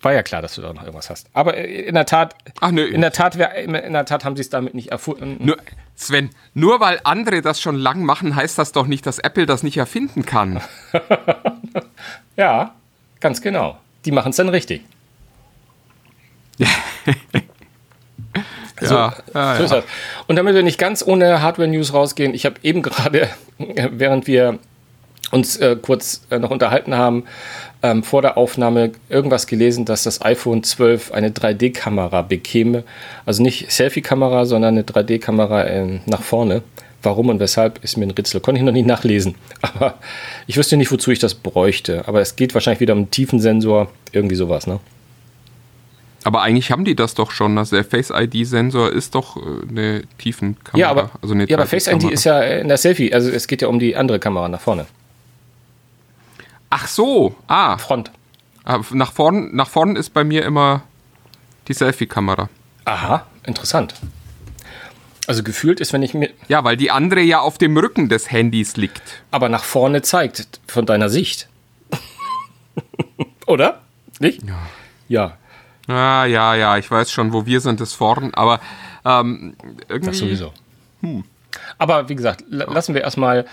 War 0.00 0.12
ja 0.12 0.22
klar, 0.22 0.42
dass 0.42 0.54
du 0.54 0.62
da 0.62 0.72
noch 0.72 0.82
irgendwas 0.82 1.10
hast. 1.10 1.28
Aber 1.34 1.56
äh, 1.56 1.82
in 1.82 1.94
der 1.94 2.06
Tat, 2.06 2.34
Ach, 2.60 2.70
nö. 2.70 2.84
in 2.84 3.00
der 3.00 3.12
Tat, 3.12 3.36
in 3.36 3.72
der 3.92 4.04
Tat 4.06 4.24
haben 4.24 4.34
sie 4.34 4.42
es 4.42 4.50
damit 4.50 4.74
nicht 4.74 4.90
erfunden. 4.90 5.36
Nur, 5.44 5.58
Sven, 5.94 6.30
nur 6.54 6.80
weil 6.80 7.00
andere 7.04 7.42
das 7.42 7.60
schon 7.60 7.76
lang 7.76 8.04
machen, 8.04 8.34
heißt 8.34 8.58
das 8.58 8.72
doch 8.72 8.86
nicht, 8.86 9.06
dass 9.06 9.18
Apple 9.18 9.46
das 9.46 9.62
nicht 9.62 9.76
erfinden 9.76 10.24
kann. 10.24 10.60
ja, 12.36 12.74
ganz 13.20 13.42
genau. 13.42 13.78
Die 14.04 14.10
machen 14.10 14.30
es 14.30 14.36
dann 14.36 14.48
richtig. 14.48 14.82
So, 18.84 18.94
ja, 18.94 19.14
ja, 19.34 19.56
so 19.56 19.62
ist 19.64 19.72
das. 19.72 19.84
Und 20.26 20.36
damit 20.36 20.54
wir 20.54 20.62
nicht 20.62 20.78
ganz 20.78 21.06
ohne 21.06 21.40
Hardware-News 21.40 21.94
rausgehen, 21.94 22.34
ich 22.34 22.44
habe 22.44 22.56
eben 22.62 22.82
gerade, 22.82 23.28
während 23.58 24.26
wir 24.26 24.58
uns 25.30 25.56
äh, 25.56 25.76
kurz 25.80 26.26
äh, 26.30 26.38
noch 26.38 26.50
unterhalten 26.50 26.94
haben, 26.94 27.24
ähm, 27.82 28.02
vor 28.02 28.22
der 28.22 28.36
Aufnahme 28.36 28.92
irgendwas 29.08 29.46
gelesen, 29.46 29.84
dass 29.84 30.02
das 30.02 30.22
iPhone 30.22 30.62
12 30.62 31.12
eine 31.12 31.30
3D-Kamera 31.30 32.22
bekäme. 32.22 32.84
Also 33.24 33.42
nicht 33.42 33.70
Selfie-Kamera, 33.70 34.44
sondern 34.46 34.74
eine 34.74 34.82
3D-Kamera 34.82 35.64
äh, 35.64 36.00
nach 36.06 36.22
vorne. 36.22 36.62
Warum 37.02 37.30
und 37.30 37.40
weshalb 37.40 37.82
ist 37.82 37.96
mir 37.96 38.06
ein 38.06 38.12
Rätsel. 38.12 38.40
Konnte 38.40 38.60
ich 38.60 38.64
noch 38.64 38.72
nicht 38.72 38.86
nachlesen. 38.86 39.34
Aber 39.62 39.94
ich 40.46 40.56
wüsste 40.56 40.76
nicht, 40.76 40.92
wozu 40.92 41.10
ich 41.10 41.18
das 41.18 41.34
bräuchte. 41.34 42.06
Aber 42.06 42.20
es 42.20 42.36
geht 42.36 42.54
wahrscheinlich 42.54 42.80
wieder 42.80 42.92
um 42.92 43.00
einen 43.00 43.10
Tiefensensor, 43.10 43.90
irgendwie 44.12 44.36
sowas, 44.36 44.66
ne? 44.66 44.80
Aber 46.24 46.42
eigentlich 46.42 46.70
haben 46.70 46.84
die 46.84 46.94
das 46.94 47.14
doch 47.14 47.30
schon. 47.30 47.58
Also 47.58 47.76
der 47.76 47.84
Face 47.84 48.10
ID-Sensor 48.10 48.92
ist 48.92 49.14
doch 49.14 49.36
äh, 49.36 49.40
eine 49.68 50.02
Tiefenkamera. 50.18 50.78
Ja, 50.78 50.90
aber, 50.90 51.10
also 51.20 51.34
ja, 51.34 51.56
aber 51.56 51.66
Face 51.66 51.88
ID 51.88 52.04
ist 52.04 52.24
ja 52.24 52.40
in 52.40 52.68
der 52.68 52.76
Selfie. 52.76 53.12
Also 53.12 53.30
es 53.30 53.46
geht 53.46 53.62
ja 53.62 53.68
um 53.68 53.78
die 53.78 53.96
andere 53.96 54.18
Kamera 54.18 54.48
nach 54.48 54.60
vorne. 54.60 54.86
Ach 56.70 56.86
so, 56.86 57.34
ah. 57.48 57.76
Front. 57.76 58.10
Ah, 58.64 58.80
nach 58.92 59.12
vorn, 59.12 59.54
nach 59.54 59.68
vorn 59.68 59.96
ist 59.96 60.10
bei 60.10 60.24
mir 60.24 60.44
immer 60.44 60.82
die 61.68 61.74
Selfie-Kamera. 61.74 62.48
Aha, 62.84 63.26
interessant. 63.44 63.94
Also 65.26 65.42
gefühlt 65.42 65.80
ist, 65.80 65.92
wenn 65.92 66.02
ich 66.02 66.14
mir. 66.14 66.30
Ja, 66.48 66.64
weil 66.64 66.76
die 66.76 66.90
andere 66.90 67.20
ja 67.20 67.40
auf 67.40 67.58
dem 67.58 67.76
Rücken 67.76 68.08
des 68.08 68.30
Handys 68.30 68.76
liegt. 68.76 69.22
Aber 69.30 69.48
nach 69.48 69.64
vorne 69.64 70.02
zeigt, 70.02 70.60
von 70.66 70.86
deiner 70.86 71.08
Sicht. 71.08 71.48
Oder? 73.46 73.82
Nicht? 74.18 74.42
Ja. 74.42 74.58
Ja. 75.08 75.36
Ah, 75.88 76.24
ja, 76.26 76.54
ja, 76.54 76.76
ich 76.76 76.90
weiß 76.90 77.10
schon, 77.10 77.32
wo 77.32 77.44
wir 77.46 77.60
sind, 77.60 77.80
ist 77.80 77.94
vorn, 77.94 78.32
aber 78.34 78.60
ähm, 79.04 79.54
irgendwie. 79.88 80.10
Das 80.10 80.18
sowieso. 80.18 80.52
Hm. 81.00 81.24
Aber 81.78 82.08
wie 82.08 82.14
gesagt, 82.14 82.44
lassen 82.48 82.94
wir 82.94 83.02
erstmal, 83.02 83.46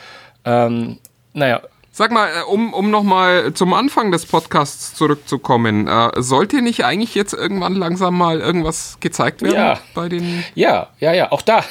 ähm, 0.46 1.00
naja, 1.34 1.62
Sag 2.00 2.12
mal, 2.12 2.30
äh, 2.30 2.44
um, 2.44 2.74
um 2.74 2.92
nochmal 2.92 3.54
zum 3.54 3.74
Anfang 3.74 4.10
des 4.14 4.26
Podcasts 4.26 4.96
zurückzukommen, 4.96 5.86
äh, 5.90 6.12
sollte 6.16 6.62
nicht 6.62 6.86
eigentlich 6.86 7.14
jetzt 7.14 7.34
irgendwann 7.34 7.76
langsam 7.76 8.18
mal 8.18 8.40
irgendwas 8.40 8.96
gezeigt 9.02 9.42
werden 9.42 9.56
Ja. 9.56 9.80
bei 9.94 10.08
den. 10.08 10.46
Ja, 10.56 10.92
ja, 11.02 11.12
ja, 11.12 11.30
auch 11.34 11.42
da. 11.42 11.62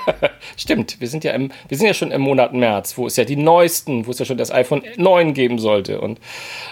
Stimmt, 0.56 1.02
wir 1.02 1.08
sind 1.08 1.22
ja 1.22 1.32
im, 1.32 1.52
wir 1.68 1.76
sind 1.76 1.86
ja 1.86 1.92
schon 1.92 2.12
im 2.12 2.22
Monat 2.22 2.54
März, 2.54 2.96
wo 2.96 3.06
es 3.06 3.16
ja 3.16 3.26
die 3.26 3.36
neuesten, 3.36 4.06
wo 4.06 4.12
es 4.12 4.18
ja 4.18 4.24
schon 4.24 4.38
das 4.38 4.50
iPhone 4.50 4.80
9 4.96 5.34
geben 5.34 5.58
sollte 5.58 6.00
und 6.00 6.18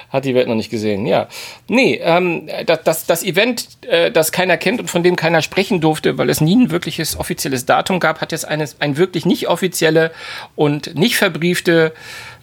hat 0.09 0.25
die 0.25 0.35
Welt 0.35 0.49
noch 0.49 0.55
nicht 0.55 0.71
gesehen. 0.71 1.05
Ja, 1.05 1.29
nee, 1.69 2.01
ähm, 2.03 2.49
das, 2.65 2.83
das, 2.83 3.05
das 3.05 3.25
Event, 3.25 3.69
äh, 3.83 4.11
das 4.11 4.33
keiner 4.33 4.57
kennt 4.57 4.81
und 4.81 4.91
von 4.91 5.03
dem 5.03 5.17
keiner 5.17 5.43
sprechen 5.43 5.83
durfte, 5.83 6.17
weil 6.17 6.31
es 6.31 6.41
nie 6.41 6.57
ein 6.57 6.71
wirkliches 6.71 7.19
offizielles 7.19 7.67
Datum 7.67 8.01
gab, 8.01 8.23
hat 8.23 8.33
jetzt 8.33 8.49
eine, 8.49 8.67
ein 8.79 8.97
wirklich 8.97 9.27
nicht 9.27 9.49
offizielle 9.49 10.13
und 10.57 10.95
nicht 10.95 11.17
verbriefte 11.19 11.93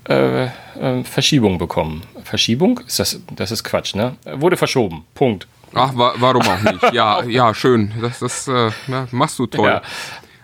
äh, 0.10 0.46
äh, 0.46 1.04
Verschiebung 1.04 1.58
bekommen. 1.60 2.02
Verschiebung? 2.24 2.80
Ist 2.86 3.00
das, 3.00 3.20
das 3.36 3.52
ist 3.52 3.64
Quatsch, 3.64 3.94
ne? 3.96 4.16
Wurde 4.26 4.58
verschoben. 4.58 5.06
Punkt. 5.14 5.48
Ach, 5.74 5.92
wa 5.96 6.14
warum 6.18 6.42
auch 6.42 6.62
nicht? 6.62 6.94
Ja, 6.94 7.24
ja, 7.28 7.54
schön. 7.54 7.94
Das, 8.02 8.20
das 8.20 8.48
äh, 8.48 8.72
ja, 8.88 9.08
machst 9.12 9.38
du 9.38 9.46
toll. 9.46 9.68
Ja. 9.70 9.82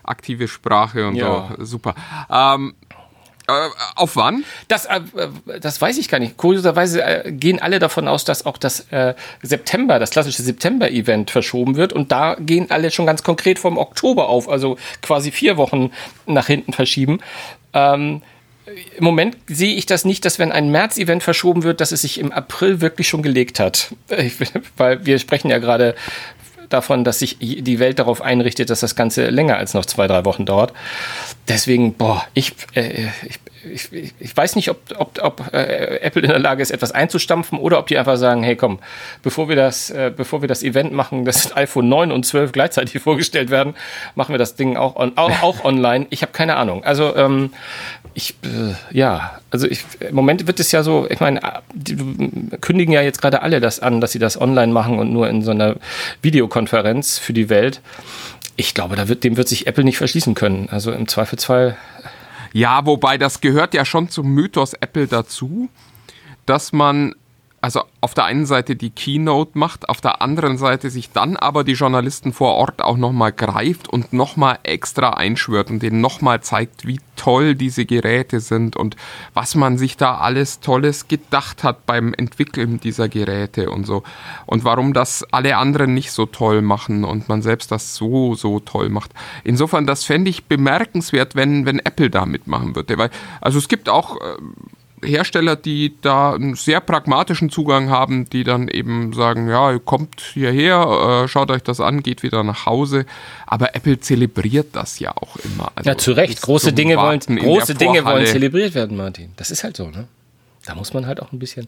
Aktive 0.04 0.48
Sprache 0.48 1.08
und 1.08 1.16
Ja. 1.16 1.50
so. 1.58 1.66
Super. 1.66 1.96
Ähm, 2.30 2.76
äh, 3.48 3.52
auf 3.96 4.16
wann? 4.16 4.44
Das, 4.68 4.86
äh, 4.86 5.02
das 5.60 5.82
weiß 5.82 5.98
ich 5.98 6.10
gar 6.10 6.20
nicht. 6.20 6.38
Kurioserweise 6.38 7.24
gehen 7.28 7.60
alle 7.60 7.80
davon 7.80 8.08
aus, 8.08 8.24
dass 8.24 8.46
auch 8.46 8.58
das 8.58 8.86
September, 9.42 9.98
das 9.98 10.12
klassische 10.12 10.44
September-Event 10.44 11.32
verschoben 11.32 11.76
wird. 11.76 11.92
Und 11.92 12.12
da 12.12 12.36
gehen 12.40 12.70
alle 12.70 12.92
schon 12.92 13.08
ganz 13.08 13.24
konkret 13.24 13.58
vom 13.58 13.80
Oktober 13.80 14.30
auf, 14.30 14.48
also 14.48 14.78
quasi 15.02 15.32
vier 15.32 15.58
Wochen 15.58 15.92
nach 16.28 16.46
hinten 16.48 16.72
verschieben. 16.74 17.20
Ähm, 17.74 18.22
Im 18.98 19.04
Moment 19.04 19.38
sehe 19.48 19.76
ich 19.76 19.86
das 19.86 20.06
nicht, 20.06 20.26
dass 20.26 20.40
wenn 20.40 20.52
ein 20.52 20.72
März-Event 20.72 21.22
verschoben 21.22 21.64
wird, 21.64 21.82
dass 21.82 21.92
es 21.92 22.02
sich 22.02 22.20
im 22.20 22.32
April 22.32 22.82
wirklich 22.82 23.08
schon 23.08 23.22
gelegt 23.22 23.60
hat. 23.60 23.94
Weil 24.78 25.06
wir 25.06 25.20
sprechen 25.20 25.50
ja 25.50 25.60
gerade 25.60 25.96
davon, 26.70 27.04
dass 27.04 27.20
sich 27.20 27.38
die 27.40 27.80
Welt 27.80 28.00
darauf 28.00 28.22
einrichtet, 28.22 28.70
dass 28.70 28.80
das 28.80 28.96
Ganze 28.96 29.30
länger 29.30 29.58
als 29.58 29.74
noch 29.74 29.86
zwei, 29.86 30.08
drei 30.08 30.26
Wochen 30.26 30.46
dauert. 30.46 30.74
Deswegen, 31.48 31.94
boah, 31.94 32.26
ich, 32.34 32.54
äh, 32.74 33.08
ich, 33.28 33.40
ich, 33.72 34.14
ich, 34.20 34.36
weiß 34.38 34.56
nicht, 34.56 34.70
ob, 34.70 34.80
ob, 34.98 35.20
ob 35.22 35.54
äh, 35.54 35.98
Apple 36.02 36.22
in 36.22 36.30
der 36.30 36.40
Lage 36.40 36.62
ist, 36.62 36.72
etwas 36.72 36.92
einzustampfen 36.92 37.58
oder 37.60 37.80
ob 37.80 37.88
die 37.88 37.98
einfach 37.98 38.18
sagen, 38.18 38.44
hey 38.44 38.56
komm, 38.56 38.80
bevor 39.24 39.50
wir 39.50 39.56
das, 39.56 39.90
äh, 39.90 40.12
bevor 40.16 40.42
wir 40.42 40.48
das 40.48 40.64
Event 40.64 40.94
machen, 40.94 41.26
dass 41.26 41.56
iPhone 41.58 41.90
9 41.90 42.12
und 42.12 42.26
12 42.26 42.52
gleichzeitig 42.52 43.02
vorgestellt 43.02 43.50
werden, 43.50 43.76
machen 44.16 44.34
wir 44.34 44.38
das 44.38 44.56
Ding 44.56 44.78
auch, 44.78 44.96
on, 44.96 45.14
auch, 45.18 45.42
auch 45.42 45.64
online. 45.64 46.08
Ich 46.10 46.22
habe 46.22 46.32
keine 46.32 46.58
Ahnung. 46.58 46.84
Also 46.84 47.16
ähm, 47.16 47.52
ich, 48.14 48.36
äh, 48.44 48.74
ja, 48.96 49.40
also 49.52 49.68
ich, 49.68 49.84
im 50.00 50.16
Moment 50.16 50.48
wird 50.48 50.60
es 50.60 50.72
ja 50.72 50.84
so, 50.84 51.08
ich 51.10 51.20
meine, 51.20 51.42
die 51.74 51.98
kündigen 52.62 52.94
ja 52.94 53.02
jetzt 53.02 53.22
gerade 53.22 53.42
alle 53.42 53.60
das 53.60 53.80
an, 53.80 54.02
dass 54.02 54.12
sie 54.12 54.20
das 54.20 54.40
online 54.40 54.72
machen 54.72 55.00
und 55.00 55.12
nur 55.12 55.28
in 55.30 55.42
so 55.42 55.52
einer 55.52 55.76
Videokonferenz 56.22 57.18
für 57.18 57.34
die 57.34 57.50
Welt. 57.50 57.82
Ich 58.58 58.74
glaube, 58.74 58.96
da 58.96 59.10
wird, 59.10 59.24
dem 59.24 59.36
wird 59.36 59.50
sich 59.50 59.68
Apple 59.68 59.84
nicht 59.84 59.98
verschließen 59.98 60.34
können. 60.34 60.70
Also 60.72 60.92
im 60.94 61.08
Zweifelsfall 61.10 61.76
Ja, 62.56 62.86
wobei 62.86 63.18
das 63.18 63.42
gehört 63.42 63.74
ja 63.74 63.84
schon 63.84 64.08
zum 64.08 64.34
Mythos 64.34 64.76
Apple 64.76 65.08
dazu, 65.08 65.68
dass 66.46 66.72
man 66.72 67.14
also 67.66 67.82
auf 68.00 68.14
der 68.14 68.26
einen 68.26 68.46
Seite 68.46 68.76
die 68.76 68.92
Keynote 68.92 69.58
macht, 69.58 69.90
auf 69.90 70.00
der 70.00 70.22
anderen 70.22 70.60
Seite 70.60 70.92
sich 70.92 71.10
dann 71.10 71.36
aber 71.36 71.64
die 71.64 71.72
Journalisten 71.72 72.32
vor 72.32 72.54
Ort 72.54 72.84
auch 72.84 72.96
nochmal 72.96 73.32
greift 73.32 73.88
und 73.88 74.14
nochmal 74.14 74.60
extra 74.62 75.10
einschwört 75.16 75.72
und 75.72 75.82
denen 75.82 76.00
nochmal 76.00 76.42
zeigt, 76.42 76.86
wie 76.86 77.00
toll 77.16 77.56
diese 77.56 77.88
Geräte 77.88 78.40
sind 78.40 78.76
und 78.76 78.98
was 79.34 79.56
man 79.56 79.80
sich 79.80 79.98
da 79.98 80.20
alles 80.20 80.60
Tolles 80.60 81.08
gedacht 81.08 81.64
hat 81.64 81.88
beim 81.88 82.14
Entwickeln 82.14 82.80
dieser 82.80 83.10
Geräte 83.10 83.72
und 83.72 83.88
so. 83.88 84.04
Und 84.46 84.64
warum 84.64 84.94
das 84.94 85.24
alle 85.32 85.58
anderen 85.58 85.96
nicht 85.96 86.12
so 86.12 86.28
toll 86.28 86.62
machen 86.62 87.04
und 87.04 87.30
man 87.30 87.42
selbst 87.42 87.72
das 87.72 87.96
so, 87.96 88.36
so 88.36 88.60
toll 88.60 88.90
macht. 88.90 89.10
Insofern, 89.44 89.88
das 89.88 90.04
fände 90.04 90.30
ich 90.30 90.46
bemerkenswert, 90.46 91.34
wenn, 91.34 91.66
wenn 91.66 91.80
Apple 91.80 92.12
da 92.12 92.28
mitmachen 92.28 92.76
würde. 92.76 93.00
Weil, 93.00 93.10
also 93.42 93.58
es 93.58 93.68
gibt 93.68 93.90
auch 93.90 94.18
äh, 94.18 94.38
Hersteller, 95.06 95.56
die 95.56 95.96
da 96.02 96.34
einen 96.34 96.56
sehr 96.56 96.80
pragmatischen 96.80 97.50
Zugang 97.50 97.90
haben, 97.90 98.30
die 98.30 98.44
dann 98.44 98.68
eben 98.68 99.14
sagen, 99.14 99.50
ja, 99.50 99.78
kommt 99.80 100.22
hierher, 100.22 101.24
äh, 101.24 101.28
schaut 101.28 101.52
euch 101.52 101.64
das 101.64 101.80
an, 101.80 102.04
geht 102.04 102.24
wieder 102.24 102.44
nach 102.44 102.66
Hause. 102.66 103.06
Aber 103.48 103.76
Apple 103.76 104.00
zelebriert 104.00 104.68
das 104.74 105.00
ja 105.00 105.12
auch 105.12 105.38
immer. 105.38 105.72
Also 105.76 105.90
Ja, 105.90 105.98
zu 105.98 106.12
Recht. 106.12 106.42
Große 106.42 106.74
Dinge 106.74 106.98
wollen, 106.98 107.20
große 107.20 107.76
Dinge 107.76 108.04
wollen 108.06 108.26
zelebriert 108.26 108.74
werden, 108.76 108.98
Martin. 108.98 109.32
Das 109.38 109.52
ist 109.52 109.64
halt 109.64 109.78
so, 109.78 109.88
ne? 109.88 110.08
Da 110.66 110.74
muss 110.74 110.94
man 110.94 111.06
halt 111.06 111.22
auch 111.22 111.32
ein 111.32 111.40
bisschen. 111.40 111.68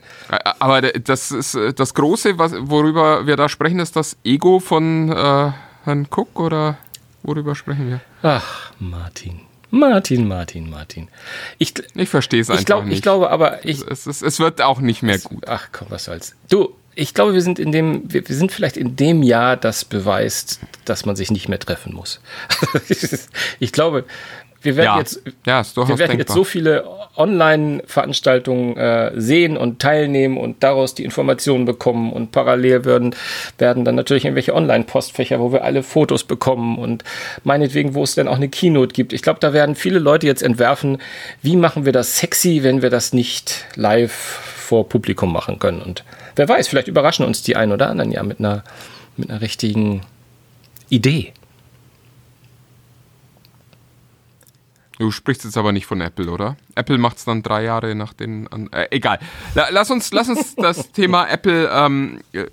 Aber 0.59 0.81
das 0.81 1.31
ist 1.31 1.55
äh, 1.55 1.73
das 1.73 1.93
Große, 1.93 2.39
was, 2.39 2.53
worüber 2.59 3.27
wir 3.27 3.35
da 3.35 3.47
sprechen, 3.47 3.79
ist 3.79 3.95
das 3.95 4.17
Ego 4.23 4.59
von 4.59 5.11
äh, 5.11 5.51
Herrn 5.83 6.07
Cook 6.09 6.39
oder 6.39 6.77
worüber 7.23 7.53
sprechen 7.55 7.89
wir? 7.89 8.01
Ach, 8.23 8.71
Martin. 8.79 9.41
Martin, 9.69 10.27
Martin, 10.27 10.69
Martin. 10.69 11.09
Ich, 11.57 11.73
Ich 11.95 12.09
verstehe 12.09 12.41
es 12.41 12.49
einfach 12.49 12.61
ich, 12.61 12.65
glaub, 12.65 12.85
nicht. 12.85 12.95
ich 12.95 13.01
glaube 13.01 13.29
aber, 13.29 13.65
ich, 13.65 13.81
es, 13.81 14.05
es, 14.05 14.21
es 14.21 14.39
wird 14.39 14.61
auch 14.61 14.79
nicht 14.79 15.03
mehr 15.03 15.19
gut. 15.19 15.43
Ach 15.47 15.69
komm, 15.71 15.87
was 15.89 16.05
soll's. 16.05 16.35
Du, 16.49 16.73
ich 16.95 17.13
glaube, 17.13 17.33
wir 17.33 17.41
sind 17.41 17.59
in 17.59 17.71
dem, 17.71 18.11
wir 18.11 18.23
sind 18.25 18.51
vielleicht 18.51 18.75
in 18.75 18.95
dem 18.95 19.21
Jahr, 19.21 19.55
das 19.55 19.85
beweist, 19.85 20.61
dass 20.85 21.05
man 21.05 21.15
sich 21.15 21.29
nicht 21.29 21.47
mehr 21.47 21.59
treffen 21.59 21.93
muss. 21.93 22.21
ich 23.59 23.71
glaube, 23.71 24.05
wir 24.61 24.75
werden 24.75 24.85
Ja, 24.85 24.99
jetzt, 24.99 25.21
ja, 25.45 25.63
wir 25.87 25.99
werden 25.99 26.17
jetzt 26.17 26.33
so 26.33 26.43
viele 26.43 26.85
Online-Veranstaltungen 27.15 28.77
äh, 28.77 29.11
sehen 29.15 29.57
und 29.57 29.79
teilnehmen 29.79 30.37
und 30.37 30.63
daraus 30.63 30.95
die 30.95 31.03
Informationen 31.03 31.65
bekommen 31.65 32.11
und 32.13 32.31
parallel 32.31 32.85
werden, 32.85 33.15
werden 33.57 33.85
dann 33.85 33.95
natürlich 33.95 34.25
irgendwelche 34.25 34.53
Online-Postfächer, 34.53 35.39
wo 35.39 35.51
wir 35.51 35.63
alle 35.63 35.83
Fotos 35.83 36.23
bekommen 36.23 36.77
und 36.77 37.03
meinetwegen, 37.43 37.93
wo 37.93 38.03
es 38.03 38.15
dann 38.15 38.27
auch 38.27 38.35
eine 38.35 38.49
Keynote 38.49 38.93
gibt. 38.93 39.13
Ich 39.13 39.21
glaube, 39.21 39.39
da 39.39 39.53
werden 39.53 39.75
viele 39.75 39.99
Leute 39.99 40.27
jetzt 40.27 40.43
entwerfen, 40.43 40.99
wie 41.41 41.55
machen 41.55 41.85
wir 41.85 41.91
das 41.91 42.17
sexy, 42.17 42.63
wenn 42.63 42.81
wir 42.81 42.89
das 42.89 43.13
nicht 43.13 43.65
live 43.75 44.11
vor 44.13 44.89
Publikum 44.89 45.31
machen 45.31 45.59
können. 45.59 45.81
Und 45.81 46.03
wer 46.35 46.49
weiß, 46.49 46.67
vielleicht 46.67 46.87
überraschen 46.87 47.25
uns 47.25 47.41
die 47.41 47.55
einen 47.55 47.71
oder 47.71 47.89
anderen 47.89 48.11
ja 48.11 48.23
mit 48.23 48.39
einer, 48.39 48.63
mit 49.15 49.29
einer 49.29 49.41
richtigen 49.41 50.01
Idee. 50.89 51.33
Du 54.99 55.11
sprichst 55.11 55.43
jetzt 55.43 55.57
aber 55.57 55.71
nicht 55.71 55.85
von 55.85 56.01
Apple, 56.01 56.31
oder? 56.31 56.57
Apple 56.75 56.97
macht 56.97 57.17
es 57.17 57.25
dann 57.25 57.43
drei 57.43 57.63
Jahre 57.63 57.93
nach 57.93 58.13
den. 58.13 58.47
An, 58.47 58.71
äh, 58.71 58.87
egal. 58.89 59.19
La, 59.53 59.67
lass 59.69 59.91
uns, 59.91 60.11
lass 60.11 60.27
uns 60.27 60.55
das 60.57 60.91
Thema 60.91 61.27
Apple 61.27 61.69
ähm, 61.71 62.19
äh, 62.33 62.45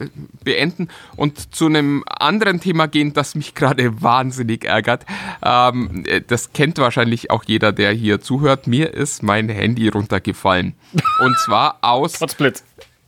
beenden 0.43 0.89
und 1.17 1.55
zu 1.55 1.67
einem 1.67 2.05
anderen 2.07 2.61
Thema 2.61 2.87
gehen, 2.87 3.15
das 3.15 3.35
mich 3.35 3.55
gerade 3.55 4.03
wahnsinnig 4.03 4.65
ärgert. 4.65 5.07
Ähm, 5.43 6.05
äh, 6.07 6.21
das 6.21 6.53
kennt 6.53 6.79
wahrscheinlich 6.79 7.31
auch 7.31 7.45
jeder, 7.45 7.73
der 7.73 7.93
hier 7.93 8.21
zuhört. 8.21 8.67
Mir 8.67 8.93
ist 8.93 9.23
mein 9.23 9.49
Handy 9.49 9.89
runtergefallen. 9.89 10.75
Und 11.21 11.39
zwar 11.39 11.79
aus 11.81 12.15
Trotz 12.15 12.35
Blitz. 12.35 12.63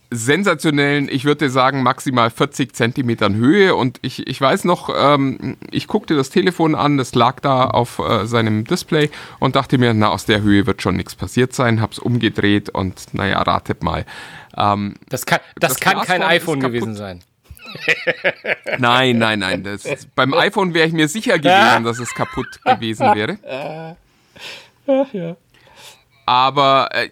Sensationellen, 0.09 1.09
ich 1.09 1.25
würde 1.25 1.49
sagen, 1.49 1.83
maximal 1.83 2.29
40 2.29 2.73
Zentimetern 2.73 3.35
Höhe. 3.35 3.75
Und 3.75 3.99
ich, 4.01 4.25
ich 4.27 4.39
weiß 4.39 4.63
noch, 4.63 4.89
ähm, 4.95 5.57
ich 5.71 5.87
guckte 5.87 6.15
das 6.15 6.29
Telefon 6.29 6.75
an, 6.75 6.97
das 6.97 7.13
lag 7.15 7.39
da 7.41 7.65
auf 7.65 7.99
äh, 7.99 8.25
seinem 8.25 8.63
Display 8.63 9.09
und 9.39 9.55
dachte 9.55 9.77
mir, 9.77 9.93
na, 9.93 10.09
aus 10.09 10.25
der 10.25 10.41
Höhe 10.41 10.65
wird 10.65 10.81
schon 10.81 10.95
nichts 10.95 11.15
passiert 11.15 11.53
sein. 11.53 11.81
Hab's 11.81 11.99
umgedreht 11.99 12.69
und 12.69 13.13
naja, 13.13 13.41
ratet 13.41 13.83
mal. 13.83 14.05
Ähm, 14.55 14.95
Das 15.09 15.25
kann, 15.25 15.39
das 15.55 15.73
Das 15.73 15.79
kann 15.79 16.01
kein 16.01 16.23
iPhone 16.23 16.59
gewesen 16.59 16.95
sein. 16.95 17.21
nein, 18.79 19.17
nein, 19.17 19.39
nein. 19.39 19.63
Das, 19.63 19.85
beim 20.15 20.33
iPhone 20.33 20.73
wäre 20.73 20.87
ich 20.87 20.93
mir 20.93 21.07
sicher 21.09 21.37
gewesen, 21.37 21.83
dass 21.83 21.99
es 21.99 22.13
kaputt 22.13 22.59
gewesen 22.63 23.13
wäre. 23.13 23.37
Aber 26.25 26.89
äh, 26.93 27.09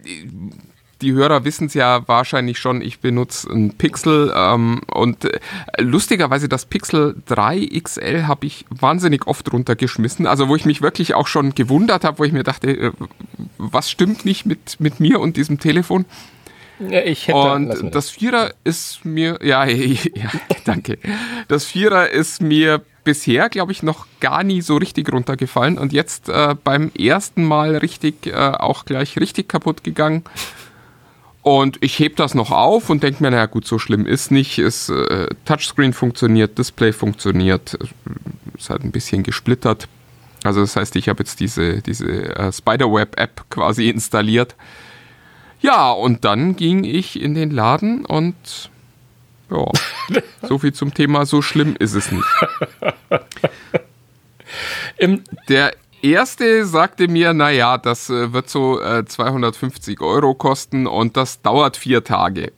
die 1.01 1.13
Hörer 1.13 1.43
wissen 1.43 1.67
es 1.67 1.73
ja 1.73 2.08
wahrscheinlich 2.08 2.60
schon, 2.60 2.81
ich 2.81 2.99
benutze 2.99 3.49
ein 3.49 3.73
Pixel 3.77 4.34
ähm, 4.36 4.81
und 4.91 5.25
äh, 5.25 5.39
lustigerweise 5.79 6.47
das 6.47 6.65
Pixel 6.65 7.15
3 7.25 7.67
XL 7.81 8.27
habe 8.27 8.45
ich 8.45 8.65
wahnsinnig 8.69 9.27
oft 9.27 9.51
runtergeschmissen, 9.51 10.27
also 10.27 10.47
wo 10.47 10.55
ich 10.55 10.65
mich 10.65 10.81
wirklich 10.81 11.13
auch 11.13 11.27
schon 11.27 11.53
gewundert 11.55 12.03
habe, 12.03 12.19
wo 12.19 12.23
ich 12.23 12.31
mir 12.31 12.43
dachte, 12.43 12.69
äh, 12.69 12.91
was 13.58 13.89
stimmt 13.91 14.25
nicht 14.25 14.45
mit, 14.45 14.79
mit 14.79 14.99
mir 14.99 15.19
und 15.19 15.38
diesem 15.38 15.60
Telefon? 15.60 16.05
Ja, 16.79 17.01
ich 17.03 17.27
hätte 17.27 17.38
Und 17.38 17.95
das 17.95 18.10
Vierer 18.10 18.53
ist 18.63 19.05
mir, 19.05 19.39
ja, 19.41 19.65
ja, 19.65 20.31
danke. 20.65 20.97
Das 21.47 21.65
Vierer 21.65 22.10
ist 22.10 22.41
mir 22.41 22.81
bisher, 23.03 23.49
glaube 23.49 23.71
ich, 23.71 23.84
noch 23.84 24.08
gar 24.19 24.43
nie 24.43 24.62
so 24.62 24.75
richtig 24.77 25.12
runtergefallen 25.12 25.77
und 25.77 25.93
jetzt 25.93 26.27
äh, 26.27 26.55
beim 26.63 26.91
ersten 26.97 27.43
Mal 27.43 27.77
richtig, 27.77 28.27
äh, 28.27 28.34
auch 28.34 28.84
gleich 28.84 29.17
richtig 29.17 29.47
kaputt 29.47 29.84
gegangen. 29.84 30.23
Und 31.45 31.77
ich 31.81 31.99
heb 31.99 32.15
das 32.15 32.34
noch 32.34 32.49
auf 32.49 32.89
und 32.89 33.03
denke 33.03 33.21
mir, 33.21 33.29
naja 33.29 33.45
gut, 33.45 33.67
so 33.67 33.77
schlimm 33.77 34.08
ist 34.08 34.31
nicht. 34.31 34.58
Es, 34.58 34.89
äh, 34.89 35.27
Touchscreen 35.45 35.93
funktioniert, 35.93 36.58
Display 36.58 36.91
funktioniert, 36.91 37.77
ist 38.58 38.71
halt 38.71 38.84
ein 38.84 38.91
bisschen 38.91 39.21
gesplittert. 39.21 39.88
Also 40.43 40.62
das 40.62 40.75
heißt, 40.75 40.95
ich 40.95 41.08
habe 41.08 41.21
jetzt 41.21 41.39
diese, 41.39 41.84
diese 41.84 42.36
äh, 42.36 42.51
Spiderweb-App 42.51 43.45
quasi 43.51 43.89
installiert. 43.91 44.55
Ja, 45.62 45.91
und 45.91 46.25
dann 46.25 46.55
ging 46.55 46.84
ich 46.84 47.21
in 47.21 47.36
den 47.36 47.51
Laden 47.51 48.05
und 48.05 48.71
ja, 49.51 49.67
so 50.49 50.58
viel 50.58 50.73
zum 50.73 50.95
Thema, 50.95 51.27
so 51.27 51.43
schlimm 51.43 51.75
ist 51.77 51.93
es 51.93 52.12
nicht. 52.12 52.25
Im, 54.97 55.21
Der 55.47 55.73
erste 56.01 56.65
sagte 56.65 57.08
mir, 57.08 57.34
naja, 57.34 57.77
das 57.77 58.10
äh, 58.10 58.34
wird 58.34 58.49
so 58.49 58.81
äh, 58.81 59.05
250 59.05 60.01
Euro 60.01 60.34
kosten 60.34 60.88
und 60.88 61.17
das 61.17 61.41
dauert 61.41 61.77
vier 61.77 62.03
Tage. 62.03 62.51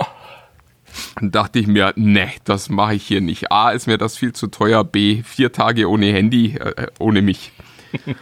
Dann 1.16 1.32
dachte 1.32 1.60
ich 1.60 1.68
mir, 1.68 1.94
ne, 1.96 2.32
das 2.44 2.70
mache 2.70 2.96
ich 2.96 3.04
hier 3.06 3.22
nicht. 3.22 3.52
A, 3.52 3.72
ist 3.72 3.88
mir 3.88 3.98
das 3.98 4.18
viel 4.18 4.34
zu 4.34 4.48
teuer. 4.48 4.84
B, 4.84 5.24
vier 5.24 5.52
Tage 5.52 5.90
ohne 5.90 6.08
Handy, 6.08 6.56
äh, 6.56 6.88
ohne 7.00 7.22
mich. 7.22 7.52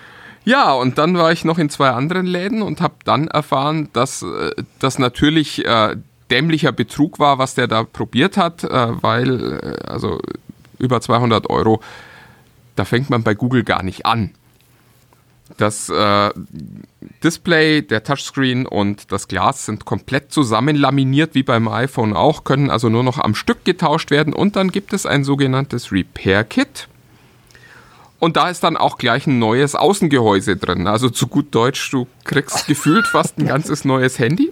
Ja, 0.47 0.73
und 0.73 0.99
dann 0.99 1.17
war 1.17 1.32
ich 1.32 1.43
noch 1.43 1.58
in 1.58 1.71
zwei 1.71 1.89
anderen 1.89 2.28
Läden 2.28 2.62
und 2.62 2.80
habe 2.80 2.93
dann 3.04 3.28
erfahren, 3.28 3.89
dass 3.93 4.21
äh, 4.21 4.51
das 4.78 4.99
natürlich 4.99 5.65
äh, 5.65 5.95
dämlicher 6.30 6.71
Betrug 6.71 7.17
war, 7.17 7.39
was 7.39 7.56
der 7.56 7.67
da 7.67 7.84
probiert 7.84 8.38
hat, 8.38 8.63
äh, 8.63 8.69
weil 8.69 9.60
äh, 9.60 9.88
also 9.88 10.21
über 10.78 11.01
200 11.01 11.49
Euro, 11.49 11.82
da 12.75 12.86
fängt 12.86 13.10
man 13.10 13.23
bei 13.23 13.34
Google 13.34 13.63
gar 13.63 13.82
nicht 13.82 14.06
an. 14.06 14.36
Das 15.58 15.89
äh, 15.89 16.31
Display, 17.23 17.84
der 17.84 18.03
Touchscreen 18.03 18.65
und 18.65 19.12
das 19.12 19.27
Glas 19.27 19.65
sind 19.65 19.86
komplett 19.86 20.31
zusammen 20.31 20.75
laminiert, 20.75 21.36
wie 21.36 21.43
beim 21.43 21.67
iPhone 21.67 22.13
auch, 22.13 22.43
können 22.43 22.71
also 22.71 22.89
nur 22.89 23.03
noch 23.03 23.19
am 23.19 23.36
Stück 23.36 23.63
getauscht 23.63 24.10
werden 24.10 24.34
und 24.34 24.55
dann 24.55 24.71
gibt 24.71 24.91
es 24.91 25.05
ein 25.05 25.23
sogenanntes 25.23 25.91
Repair 25.91 26.43
Kit. 26.43 26.88
Und 28.19 28.38
da 28.38 28.49
ist 28.49 28.63
dann 28.63 28.75
auch 28.75 28.97
gleich 28.97 29.27
ein 29.27 29.38
neues 29.38 29.75
Außengehäuse 29.75 30.55
drin. 30.58 30.88
Also 30.88 31.10
zu 31.10 31.27
gut 31.27 31.53
Deutsch, 31.53 31.91
du 31.91 32.08
kriegst 32.23 32.65
gefühlt 32.67 33.05
fast 33.05 33.38
ein 33.38 33.45
ganzes 33.45 33.86
neues 33.86 34.17
Handy. 34.17 34.51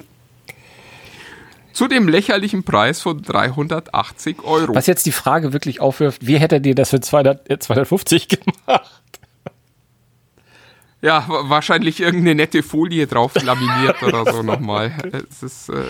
Zu 1.72 1.88
dem 1.88 2.08
lächerlichen 2.08 2.64
Preis 2.64 3.02
von 3.02 3.24
380 3.24 4.44
Euro. 4.44 4.76
was 4.76 4.86
jetzt 4.86 5.08
die 5.08 5.12
Frage 5.12 5.54
wirklich 5.54 5.82
aufwirft, 5.82 6.28
wie 6.28 6.38
hätte 6.38 6.62
dir 6.62 6.76
das 6.76 6.92
für 6.92 7.02
200, 7.02 7.50
äh, 7.50 7.58
250 7.58 8.28
gemacht? 8.66 9.02
Ja, 11.04 11.26
wa- 11.28 11.44
wahrscheinlich 11.50 12.00
irgendeine 12.00 12.34
nette 12.36 12.64
Folie 12.64 13.06
drauf 13.06 13.34
laminiert 13.44 14.02
oder 14.02 14.32
so 14.34 14.42
nochmal. 14.52 14.92
Es 15.30 15.44
ist 15.44 15.70
äh, 15.70 15.84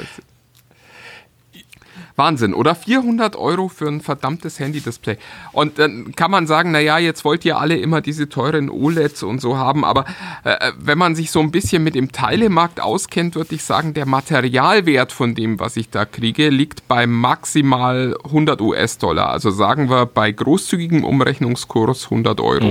Wahnsinn, 2.15 2.53
oder? 2.53 2.75
400 2.75 3.35
Euro 3.35 3.69
für 3.69 3.87
ein 3.87 3.99
verdammtes 4.01 4.59
Handy-Display. 4.59 5.17
Und 5.51 5.79
dann 5.79 6.13
kann 6.15 6.29
man 6.29 6.45
sagen, 6.45 6.71
naja, 6.71 6.99
jetzt 6.99 7.25
wollt 7.25 7.43
ihr 7.43 7.57
alle 7.57 7.75
immer 7.77 8.01
diese 8.01 8.29
teuren 8.29 8.69
OLEDs 8.69 9.23
und 9.23 9.41
so 9.41 9.57
haben, 9.57 9.83
aber 9.83 10.05
äh, 10.43 10.71
wenn 10.77 10.97
man 10.99 11.15
sich 11.15 11.31
so 11.31 11.39
ein 11.39 11.49
bisschen 11.49 11.83
mit 11.83 11.95
dem 11.95 12.11
Teilemarkt 12.11 12.79
auskennt, 12.81 13.33
würde 13.35 13.55
ich 13.55 13.63
sagen, 13.63 13.95
der 13.95 14.05
Materialwert 14.05 15.11
von 15.11 15.33
dem, 15.33 15.59
was 15.59 15.75
ich 15.75 15.89
da 15.89 16.05
kriege, 16.05 16.49
liegt 16.49 16.87
bei 16.87 17.07
maximal 17.07 18.15
100 18.25 18.61
US-Dollar. 18.61 19.29
Also 19.29 19.49
sagen 19.49 19.89
wir 19.89 20.05
bei 20.05 20.31
großzügigem 20.31 21.03
Umrechnungskurs 21.03 22.05
100 22.05 22.41
Euro. 22.41 22.65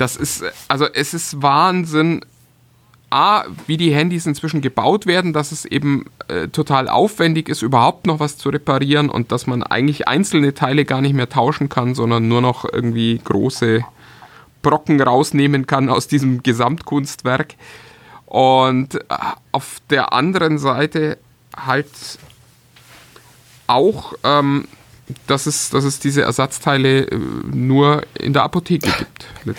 Das 0.00 0.16
ist, 0.16 0.42
also 0.66 0.86
es 0.86 1.12
ist 1.12 1.42
Wahnsinn, 1.42 2.24
A, 3.10 3.44
wie 3.66 3.76
die 3.76 3.92
Handys 3.92 4.24
inzwischen 4.24 4.62
gebaut 4.62 5.04
werden, 5.04 5.34
dass 5.34 5.52
es 5.52 5.66
eben 5.66 6.06
äh, 6.28 6.48
total 6.48 6.88
aufwendig 6.88 7.50
ist, 7.50 7.60
überhaupt 7.60 8.06
noch 8.06 8.18
was 8.18 8.38
zu 8.38 8.48
reparieren 8.48 9.10
und 9.10 9.30
dass 9.30 9.46
man 9.46 9.62
eigentlich 9.62 10.08
einzelne 10.08 10.54
Teile 10.54 10.86
gar 10.86 11.02
nicht 11.02 11.12
mehr 11.12 11.28
tauschen 11.28 11.68
kann, 11.68 11.94
sondern 11.94 12.28
nur 12.28 12.40
noch 12.40 12.64
irgendwie 12.64 13.20
große 13.22 13.84
Brocken 14.62 15.02
rausnehmen 15.02 15.66
kann 15.66 15.90
aus 15.90 16.08
diesem 16.08 16.42
Gesamtkunstwerk. 16.42 17.56
Und 18.24 18.94
äh, 18.94 19.00
auf 19.52 19.82
der 19.90 20.14
anderen 20.14 20.56
Seite 20.56 21.18
halt 21.54 21.90
auch, 23.66 24.14
ähm, 24.24 24.66
dass, 25.26 25.46
es, 25.46 25.70
dass 25.70 25.84
es 25.84 25.98
diese 25.98 26.22
Ersatzteile 26.22 27.02
äh, 27.02 27.16
nur 27.50 28.02
in 28.18 28.32
der 28.32 28.42
Apotheke 28.42 28.90
gibt. 28.98 29.56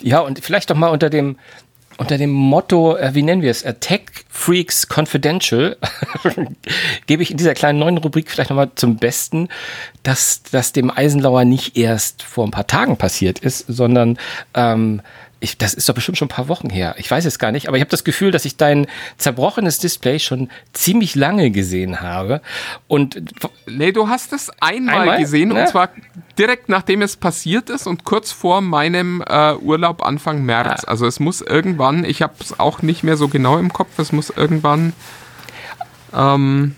Ja, 0.00 0.20
und 0.20 0.44
vielleicht 0.44 0.70
doch 0.70 0.76
mal 0.76 0.88
unter 0.88 1.10
dem, 1.10 1.36
unter 1.98 2.18
dem 2.18 2.30
Motto, 2.30 2.96
äh, 2.96 3.14
wie 3.14 3.22
nennen 3.22 3.42
wir 3.42 3.50
es, 3.50 3.62
äh, 3.62 3.74
Tech 3.74 4.02
Freaks 4.28 4.88
Confidential, 4.88 5.76
gebe 7.06 7.22
ich 7.22 7.30
in 7.30 7.36
dieser 7.36 7.54
kleinen 7.54 7.78
neuen 7.78 7.98
Rubrik 7.98 8.30
vielleicht 8.30 8.50
nochmal 8.50 8.70
zum 8.74 8.96
Besten, 8.96 9.48
dass 10.02 10.42
das 10.50 10.72
dem 10.72 10.90
Eisenlauer 10.90 11.44
nicht 11.44 11.76
erst 11.76 12.22
vor 12.22 12.46
ein 12.46 12.50
paar 12.50 12.66
Tagen 12.66 12.96
passiert 12.96 13.38
ist, 13.38 13.64
sondern 13.68 14.18
ähm, 14.54 15.02
ich, 15.40 15.58
das 15.58 15.74
ist 15.74 15.88
doch 15.88 15.94
bestimmt 15.94 16.16
schon 16.16 16.26
ein 16.26 16.30
paar 16.30 16.48
Wochen 16.48 16.70
her. 16.70 16.94
Ich 16.98 17.10
weiß 17.10 17.24
es 17.26 17.38
gar 17.38 17.52
nicht, 17.52 17.68
aber 17.68 17.76
ich 17.76 17.82
habe 17.82 17.90
das 17.90 18.04
Gefühl, 18.04 18.30
dass 18.30 18.44
ich 18.44 18.56
dein 18.56 18.86
zerbrochenes 19.18 19.78
Display 19.78 20.18
schon 20.18 20.48
ziemlich 20.72 21.14
lange 21.14 21.50
gesehen 21.50 22.00
habe. 22.00 22.40
Und 22.88 23.22
Nee, 23.66 23.92
du 23.92 24.08
hast 24.08 24.32
es 24.32 24.50
einmal, 24.60 25.00
Einmal? 25.00 25.18
gesehen 25.18 25.50
Ja. 25.54 25.62
und 25.62 25.68
zwar 25.68 25.90
direkt 26.38 26.68
nachdem 26.68 27.02
es 27.02 27.16
passiert 27.16 27.70
ist 27.70 27.86
und 27.86 28.04
kurz 28.04 28.32
vor 28.32 28.60
meinem 28.60 29.22
äh, 29.26 29.54
Urlaub 29.54 30.02
Anfang 30.04 30.42
März. 30.44 30.84
Ah. 30.84 30.88
Also 30.90 31.06
es 31.06 31.20
muss 31.20 31.40
irgendwann, 31.40 32.04
ich 32.04 32.22
habe 32.22 32.34
es 32.40 32.58
auch 32.58 32.82
nicht 32.82 33.02
mehr 33.04 33.16
so 33.16 33.28
genau 33.28 33.58
im 33.58 33.72
Kopf, 33.72 33.98
es 33.98 34.12
muss 34.12 34.30
irgendwann 34.30 34.92
ähm, 36.14 36.74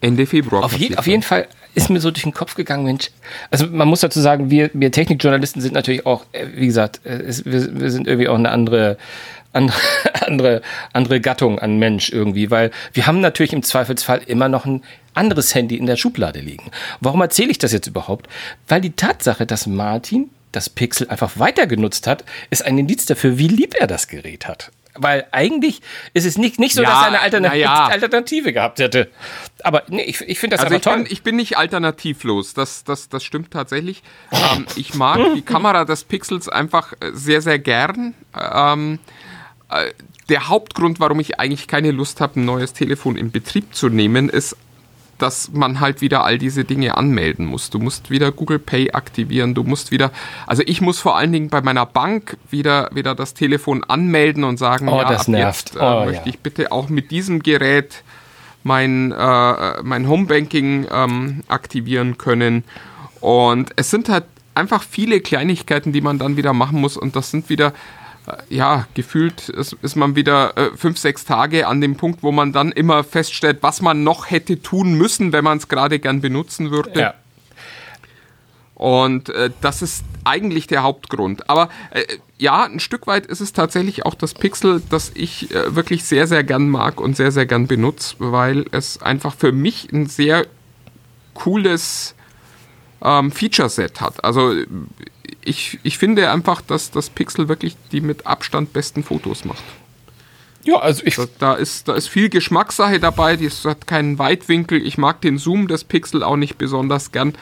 Ende 0.00 0.26
Februar 0.26 0.64
Auf, 0.64 0.74
je, 0.74 0.96
auf 0.96 1.06
jeden 1.06 1.22
Fall 1.22 1.48
ist 1.76 1.90
mir 1.90 2.00
so 2.00 2.10
durch 2.10 2.22
den 2.22 2.32
Kopf 2.32 2.54
gegangen, 2.54 2.84
Mensch. 2.84 3.10
Also 3.50 3.66
man 3.66 3.86
muss 3.86 4.00
dazu 4.00 4.20
sagen, 4.20 4.50
wir, 4.50 4.70
wir 4.72 4.90
Technikjournalisten 4.90 5.60
sind 5.60 5.74
natürlich 5.74 6.06
auch, 6.06 6.24
äh, 6.32 6.46
wie 6.54 6.66
gesagt, 6.66 7.02
äh, 7.04 7.18
es, 7.18 7.44
wir, 7.44 7.80
wir 7.80 7.90
sind 7.90 8.06
irgendwie 8.06 8.28
auch 8.28 8.34
eine 8.34 8.50
andere, 8.50 8.96
andere, 9.52 9.78
andere, 10.26 10.62
andere 10.94 11.20
Gattung 11.20 11.58
an 11.58 11.78
Mensch 11.78 12.10
irgendwie, 12.10 12.50
weil 12.50 12.70
wir 12.94 13.06
haben 13.06 13.20
natürlich 13.20 13.52
im 13.52 13.62
Zweifelsfall 13.62 14.22
immer 14.26 14.48
noch 14.48 14.64
ein 14.64 14.82
anderes 15.12 15.54
Handy 15.54 15.76
in 15.76 15.86
der 15.86 15.96
Schublade 15.96 16.40
liegen. 16.40 16.70
Warum 17.00 17.20
erzähle 17.20 17.50
ich 17.50 17.58
das 17.58 17.72
jetzt 17.72 17.86
überhaupt? 17.86 18.26
Weil 18.68 18.80
die 18.80 18.92
Tatsache, 18.92 19.44
dass 19.44 19.66
Martin 19.66 20.30
das 20.52 20.70
Pixel 20.70 21.10
einfach 21.10 21.38
weiter 21.38 21.66
genutzt 21.66 22.06
hat, 22.06 22.24
ist 22.48 22.64
ein 22.64 22.78
Indiz 22.78 23.04
dafür, 23.04 23.36
wie 23.36 23.48
lieb 23.48 23.74
er 23.78 23.86
das 23.86 24.08
Gerät 24.08 24.48
hat. 24.48 24.72
Weil 24.98 25.26
eigentlich 25.32 25.80
ist 26.14 26.26
es 26.26 26.38
nicht, 26.38 26.58
nicht 26.58 26.74
so, 26.74 26.82
Ja, 26.82 26.90
dass 26.90 27.00
er 27.00 27.06
eine 27.06 27.20
Altern 27.20 27.56
ja. 27.56 27.86
Alternative 27.90 28.52
gehabt 28.52 28.78
hätte. 28.78 29.08
Aber 29.62 29.82
nee, 29.88 30.02
ich, 30.02 30.20
ich 30.22 30.38
finde 30.38 30.56
das 30.56 30.64
Also 30.64 30.76
ich 30.76 30.82
toll. 30.82 30.96
bin, 30.98 31.06
ich 31.08 31.22
bin 31.22 31.36
nicht 31.36 31.56
alternativlos, 31.56 32.54
das, 32.54 32.84
das, 32.84 33.08
das 33.08 33.24
stimmt 33.24 33.50
tatsächlich. 33.50 34.02
Ähm, 34.32 34.66
ich 34.76 34.94
mag 34.94 35.18
die 35.34 35.42
Kamera 35.42 35.84
des 35.84 36.04
Pixels 36.04 36.48
einfach 36.48 36.92
äh, 37.00 37.10
sehr, 37.12 37.40
sehr 37.40 37.58
gern. 37.58 38.14
Ähm, 38.34 38.98
äh, 39.70 39.92
der 40.28 40.48
Hauptgrund, 40.48 41.00
warum 41.00 41.20
ich 41.20 41.38
eigentlich 41.38 41.68
keine 41.68 41.90
Lust 41.92 42.20
habe, 42.20 42.40
ein 42.40 42.44
neues 42.44 42.72
Telefon 42.72 43.16
in 43.16 43.30
Betrieb 43.30 43.74
zu 43.74 43.88
nehmen, 43.88 44.28
ist, 44.28 44.56
dass 45.18 45.50
man 45.52 45.80
halt 45.80 46.00
wieder 46.00 46.24
all 46.24 46.38
diese 46.38 46.64
Dinge 46.64 46.96
anmelden 46.96 47.46
muss. 47.46 47.70
Du 47.70 47.78
musst 47.78 48.10
wieder 48.10 48.32
Google 48.32 48.58
Pay 48.58 48.92
aktivieren, 48.92 49.54
du 49.54 49.62
musst 49.64 49.90
wieder, 49.90 50.10
also 50.46 50.62
ich 50.66 50.80
muss 50.80 50.98
vor 51.00 51.16
allen 51.16 51.32
Dingen 51.32 51.48
bei 51.48 51.62
meiner 51.62 51.86
Bank 51.86 52.36
wieder, 52.50 52.90
wieder 52.92 53.14
das 53.14 53.34
Telefon 53.34 53.82
anmelden 53.84 54.44
und 54.44 54.58
sagen, 54.58 54.88
Oh, 54.88 54.98
ja, 54.98 55.08
das 55.08 55.22
ab 55.22 55.28
nervt. 55.28 55.70
jetzt 55.70 55.76
äh, 55.76 55.84
Oh, 55.84 56.04
möchte 56.04 56.22
ja. 56.28 56.34
ich 56.34 56.38
bitte 56.40 56.72
auch 56.72 56.88
mit 56.88 57.10
diesem 57.10 57.42
Gerät 57.42 58.02
mein, 58.62 59.12
äh, 59.12 59.82
mein 59.82 60.08
Homebanking 60.08 60.86
ähm, 60.90 61.42
aktivieren 61.48 62.18
können. 62.18 62.64
Und 63.20 63.70
es 63.76 63.90
sind 63.90 64.08
halt 64.08 64.24
einfach 64.54 64.82
viele 64.82 65.20
Kleinigkeiten, 65.20 65.92
die 65.92 66.00
man 66.00 66.18
dann 66.18 66.36
wieder 66.36 66.52
machen 66.52 66.80
muss. 66.80 66.96
Und 66.96 67.14
das 67.16 67.30
sind 67.30 67.48
wieder, 67.48 67.72
ja, 68.48 68.86
gefühlt 68.94 69.48
ist, 69.48 69.74
ist 69.82 69.96
man 69.96 70.16
wieder 70.16 70.56
äh, 70.56 70.70
fünf, 70.76 70.98
sechs 70.98 71.24
Tage 71.24 71.66
an 71.66 71.80
dem 71.80 71.96
Punkt, 71.96 72.22
wo 72.22 72.32
man 72.32 72.52
dann 72.52 72.72
immer 72.72 73.04
feststellt, 73.04 73.58
was 73.60 73.80
man 73.82 74.02
noch 74.02 74.30
hätte 74.30 74.60
tun 74.60 74.94
müssen, 74.94 75.32
wenn 75.32 75.44
man 75.44 75.58
es 75.58 75.68
gerade 75.68 75.98
gern 75.98 76.20
benutzen 76.20 76.70
würde. 76.70 77.00
Ja. 77.00 77.14
Und 78.74 79.30
äh, 79.30 79.50
das 79.60 79.80
ist 79.80 80.04
eigentlich 80.24 80.66
der 80.66 80.82
Hauptgrund. 80.82 81.48
Aber 81.48 81.70
äh, 81.92 82.04
ja, 82.36 82.64
ein 82.64 82.80
Stück 82.80 83.06
weit 83.06 83.26
ist 83.26 83.40
es 83.40 83.52
tatsächlich 83.52 84.04
auch 84.04 84.14
das 84.14 84.34
Pixel, 84.34 84.82
das 84.90 85.12
ich 85.14 85.54
äh, 85.54 85.74
wirklich 85.74 86.04
sehr, 86.04 86.26
sehr 86.26 86.44
gern 86.44 86.68
mag 86.68 87.00
und 87.00 87.16
sehr, 87.16 87.32
sehr 87.32 87.46
gern 87.46 87.66
benutze, 87.66 88.16
weil 88.18 88.66
es 88.72 89.00
einfach 89.00 89.34
für 89.34 89.52
mich 89.52 89.90
ein 89.92 90.06
sehr 90.06 90.46
cooles 91.32 92.14
ähm, 93.02 93.30
Feature-Set 93.30 94.00
hat. 94.00 94.22
Also 94.24 94.54
ich, 95.46 95.78
ich 95.82 95.98
finde 95.98 96.30
einfach, 96.30 96.60
dass 96.60 96.90
das 96.90 97.10
Pixel 97.10 97.48
wirklich 97.48 97.76
die 97.92 98.00
mit 98.00 98.26
Abstand 98.26 98.72
besten 98.72 99.02
Fotos 99.02 99.44
macht. 99.44 99.62
Ja, 100.64 100.78
also 100.78 101.02
ich, 101.04 101.14
Da, 101.14 101.26
da, 101.38 101.54
ist, 101.54 101.86
da 101.86 101.94
ist 101.94 102.08
viel 102.08 102.28
Geschmackssache 102.28 102.98
dabei, 102.98 103.36
die 103.36 103.48
hat 103.48 103.86
keinen 103.86 104.18
Weitwinkel. 104.18 104.84
Ich 104.84 104.98
mag 104.98 105.20
den 105.20 105.38
Zoom 105.38 105.68
des 105.68 105.84
Pixel 105.84 106.24
auch 106.24 106.36
nicht 106.36 106.58
besonders 106.58 107.12
gern. 107.12 107.34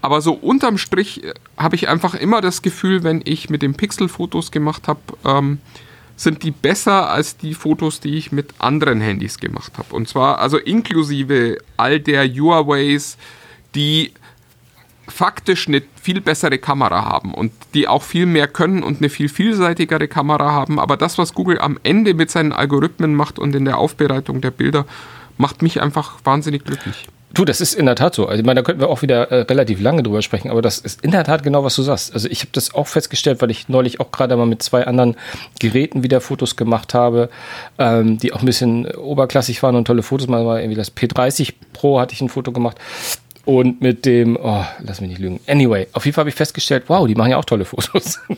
Aber 0.00 0.20
so 0.20 0.32
unterm 0.32 0.78
Strich 0.78 1.22
äh, 1.22 1.32
habe 1.56 1.76
ich 1.76 1.88
einfach 1.88 2.14
immer 2.14 2.40
das 2.40 2.60
Gefühl, 2.60 3.04
wenn 3.04 3.22
ich 3.24 3.50
mit 3.50 3.62
dem 3.62 3.74
Pixel 3.74 4.08
Fotos 4.08 4.50
gemacht 4.50 4.88
habe, 4.88 5.00
ähm, 5.24 5.58
sind 6.16 6.42
die 6.42 6.50
besser 6.50 7.08
als 7.08 7.36
die 7.36 7.54
Fotos, 7.54 8.00
die 8.00 8.16
ich 8.16 8.32
mit 8.32 8.54
anderen 8.58 9.00
Handys 9.00 9.38
gemacht 9.38 9.78
habe. 9.78 9.94
Und 9.94 10.08
zwar 10.08 10.40
also 10.40 10.58
inklusive 10.58 11.58
all 11.76 12.00
der 12.00 12.28
Huaweis, 12.28 13.16
die 13.76 14.12
faktisch 15.12 15.68
eine 15.68 15.82
viel 16.00 16.20
bessere 16.20 16.58
Kamera 16.58 17.04
haben 17.04 17.34
und 17.34 17.52
die 17.74 17.86
auch 17.86 18.02
viel 18.02 18.26
mehr 18.26 18.48
können 18.48 18.82
und 18.82 18.98
eine 18.98 19.10
viel 19.10 19.28
vielseitigere 19.28 20.08
Kamera 20.08 20.50
haben. 20.52 20.80
Aber 20.80 20.96
das, 20.96 21.18
was 21.18 21.34
Google 21.34 21.60
am 21.60 21.78
Ende 21.82 22.14
mit 22.14 22.30
seinen 22.30 22.52
Algorithmen 22.52 23.14
macht 23.14 23.38
und 23.38 23.54
in 23.54 23.64
der 23.64 23.78
Aufbereitung 23.78 24.40
der 24.40 24.50
Bilder, 24.50 24.86
macht 25.36 25.62
mich 25.62 25.80
einfach 25.80 26.18
wahnsinnig 26.24 26.64
glücklich. 26.64 27.06
Du, 27.34 27.46
das 27.46 27.62
ist 27.62 27.74
in 27.74 27.86
der 27.86 27.94
Tat 27.94 28.14
so. 28.14 28.26
Also, 28.26 28.40
ich 28.40 28.46
meine, 28.46 28.60
da 28.60 28.64
könnten 28.64 28.82
wir 28.82 28.90
auch 28.90 29.00
wieder 29.00 29.30
äh, 29.30 29.40
relativ 29.42 29.80
lange 29.80 30.02
drüber 30.02 30.20
sprechen, 30.20 30.50
aber 30.50 30.60
das 30.60 30.78
ist 30.78 31.02
in 31.02 31.12
der 31.12 31.24
Tat 31.24 31.42
genau, 31.42 31.64
was 31.64 31.74
du 31.76 31.82
sagst. 31.82 32.12
Also, 32.12 32.28
ich 32.28 32.40
habe 32.40 32.50
das 32.52 32.74
auch 32.74 32.86
festgestellt, 32.86 33.40
weil 33.40 33.50
ich 33.50 33.70
neulich 33.70 34.00
auch 34.00 34.10
gerade 34.10 34.36
mal 34.36 34.46
mit 34.46 34.62
zwei 34.62 34.86
anderen 34.86 35.16
Geräten 35.58 36.02
wieder 36.02 36.20
Fotos 36.20 36.56
gemacht 36.56 36.92
habe, 36.92 37.30
ähm, 37.78 38.18
die 38.18 38.34
auch 38.34 38.40
ein 38.40 38.46
bisschen 38.46 38.86
oberklassig 38.86 39.62
waren 39.62 39.76
und 39.76 39.86
tolle 39.86 40.02
Fotos. 40.02 40.28
Mal 40.28 40.44
war 40.44 40.60
irgendwie 40.60 40.76
das 40.76 40.94
P30 40.94 41.54
Pro 41.72 42.00
hatte 42.00 42.12
ich 42.12 42.20
ein 42.20 42.28
Foto 42.28 42.52
gemacht 42.52 42.76
und 43.44 43.80
mit 43.80 44.06
dem, 44.06 44.38
oh, 44.40 44.64
lass 44.78 45.00
mich 45.00 45.10
nicht 45.10 45.20
lügen. 45.20 45.40
Anyway, 45.48 45.88
auf 45.92 46.04
jeden 46.04 46.14
Fall 46.14 46.22
habe 46.22 46.30
ich 46.30 46.36
festgestellt, 46.36 46.84
wow, 46.86 47.06
die 47.06 47.16
machen 47.16 47.32
ja 47.32 47.38
auch 47.38 47.44
tolle 47.44 47.64
Fotos. 47.64 48.20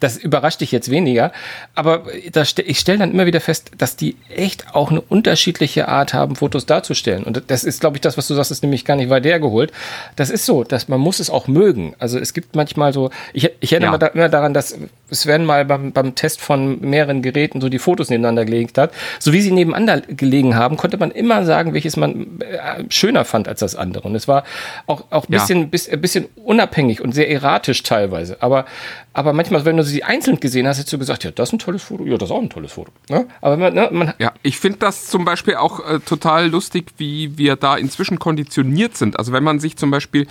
Das 0.00 0.16
überrascht 0.16 0.60
dich 0.60 0.72
jetzt 0.72 0.90
weniger. 0.90 1.32
Aber 1.74 2.04
ich 2.12 2.78
stelle 2.78 2.98
dann 2.98 3.12
immer 3.12 3.26
wieder 3.26 3.40
fest, 3.40 3.70
dass 3.78 3.96
die 3.96 4.16
echt 4.34 4.74
auch 4.74 4.90
eine 4.90 5.00
unterschiedliche 5.00 5.88
Art 5.88 6.12
haben, 6.14 6.36
Fotos 6.36 6.66
darzustellen. 6.66 7.24
Und 7.24 7.42
das 7.46 7.64
ist, 7.64 7.80
glaube 7.80 7.96
ich, 7.96 8.00
das, 8.00 8.16
was 8.16 8.26
du 8.26 8.34
sagst, 8.34 8.50
ist 8.50 8.62
nämlich 8.62 8.84
gar 8.84 8.96
nicht 8.96 9.10
weit 9.10 9.24
hergeholt. 9.24 9.72
Das 10.16 10.30
ist 10.30 10.44
so, 10.44 10.64
dass 10.64 10.88
man 10.88 11.00
muss 11.00 11.20
es 11.20 11.30
auch 11.30 11.46
mögen. 11.46 11.94
Also 11.98 12.18
es 12.18 12.32
gibt 12.32 12.56
manchmal 12.56 12.92
so, 12.92 13.10
ich, 13.32 13.50
ich 13.60 13.72
erinnere 13.72 13.98
ja. 14.00 14.06
immer 14.08 14.28
daran, 14.28 14.54
dass 14.54 14.76
Sven 15.12 15.44
mal 15.44 15.64
beim, 15.64 15.92
beim 15.92 16.14
Test 16.14 16.40
von 16.40 16.80
mehreren 16.80 17.22
Geräten 17.22 17.60
so 17.60 17.68
die 17.68 17.78
Fotos 17.78 18.10
nebeneinander 18.10 18.44
gelegt 18.44 18.78
hat. 18.78 18.92
So 19.18 19.32
wie 19.32 19.40
sie 19.40 19.50
nebeneinander 19.50 20.00
gelegen 20.00 20.56
haben, 20.56 20.76
konnte 20.76 20.96
man 20.96 21.10
immer 21.10 21.44
sagen, 21.44 21.74
welches 21.74 21.96
man 21.96 22.40
äh, 22.40 22.84
schöner 22.88 23.24
fand 23.24 23.48
als 23.48 23.60
das 23.60 23.76
andere. 23.76 24.08
Und 24.08 24.14
es 24.14 24.28
war 24.28 24.44
auch, 24.86 25.04
auch 25.10 25.28
ein 25.28 25.30
bisschen, 25.30 25.60
ja. 25.60 25.66
bis, 25.66 25.88
bisschen 26.00 26.26
unabhängig 26.36 27.00
und 27.00 27.12
sehr 27.12 27.30
erratisch 27.30 27.82
teilweise. 27.82 28.36
Aber, 28.40 28.64
aber 29.12 29.32
manchmal, 29.32 29.64
wenn 29.64 29.76
du 29.76 29.84
sie 29.84 30.04
einzeln 30.04 30.40
gesehen 30.40 30.66
hast, 30.66 30.78
hättest 30.78 30.92
du 30.92 30.98
gesagt, 30.98 31.24
ja, 31.24 31.30
das 31.30 31.50
ist 31.50 31.52
ein 31.54 31.58
tolles 31.58 31.82
Foto, 31.82 32.04
ja, 32.04 32.16
das 32.16 32.30
ist 32.30 32.34
auch 32.34 32.42
ein 32.42 32.50
tolles 32.50 32.72
Foto. 32.72 32.92
Ne? 33.08 33.26
Aber 33.40 33.56
man, 33.56 33.74
ne, 33.74 33.88
man 33.92 34.14
ja, 34.18 34.32
ich 34.42 34.58
finde 34.58 34.78
das 34.78 35.06
zum 35.06 35.24
Beispiel 35.24 35.56
auch 35.56 35.80
äh, 35.88 36.00
total 36.00 36.48
lustig, 36.48 36.92
wie 36.96 37.36
wir 37.38 37.56
da 37.56 37.76
inzwischen 37.76 38.18
konditioniert 38.18 38.96
sind. 38.96 39.18
Also 39.18 39.32
wenn 39.32 39.44
man 39.44 39.60
sich 39.60 39.76
zum 39.76 39.90
Beispiel 39.90 40.26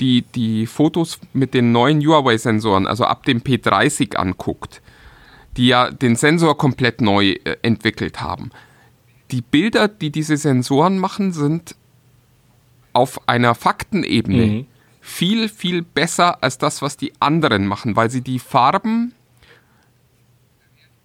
die, 0.00 0.22
die 0.22 0.66
Fotos 0.66 1.18
mit 1.32 1.54
den 1.54 1.72
neuen 1.72 2.00
Huawei-Sensoren, 2.00 2.86
also 2.86 3.04
ab 3.04 3.24
dem 3.24 3.40
P30 3.40 4.16
anguckt, 4.16 4.82
die 5.56 5.68
ja 5.68 5.90
den 5.90 6.16
Sensor 6.16 6.56
komplett 6.56 7.00
neu 7.00 7.30
äh, 7.44 7.56
entwickelt 7.62 8.20
haben. 8.20 8.50
Die 9.30 9.42
Bilder, 9.42 9.88
die 9.88 10.10
diese 10.10 10.36
Sensoren 10.36 10.98
machen, 10.98 11.32
sind 11.32 11.74
auf 12.92 13.28
einer 13.28 13.54
Faktenebene 13.54 14.46
mhm. 14.46 14.66
viel, 15.00 15.48
viel 15.48 15.82
besser 15.82 16.42
als 16.42 16.58
das, 16.58 16.80
was 16.82 16.96
die 16.96 17.12
anderen 17.20 17.66
machen, 17.66 17.96
weil 17.96 18.10
sie 18.10 18.22
die 18.22 18.38
Farben 18.38 19.12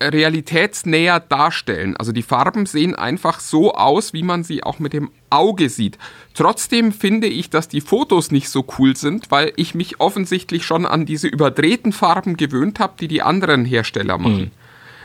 realitätsnäher 0.01 1.19
darstellen. 1.19 1.95
Also 1.97 2.11
die 2.11 2.23
Farben 2.23 2.65
sehen 2.65 2.95
einfach 2.95 3.39
so 3.39 3.73
aus, 3.73 4.13
wie 4.13 4.23
man 4.23 4.43
sie 4.43 4.63
auch 4.63 4.79
mit 4.79 4.93
dem 4.93 5.11
Auge 5.29 5.69
sieht. 5.69 5.97
Trotzdem 6.33 6.91
finde 6.91 7.27
ich, 7.27 7.49
dass 7.49 7.67
die 7.67 7.81
Fotos 7.81 8.31
nicht 8.31 8.49
so 8.49 8.65
cool 8.77 8.95
sind, 8.95 9.31
weil 9.31 9.53
ich 9.55 9.75
mich 9.75 9.99
offensichtlich 9.99 10.65
schon 10.65 10.85
an 10.85 11.05
diese 11.05 11.27
überdrehten 11.27 11.93
Farben 11.93 12.37
gewöhnt 12.37 12.79
habe, 12.79 12.93
die 12.99 13.07
die 13.07 13.21
anderen 13.21 13.65
Hersteller 13.65 14.17
machen. 14.17 14.41
Mhm. 14.41 14.51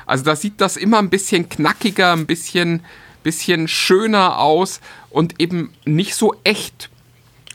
Also 0.06 0.24
da 0.24 0.36
sieht 0.36 0.60
das 0.60 0.76
immer 0.76 0.98
ein 0.98 1.10
bisschen 1.10 1.48
knackiger, 1.48 2.12
ein 2.12 2.26
bisschen 2.26 2.82
bisschen 3.26 3.66
schöner 3.66 4.38
aus 4.38 4.80
und 5.10 5.40
eben 5.40 5.72
nicht 5.84 6.14
so 6.14 6.36
echt. 6.44 6.90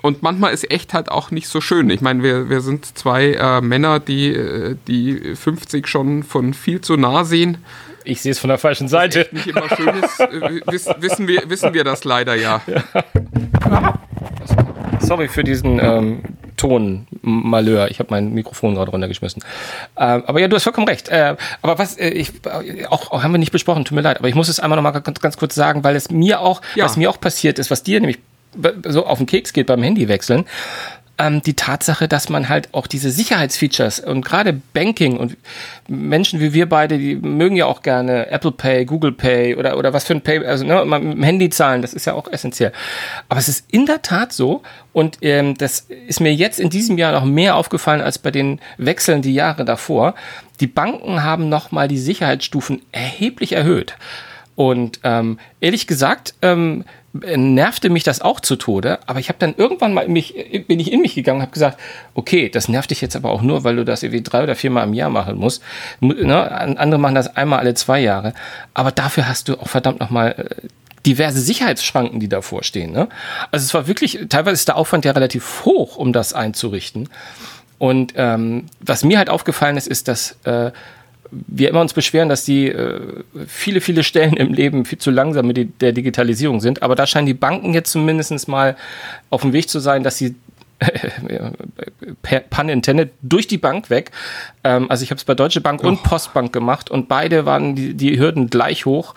Und 0.01 0.23
manchmal 0.23 0.53
ist 0.53 0.69
echt 0.71 0.93
halt 0.93 1.11
auch 1.11 1.31
nicht 1.31 1.47
so 1.47 1.61
schön. 1.61 1.89
Ich 1.89 2.01
meine, 2.01 2.23
wir, 2.23 2.49
wir 2.49 2.61
sind 2.61 2.97
zwei 2.97 3.33
äh, 3.33 3.61
Männer, 3.61 3.99
die, 3.99 4.29
äh, 4.33 4.75
die 4.87 5.35
50 5.35 5.87
schon 5.87 6.23
von 6.23 6.53
viel 6.53 6.81
zu 6.81 6.97
nah 6.97 7.23
sehen. 7.23 7.59
Ich 8.03 8.21
sehe 8.21 8.31
es 8.31 8.39
von 8.39 8.49
der 8.49 8.57
falschen 8.57 8.87
Seite. 8.87 9.27
Nicht 9.31 9.47
immer 9.47 9.69
schön 9.75 9.89
ist, 9.89 10.19
äh, 10.19 10.61
wissen, 11.01 11.27
wir, 11.27 11.49
wissen 11.49 11.73
wir 11.73 11.83
das 11.83 12.03
leider 12.03 12.35
ja. 12.35 12.61
ja. 12.65 13.99
Sorry 14.99 15.27
für 15.27 15.43
diesen 15.43 15.79
ähm, 15.79 16.21
Tonmalheur. 16.57 17.89
Ich 17.89 17.99
habe 17.99 18.09
mein 18.11 18.33
Mikrofon 18.33 18.75
gerade 18.75 18.91
runtergeschmissen. 18.91 19.43
Äh, 19.95 20.03
aber 20.03 20.39
ja, 20.39 20.47
du 20.47 20.55
hast 20.55 20.63
vollkommen 20.63 20.87
recht. 20.87 21.09
Äh, 21.09 21.35
aber 21.61 21.79
was 21.79 21.97
äh, 21.97 22.09
ich 22.09 22.31
auch, 22.89 23.11
auch, 23.11 23.23
haben 23.23 23.31
wir 23.31 23.37
nicht 23.37 23.51
besprochen, 23.51 23.85
tut 23.85 23.95
mir 23.95 24.01
leid, 24.01 24.19
aber 24.19 24.29
ich 24.29 24.35
muss 24.35 24.49
es 24.49 24.59
einmal 24.59 24.77
noch 24.77 24.83
mal 24.83 24.99
ganz, 24.99 25.19
ganz 25.19 25.37
kurz 25.37 25.55
sagen, 25.55 25.83
weil 25.83 25.95
es 25.95 26.11
mir 26.11 26.39
auch, 26.39 26.61
ja. 26.75 26.85
was 26.85 26.97
mir 26.97 27.09
auch 27.09 27.19
passiert 27.19 27.59
ist, 27.59 27.71
was 27.71 27.83
dir 27.83 27.99
nämlich 27.99 28.19
so 28.87 29.05
auf 29.05 29.17
den 29.17 29.27
Keks 29.27 29.53
geht 29.53 29.67
beim 29.67 29.83
Handy 29.83 30.07
wechseln 30.07 30.45
ähm, 31.21 31.41
die 31.41 31.53
Tatsache, 31.53 32.07
dass 32.07 32.29
man 32.29 32.49
halt 32.49 32.69
auch 32.73 32.87
diese 32.87 33.11
Sicherheitsfeatures 33.11 33.99
und 33.99 34.25
gerade 34.25 34.59
Banking 34.73 35.17
und 35.17 35.37
Menschen 35.87 36.39
wie 36.39 36.53
wir 36.53 36.67
beide, 36.67 36.97
die 36.97 37.15
mögen 37.15 37.55
ja 37.55 37.65
auch 37.65 37.81
gerne 37.81 38.27
Apple 38.27 38.51
Pay, 38.51 38.85
Google 38.85 39.11
Pay 39.11 39.55
oder, 39.55 39.77
oder 39.77 39.93
was 39.93 40.05
für 40.05 40.13
ein 40.13 40.21
Pay, 40.21 40.45
also 40.45 40.65
ne, 40.65 40.83
mit 40.83 41.01
dem 41.01 41.23
Handy 41.23 41.49
zahlen, 41.49 41.81
das 41.81 41.93
ist 41.93 42.05
ja 42.05 42.13
auch 42.13 42.31
essentiell. 42.31 42.71
Aber 43.29 43.39
es 43.39 43.47
ist 43.47 43.65
in 43.71 43.85
der 43.85 44.01
Tat 44.01 44.33
so 44.33 44.63
und 44.93 45.19
ähm, 45.21 45.55
das 45.57 45.87
ist 46.07 46.21
mir 46.21 46.33
jetzt 46.33 46.59
in 46.59 46.69
diesem 46.69 46.97
Jahr 46.97 47.11
noch 47.11 47.25
mehr 47.25 47.55
aufgefallen 47.55 48.01
als 48.01 48.17
bei 48.17 48.31
den 48.31 48.59
Wechseln 48.77 49.21
die 49.21 49.33
Jahre 49.33 49.65
davor. 49.65 50.15
Die 50.59 50.67
Banken 50.67 51.23
haben 51.23 51.49
nochmal 51.49 51.87
die 51.87 51.99
Sicherheitsstufen 51.99 52.81
erheblich 52.91 53.53
erhöht. 53.53 53.95
Und 54.55 54.99
ähm, 55.03 55.39
ehrlich 55.59 55.87
gesagt, 55.87 56.35
ähm, 56.41 56.83
nervte 57.13 57.89
mich 57.89 58.03
das 58.03 58.21
auch 58.21 58.39
zu 58.39 58.55
Tode, 58.55 58.99
aber 59.05 59.19
ich 59.19 59.27
habe 59.27 59.39
dann 59.39 59.53
irgendwann 59.57 59.93
mal 59.93 60.07
mich, 60.07 60.33
bin 60.67 60.79
ich 60.79 60.91
in 60.91 61.01
mich 61.01 61.15
gegangen 61.15 61.37
und 61.37 61.41
habe 61.43 61.51
gesagt, 61.51 61.77
okay, 62.13 62.49
das 62.49 62.69
nervt 62.69 62.89
dich 62.89 63.01
jetzt 63.01 63.15
aber 63.15 63.31
auch 63.31 63.41
nur, 63.41 63.63
weil 63.63 63.75
du 63.75 63.85
das 63.85 64.03
irgendwie 64.03 64.23
drei 64.23 64.43
oder 64.43 64.55
viermal 64.55 64.87
im 64.87 64.93
Jahr 64.93 65.09
machen 65.09 65.37
musst. 65.37 65.61
Ne? 65.99 66.51
Andere 66.77 66.99
machen 66.99 67.15
das 67.15 67.35
einmal 67.35 67.59
alle 67.59 67.73
zwei 67.73 67.99
Jahre, 67.99 68.33
aber 68.73 68.91
dafür 68.91 69.27
hast 69.27 69.49
du 69.49 69.59
auch 69.59 69.67
verdammt 69.67 69.99
nochmal 69.99 70.35
äh, 70.37 70.67
diverse 71.05 71.41
Sicherheitsschranken, 71.41 72.19
die 72.19 72.29
davor 72.29 72.63
stehen. 72.63 72.91
Ne? 72.91 73.09
Also 73.51 73.65
es 73.65 73.73
war 73.73 73.87
wirklich, 73.87 74.19
teilweise 74.29 74.53
ist 74.53 74.67
der 74.67 74.77
Aufwand 74.77 75.03
ja 75.03 75.11
relativ 75.11 75.65
hoch, 75.65 75.97
um 75.97 76.13
das 76.13 76.33
einzurichten. 76.33 77.09
Und 77.77 78.13
ähm, 78.15 78.67
was 78.79 79.03
mir 79.03 79.17
halt 79.17 79.29
aufgefallen 79.29 79.75
ist, 79.75 79.87
ist, 79.87 80.07
dass 80.07 80.37
äh, 80.43 80.71
wir 81.31 81.69
immer 81.69 81.81
uns 81.81 81.93
beschweren, 81.93 82.29
dass 82.29 82.45
die 82.45 82.67
äh, 82.67 82.99
viele, 83.47 83.81
viele 83.81 84.03
Stellen 84.03 84.33
im 84.33 84.53
Leben 84.53 84.85
viel 84.85 84.99
zu 84.99 85.11
langsam 85.11 85.47
mit 85.47 85.81
der 85.81 85.91
Digitalisierung 85.91 86.59
sind. 86.59 86.83
Aber 86.83 86.95
da 86.95 87.07
scheinen 87.07 87.27
die 87.27 87.33
Banken 87.33 87.73
jetzt 87.73 87.91
zumindest 87.91 88.47
mal 88.47 88.75
auf 89.29 89.41
dem 89.41 89.53
Weg 89.53 89.69
zu 89.69 89.79
sein, 89.79 90.03
dass 90.03 90.17
sie 90.17 90.35
pun 92.49 92.69
intended, 92.69 93.11
durch 93.21 93.47
die 93.47 93.57
Bank 93.57 93.89
weg. 93.89 94.11
Ähm, 94.63 94.89
also 94.89 95.03
ich 95.03 95.11
habe 95.11 95.17
es 95.17 95.25
bei 95.25 95.35
Deutsche 95.35 95.61
Bank 95.61 95.81
oh. 95.83 95.87
und 95.87 96.03
Postbank 96.03 96.51
gemacht 96.51 96.89
und 96.89 97.07
beide 97.07 97.45
waren 97.45 97.75
die, 97.75 97.93
die 97.93 98.19
Hürden 98.19 98.49
gleich 98.49 98.85
hoch. 98.85 99.15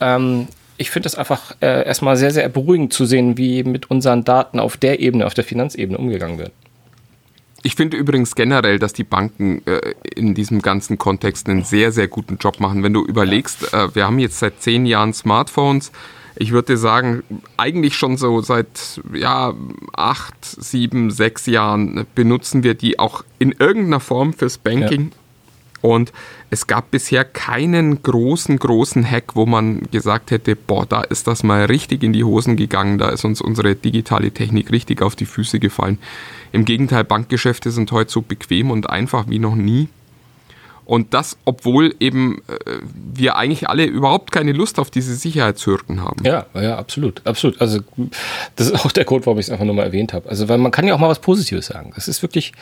Ähm, 0.00 0.48
ich 0.76 0.90
finde 0.90 1.08
es 1.08 1.14
einfach 1.14 1.56
äh, 1.60 1.84
erstmal 1.84 2.16
sehr, 2.16 2.30
sehr 2.30 2.48
beruhigend 2.48 2.92
zu 2.92 3.04
sehen, 3.04 3.36
wie 3.36 3.64
mit 3.64 3.90
unseren 3.90 4.24
Daten 4.24 4.58
auf 4.58 4.76
der 4.76 5.00
Ebene, 5.00 5.26
auf 5.26 5.34
der 5.34 5.44
Finanzebene 5.44 5.98
umgegangen 5.98 6.38
wird. 6.38 6.52
Ich 7.62 7.74
finde 7.74 7.96
übrigens 7.96 8.34
generell, 8.34 8.78
dass 8.78 8.92
die 8.92 9.04
Banken 9.04 9.62
äh, 9.66 9.94
in 10.14 10.34
diesem 10.34 10.62
ganzen 10.62 10.96
Kontext 10.98 11.48
einen 11.48 11.62
sehr, 11.62 11.92
sehr 11.92 12.08
guten 12.08 12.38
Job 12.38 12.58
machen. 12.60 12.82
Wenn 12.82 12.94
du 12.94 13.04
überlegst, 13.04 13.72
äh, 13.74 13.94
wir 13.94 14.06
haben 14.06 14.18
jetzt 14.18 14.38
seit 14.38 14.62
zehn 14.62 14.86
Jahren 14.86 15.12
Smartphones. 15.12 15.92
Ich 16.36 16.52
würde 16.52 16.78
sagen, 16.78 17.22
eigentlich 17.58 17.96
schon 17.96 18.16
so 18.16 18.40
seit 18.40 19.02
ja, 19.12 19.52
acht, 19.92 20.42
sieben, 20.42 21.10
sechs 21.10 21.44
Jahren 21.46 22.06
benutzen 22.14 22.62
wir 22.62 22.74
die 22.74 22.98
auch 22.98 23.24
in 23.38 23.52
irgendeiner 23.52 24.00
Form 24.00 24.32
fürs 24.32 24.56
Banking. 24.56 25.10
Ja. 25.10 25.19
Und 25.82 26.12
es 26.50 26.66
gab 26.66 26.90
bisher 26.90 27.24
keinen 27.24 28.02
großen, 28.02 28.58
großen 28.58 29.08
Hack, 29.08 29.34
wo 29.34 29.46
man 29.46 29.82
gesagt 29.90 30.30
hätte, 30.30 30.56
boah, 30.56 30.84
da 30.86 31.02
ist 31.02 31.26
das 31.26 31.42
mal 31.42 31.64
richtig 31.64 32.02
in 32.02 32.12
die 32.12 32.24
Hosen 32.24 32.56
gegangen, 32.56 32.98
da 32.98 33.08
ist 33.08 33.24
uns 33.24 33.40
unsere 33.40 33.74
digitale 33.74 34.30
Technik 34.30 34.72
richtig 34.72 35.02
auf 35.02 35.16
die 35.16 35.26
Füße 35.26 35.58
gefallen. 35.58 35.98
Im 36.52 36.64
Gegenteil, 36.64 37.04
Bankgeschäfte 37.04 37.70
sind 37.70 37.92
heute 37.92 38.10
so 38.10 38.22
bequem 38.22 38.70
und 38.70 38.90
einfach 38.90 39.28
wie 39.28 39.38
noch 39.38 39.54
nie. 39.54 39.88
Und 40.90 41.14
das, 41.14 41.38
obwohl 41.44 41.94
eben 42.00 42.42
äh, 42.48 42.80
wir 43.14 43.36
eigentlich 43.36 43.68
alle 43.68 43.84
überhaupt 43.84 44.32
keine 44.32 44.50
Lust 44.50 44.80
auf 44.80 44.90
diese 44.90 45.14
Sicherheitshürden 45.14 46.02
haben. 46.02 46.24
Ja, 46.24 46.46
ja, 46.52 46.78
absolut, 46.78 47.24
absolut. 47.24 47.60
Also 47.60 47.78
das 48.56 48.70
ist 48.70 48.84
auch 48.84 48.90
der 48.90 49.04
Grund, 49.04 49.24
warum 49.24 49.38
ich 49.38 49.46
es 49.46 49.50
einfach 49.50 49.64
nur 49.64 49.76
mal 49.76 49.84
erwähnt 49.84 50.12
habe. 50.12 50.28
Also 50.28 50.48
weil 50.48 50.58
man 50.58 50.72
kann 50.72 50.88
ja 50.88 50.94
auch 50.94 50.98
mal 50.98 51.08
was 51.08 51.20
Positives 51.20 51.66
sagen. 51.66 51.92
Das 51.94 52.08
ist 52.08 52.22
wirklich, 52.22 52.54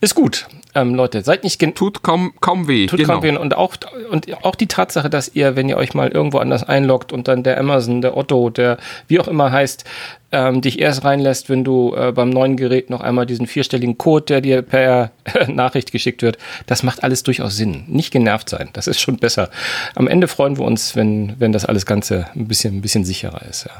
ist 0.00 0.14
gut. 0.14 0.46
Ähm, 0.74 0.94
Leute, 0.94 1.22
seid 1.22 1.42
nicht 1.42 1.58
Tut 1.74 2.02
kaum, 2.02 2.34
kaum 2.40 2.68
weh. 2.68 2.86
Tut 2.86 2.98
genau. 2.98 3.14
kaum 3.14 3.22
weh. 3.22 3.34
Und 3.34 3.56
auch, 3.56 3.76
und 4.10 4.44
auch 4.44 4.54
die 4.54 4.66
Tatsache, 4.66 5.08
dass 5.08 5.34
ihr, 5.34 5.56
wenn 5.56 5.70
ihr 5.70 5.78
euch 5.78 5.94
mal 5.94 6.10
irgendwo 6.10 6.38
anders 6.38 6.64
einloggt 6.64 7.12
und 7.12 7.28
dann 7.28 7.42
der 7.42 7.58
Amazon, 7.58 8.02
der 8.02 8.16
Otto, 8.16 8.50
der 8.50 8.76
wie 9.08 9.18
auch 9.18 9.26
immer 9.26 9.50
heißt, 9.50 9.84
ähm, 10.32 10.60
dich 10.60 10.78
erst 10.78 11.02
reinlässt, 11.02 11.48
wenn 11.48 11.64
du 11.64 11.94
äh, 11.94 12.12
beim 12.12 12.28
neuen 12.28 12.56
Gerät 12.56 12.90
noch 12.90 13.00
einmal 13.00 13.24
diesen 13.24 13.46
vierstelligen 13.46 13.96
Code, 13.96 14.26
der 14.26 14.40
dir 14.42 14.60
per 14.60 15.12
äh, 15.24 15.46
Nachricht 15.50 15.92
geschickt 15.92 16.20
wird, 16.20 16.36
das 16.66 16.82
macht 16.82 17.02
alles 17.02 17.22
durchaus 17.22 17.56
Sinn. 17.56 17.84
Nicht 17.86 18.12
genervt 18.12 18.50
sein, 18.50 18.68
das 18.74 18.86
ist 18.86 19.00
schon 19.00 19.16
besser. 19.16 19.48
Am 19.94 20.08
Ende 20.08 20.28
freuen 20.28 20.58
wir 20.58 20.66
uns, 20.66 20.94
wenn, 20.94 21.34
wenn 21.38 21.52
das 21.52 21.64
alles 21.64 21.86
Ganze 21.86 22.26
ein 22.34 22.48
bisschen, 22.48 22.76
ein 22.76 22.82
bisschen 22.82 23.04
sicherer 23.04 23.42
ist. 23.48 23.64
Ja. 23.64 23.72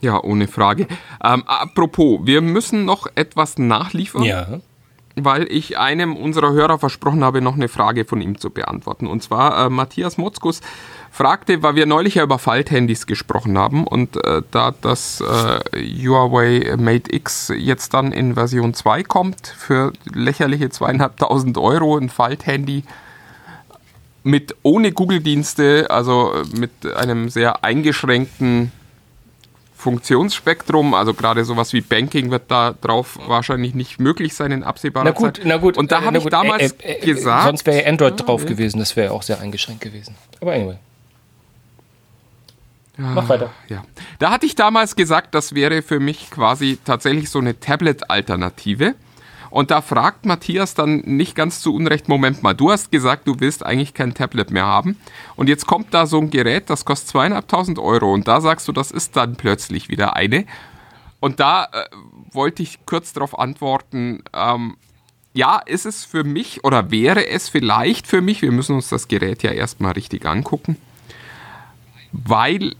Ja, 0.00 0.22
ohne 0.22 0.46
Frage. 0.46 0.86
Ähm, 1.24 1.42
apropos, 1.46 2.20
wir 2.22 2.40
müssen 2.40 2.84
noch 2.84 3.06
etwas 3.14 3.58
nachliefern. 3.58 4.22
Ja. 4.22 4.60
weil 5.20 5.50
ich 5.50 5.76
einem 5.76 6.14
unserer 6.16 6.52
Hörer 6.52 6.78
versprochen 6.78 7.24
habe, 7.24 7.40
noch 7.40 7.56
eine 7.56 7.66
Frage 7.66 8.04
von 8.04 8.20
ihm 8.20 8.38
zu 8.38 8.50
beantworten. 8.50 9.08
Und 9.08 9.20
zwar 9.20 9.66
äh, 9.66 9.68
Matthias 9.68 10.16
Motzkus 10.16 10.60
fragte, 11.10 11.60
weil 11.64 11.74
wir 11.74 11.86
neulich 11.86 12.14
ja 12.14 12.22
über 12.22 12.38
Falthandys 12.38 13.04
gesprochen 13.08 13.58
haben 13.58 13.84
und 13.84 14.16
äh, 14.24 14.42
da 14.52 14.72
das 14.80 15.20
äh, 15.20 15.76
Huawei 15.76 16.76
Mate 16.76 17.12
X 17.12 17.52
jetzt 17.56 17.94
dann 17.94 18.12
in 18.12 18.34
Version 18.34 18.74
2 18.74 19.02
kommt, 19.02 19.48
für 19.48 19.92
lächerliche 20.04 20.70
zweieinhalbtausend 20.70 21.58
Euro 21.58 21.96
ein 21.96 22.10
Falthandy 22.10 22.84
mit 24.22 24.54
ohne 24.62 24.92
Google-Dienste, 24.92 25.86
also 25.90 26.32
äh, 26.32 26.56
mit 26.56 26.94
einem 26.94 27.28
sehr 27.28 27.64
eingeschränkten 27.64 28.70
Funktionsspektrum, 29.78 30.92
also 30.92 31.14
gerade 31.14 31.44
sowas 31.44 31.72
wie 31.72 31.80
Banking 31.80 32.32
wird 32.32 32.50
da 32.50 32.74
drauf 32.80 33.16
wahrscheinlich 33.28 33.76
nicht 33.76 34.00
möglich 34.00 34.34
sein 34.34 34.50
in 34.50 34.64
absehbarer 34.64 35.04
Na 35.04 35.10
gut, 35.12 35.36
Zeit. 35.36 35.46
na 35.46 35.56
gut. 35.56 35.78
Und 35.78 35.92
da 35.92 36.00
äh, 36.00 36.04
habe 36.04 36.18
ich 36.18 36.24
gut, 36.24 36.32
damals 36.32 36.72
äh, 36.72 36.94
äh, 36.94 37.06
gesagt, 37.06 37.44
Sonst 37.46 37.64
wäre 37.64 37.88
Android 37.88 38.26
drauf 38.26 38.42
ja. 38.42 38.48
gewesen, 38.48 38.80
das 38.80 38.96
wäre 38.96 39.12
auch 39.12 39.22
sehr 39.22 39.40
eingeschränkt 39.40 39.80
gewesen. 39.80 40.16
Aber 40.40 40.52
anyway. 40.52 40.78
Mach 42.96 43.28
weiter. 43.28 43.52
Ja. 43.68 43.84
Da 44.18 44.32
hatte 44.32 44.46
ich 44.46 44.56
damals 44.56 44.96
gesagt, 44.96 45.32
das 45.36 45.54
wäre 45.54 45.82
für 45.82 46.00
mich 46.00 46.28
quasi 46.32 46.78
tatsächlich 46.84 47.30
so 47.30 47.38
eine 47.38 47.60
Tablet-Alternative. 47.60 48.96
Und 49.50 49.70
da 49.70 49.80
fragt 49.80 50.26
Matthias 50.26 50.74
dann 50.74 50.98
nicht 51.00 51.34
ganz 51.34 51.60
zu 51.60 51.74
Unrecht, 51.74 52.08
Moment 52.08 52.42
mal, 52.42 52.54
du 52.54 52.70
hast 52.70 52.92
gesagt, 52.92 53.26
du 53.26 53.40
willst 53.40 53.64
eigentlich 53.64 53.94
kein 53.94 54.14
Tablet 54.14 54.50
mehr 54.50 54.66
haben. 54.66 54.96
Und 55.36 55.48
jetzt 55.48 55.66
kommt 55.66 55.94
da 55.94 56.06
so 56.06 56.18
ein 56.20 56.30
Gerät, 56.30 56.70
das 56.70 56.84
kostet 56.84 57.08
zweieinhalbtausend 57.08 57.78
Euro. 57.78 58.12
Und 58.12 58.28
da 58.28 58.40
sagst 58.40 58.68
du, 58.68 58.72
das 58.72 58.90
ist 58.90 59.16
dann 59.16 59.36
plötzlich 59.36 59.88
wieder 59.88 60.16
eine. 60.16 60.44
Und 61.20 61.40
da 61.40 61.64
äh, 61.64 61.84
wollte 62.32 62.62
ich 62.62 62.84
kurz 62.86 63.12
darauf 63.12 63.38
antworten, 63.38 64.22
ähm, 64.34 64.76
ja, 65.34 65.58
ist 65.58 65.86
es 65.86 66.04
für 66.04 66.24
mich 66.24 66.64
oder 66.64 66.90
wäre 66.90 67.28
es 67.28 67.48
vielleicht 67.48 68.06
für 68.06 68.20
mich, 68.20 68.42
wir 68.42 68.52
müssen 68.52 68.74
uns 68.74 68.88
das 68.88 69.08
Gerät 69.08 69.42
ja 69.42 69.50
erstmal 69.50 69.92
richtig 69.92 70.26
angucken, 70.26 70.76
weil 72.12 72.74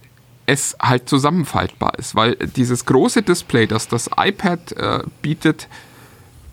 es 0.47 0.77
halt 0.81 1.09
zusammenfaltbar 1.09 1.99
ist, 1.99 2.15
weil 2.15 2.35
dieses 2.35 2.87
große 2.87 3.23
Display, 3.23 3.67
das 3.67 3.87
das 3.87 4.11
iPad 4.17 4.73
äh, 4.73 5.03
bietet, 5.21 5.69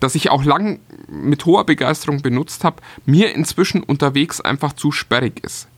das 0.00 0.14
ich 0.14 0.30
auch 0.30 0.44
lang 0.44 0.80
mit 1.08 1.44
hoher 1.46 1.64
Begeisterung 1.64 2.22
benutzt 2.22 2.64
habe, 2.64 2.82
mir 3.04 3.34
inzwischen 3.34 3.82
unterwegs 3.82 4.40
einfach 4.40 4.72
zu 4.72 4.92
sperrig 4.92 5.42
ist. 5.42 5.68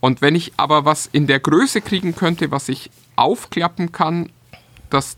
Und 0.00 0.20
wenn 0.20 0.34
ich 0.34 0.52
aber 0.56 0.84
was 0.84 1.06
in 1.06 1.26
der 1.26 1.40
Größe 1.40 1.80
kriegen 1.80 2.14
könnte, 2.14 2.50
was 2.50 2.68
ich 2.68 2.90
aufklappen 3.16 3.92
kann, 3.92 4.30
das 4.90 5.16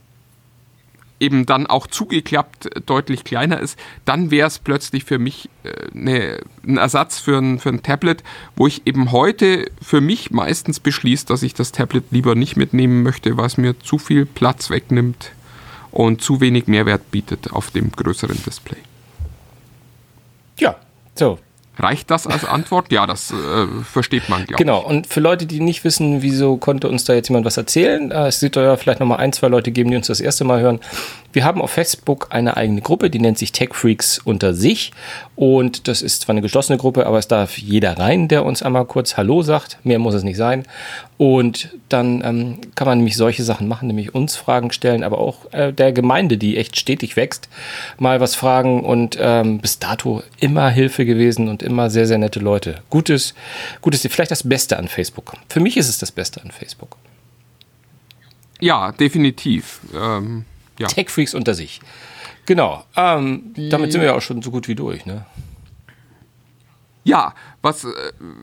eben 1.19 1.47
dann 1.47 1.67
auch 1.67 1.87
zugeklappt 1.87 2.69
deutlich 2.87 3.25
kleiner 3.25 3.61
ist, 3.61 3.79
dann 4.05 4.31
wäre 4.31 4.49
es 4.49 4.59
plötzlich 4.59 5.05
für 5.05 5.19
mich 5.19 5.49
äh, 5.65 5.71
ne, 5.93 6.41
ein 6.67 6.77
Ersatz 6.77 7.19
für 7.19 7.39
ein, 7.39 7.59
für 7.59 7.71
ein 7.71 7.83
Tablet, 7.83 8.23
wo 8.55 8.67
ich 8.67 8.87
eben 8.87 9.13
heute 9.13 9.71
für 9.81 10.01
mich 10.01 10.31
meistens 10.31 10.79
beschließe, 10.79 11.27
dass 11.27 11.43
ich 11.43 11.55
das 11.55 11.73
Tablet 11.73 12.05
lieber 12.11 12.35
nicht 12.35 12.57
mitnehmen 12.57 13.03
möchte, 13.03 13.37
weil 13.37 13.47
es 13.47 13.57
mir 13.57 13.79
zu 13.81 13.99
viel 13.99 14.27
Platz 14.27 14.71
wegnimmt 14.71 15.33
und 15.97 16.21
zu 16.21 16.41
wenig 16.43 16.67
Mehrwert 16.67 17.11
bietet 17.11 17.51
auf 17.53 17.71
dem 17.71 17.91
größeren 17.91 18.37
Display. 18.45 18.77
Ja, 20.59 20.77
so. 21.15 21.39
Reicht 21.79 22.11
das 22.11 22.27
als 22.27 22.45
Antwort? 22.45 22.93
Ja, 22.93 23.07
das 23.07 23.33
äh, 23.33 23.67
versteht 23.83 24.29
man, 24.29 24.45
glaube 24.45 24.63
Genau, 24.63 24.81
und 24.81 25.07
für 25.07 25.21
Leute, 25.21 25.47
die 25.47 25.61
nicht 25.61 25.85
wissen, 25.85 26.23
wieso 26.23 26.57
konnte 26.57 26.89
uns 26.89 27.05
da 27.05 27.15
jetzt 27.15 27.29
jemand 27.29 27.45
was 27.47 27.57
erzählen, 27.57 28.11
äh, 28.11 28.29
es 28.29 28.41
wird 28.43 28.57
ja 28.57 28.77
vielleicht 28.77 29.01
nochmal 29.01 29.19
ein, 29.19 29.33
zwei 29.33 29.49
Leute 29.49 29.73
geben, 29.73 29.91
die 29.91 29.97
uns 29.97 30.07
das 30.07 30.21
erste 30.21 30.45
Mal 30.45 30.61
hören. 30.61 30.81
Wir 31.33 31.45
haben 31.45 31.61
auf 31.61 31.71
Facebook 31.71 32.29
eine 32.31 32.57
eigene 32.57 32.81
Gruppe, 32.81 33.11
die 33.11 33.19
nennt 33.19 33.39
sich 33.39 33.53
Tech 33.53 33.75
Freaks 33.75 34.19
unter 34.19 34.55
sich. 34.55 34.93
Und 35.35 35.89
das 35.89 36.03
ist 36.03 36.23
zwar 36.23 36.33
eine 36.33 36.43
geschlossene 36.43 36.79
Gruppe, 36.79 37.07
aber 37.07 37.19
es 37.19 37.29
darf 37.29 37.59
jeder 37.59 37.99
rein, 37.99 38.29
der 38.29 38.45
uns 38.45 38.63
einmal 38.63 38.85
kurz 38.87 39.17
Hallo 39.17 39.43
sagt. 39.43 39.79
Mehr 39.85 39.99
muss 39.99 40.15
es 40.15 40.23
nicht 40.23 40.37
sein. 40.37 40.65
Und 41.19 41.71
dann 41.89 42.23
ähm, 42.25 42.59
kann 42.75 42.87
man 42.87 42.99
nämlich 42.99 43.17
solche 43.17 43.43
Sachen 43.43 43.69
machen, 43.69 43.89
nämlich 43.89 44.15
uns 44.15 44.37
Fragen 44.37 44.71
stellen, 44.71 45.03
aber 45.03 45.19
auch 45.19 45.53
äh, 45.53 45.73
der 45.73 45.93
Gemeinde, 45.93 46.37
die 46.39 46.57
echt 46.57 46.79
stetig 46.79 47.17
wächst, 47.17 47.49
mal 47.99 48.21
was 48.21 48.35
fragen. 48.35 48.85
Und 48.85 49.19
ähm, 49.21 49.59
bis 49.59 49.79
dato 49.79 50.23
immer 50.41 50.69
Hilfe 50.71 51.05
gewesen 51.05 51.49
und 51.49 51.63
immer 51.63 51.91
sehr, 51.91 52.07
sehr 52.07 52.19
nette 52.19 52.41
Leute. 52.41 52.83
Gutes, 52.91 53.35
gutes, 53.81 54.07
vielleicht 54.11 54.31
das 54.31 54.49
Beste 54.49 54.79
an 54.79 54.89
Facebook. 54.89 55.35
Für 55.49 55.61
mich 55.61 55.77
ist 55.77 55.89
es 55.89 55.99
das 55.99 56.13
Beste 56.13 56.43
an 56.43 56.51
Facebook. 56.51 56.97
Ja, 58.61 58.93
definitiv. 58.93 59.81
Ähm, 59.95 60.45
ja. 60.79 60.87
Tech 60.87 61.09
Freaks 61.11 61.35
unter 61.35 61.55
sich. 61.55 61.81
Genau. 62.47 62.85
Ähm, 62.97 63.55
damit 63.71 63.93
sind 63.93 64.01
wir 64.01 64.09
ja 64.09 64.15
auch 64.15 64.23
schon 64.23 64.41
so 64.43 64.51
gut 64.51 64.69
wie 64.69 64.75
durch. 64.75 65.05
Ne? 65.07 65.27
ja, 67.07 67.35
was 67.63 67.85
äh, 67.85 67.89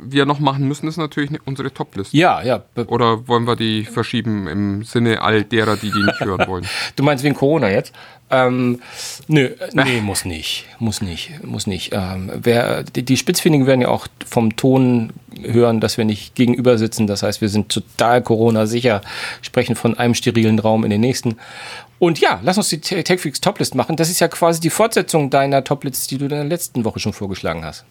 wir 0.03 0.25
noch 0.25 0.39
machen 0.39 0.67
müssen, 0.67 0.87
ist 0.87 0.95
natürlich 0.97 1.31
ne- 1.31 1.39
unsere 1.43 1.73
Topliste. 1.73 2.15
Ja, 2.15 2.41
ja. 2.41 2.63
Oder 2.87 3.27
wollen 3.27 3.45
wir 3.45 3.57
die 3.57 3.83
verschieben 3.83 4.47
im 4.47 4.83
Sinne 4.83 5.21
all 5.21 5.43
derer, 5.43 5.75
die 5.75 5.91
die 5.91 6.01
nicht 6.01 6.21
hören 6.21 6.47
wollen? 6.47 6.65
Du 6.95 7.03
meinst 7.03 7.23
wegen 7.25 7.35
Corona 7.35 7.69
jetzt? 7.69 7.93
Ähm, 8.31 8.81
nö, 9.27 9.45
äh, 9.45 9.69
nee, 9.73 9.99
muss 10.01 10.23
nicht. 10.23 10.65
Muss 10.79 11.01
nicht. 11.01 11.43
Muss 11.43 11.67
nicht. 11.67 11.91
Ähm, 11.93 12.31
wer, 12.33 12.83
die, 12.83 13.03
die 13.03 13.17
Spitzfindigen 13.17 13.67
werden 13.67 13.81
ja 13.81 13.89
auch 13.89 14.07
vom 14.25 14.55
Ton 14.55 15.11
hören, 15.41 15.81
dass 15.81 15.97
wir 15.97 16.05
nicht 16.05 16.33
gegenüber 16.33 16.77
sitzen. 16.77 17.05
Das 17.05 17.21
heißt, 17.21 17.41
wir 17.41 17.49
sind 17.49 17.69
total 17.69 18.21
Corona-sicher, 18.23 19.01
sprechen 19.41 19.75
von 19.75 19.97
einem 19.97 20.15
sterilen 20.15 20.57
Raum 20.59 20.85
in 20.85 20.89
den 20.89 21.01
nächsten. 21.01 21.35
Und 21.99 22.19
ja, 22.19 22.39
lass 22.43 22.57
uns 22.57 22.69
die 22.69 22.81
Te- 22.81 23.03
TechFreaks 23.03 23.39
Toplist 23.39 23.75
machen. 23.75 23.95
Das 23.95 24.09
ist 24.09 24.19
ja 24.19 24.27
quasi 24.27 24.59
die 24.59 24.69
Fortsetzung 24.69 25.29
deiner 25.29 25.63
Toplist, 25.63 26.11
die 26.11 26.17
du 26.17 26.25
in 26.25 26.29
der 26.29 26.43
letzten 26.43 26.83
Woche 26.83 26.99
schon 26.99 27.13
vorgeschlagen 27.13 27.63
hast. 27.63 27.85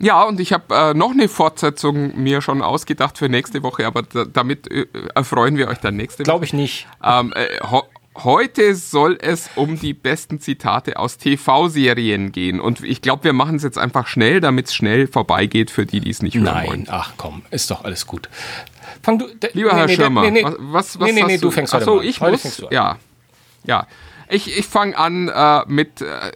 Ja, 0.00 0.24
und 0.24 0.40
ich 0.40 0.52
habe 0.52 0.74
äh, 0.74 0.92
noch 0.92 1.12
eine 1.12 1.28
Fortsetzung 1.28 2.20
mir 2.20 2.42
schon 2.42 2.62
ausgedacht 2.62 3.16
für 3.16 3.28
nächste 3.28 3.62
Woche, 3.62 3.86
aber 3.86 4.02
da, 4.02 4.24
damit 4.24 4.70
äh, 4.70 4.86
erfreuen 5.14 5.56
wir 5.56 5.68
euch 5.68 5.78
dann 5.78 5.96
nächste 5.96 6.20
Woche. 6.20 6.24
Glaube 6.24 6.44
ich 6.44 6.52
nicht. 6.52 6.88
Ähm, 7.02 7.32
äh, 7.34 7.46
ho 7.64 7.84
heute 8.16 8.74
soll 8.74 9.18
es 9.20 9.50
um 9.56 9.78
die 9.78 9.94
besten 9.94 10.40
Zitate 10.40 10.98
aus 10.98 11.18
TV-Serien 11.18 12.32
gehen. 12.32 12.60
Und 12.60 12.82
ich 12.82 13.02
glaube, 13.02 13.24
wir 13.24 13.32
machen 13.32 13.56
es 13.56 13.62
jetzt 13.62 13.78
einfach 13.78 14.06
schnell, 14.06 14.40
damit 14.40 14.66
es 14.66 14.74
schnell 14.74 15.06
vorbeigeht 15.06 15.70
für 15.70 15.86
die, 15.86 16.00
die 16.00 16.10
es 16.10 16.22
nicht 16.22 16.34
hören 16.34 16.44
Nein, 16.44 16.66
wollen. 16.66 16.86
ach 16.88 17.14
komm, 17.16 17.42
ist 17.50 17.70
doch 17.70 17.84
alles 17.84 18.06
gut. 18.06 18.28
Fang 19.02 19.18
du. 19.18 19.26
Lieber 19.52 19.74
Herr 19.74 19.86
nee, 19.86 19.96
Schirmer, 19.96 20.22
nee, 20.22 20.30
nee, 20.30 20.44
was, 20.44 20.54
was, 20.58 21.00
was 21.00 21.06
nee, 21.06 21.12
nee, 21.12 21.26
nee, 21.26 21.38
du 21.38 21.50
fängst 21.50 21.74
heute 21.74 21.84
Achso, 21.84 22.00
ich 22.00 22.20
Heute 22.20 22.32
muss. 22.32 22.42
fängst 22.42 22.62
du 22.62 22.66
an. 22.66 22.72
Ja, 22.72 22.98
ja. 23.64 23.86
Ich, 24.28 24.56
ich 24.56 24.66
fange 24.66 24.96
an 24.96 25.28
äh, 25.28 25.62
mit 25.66 26.00
äh, 26.00 26.32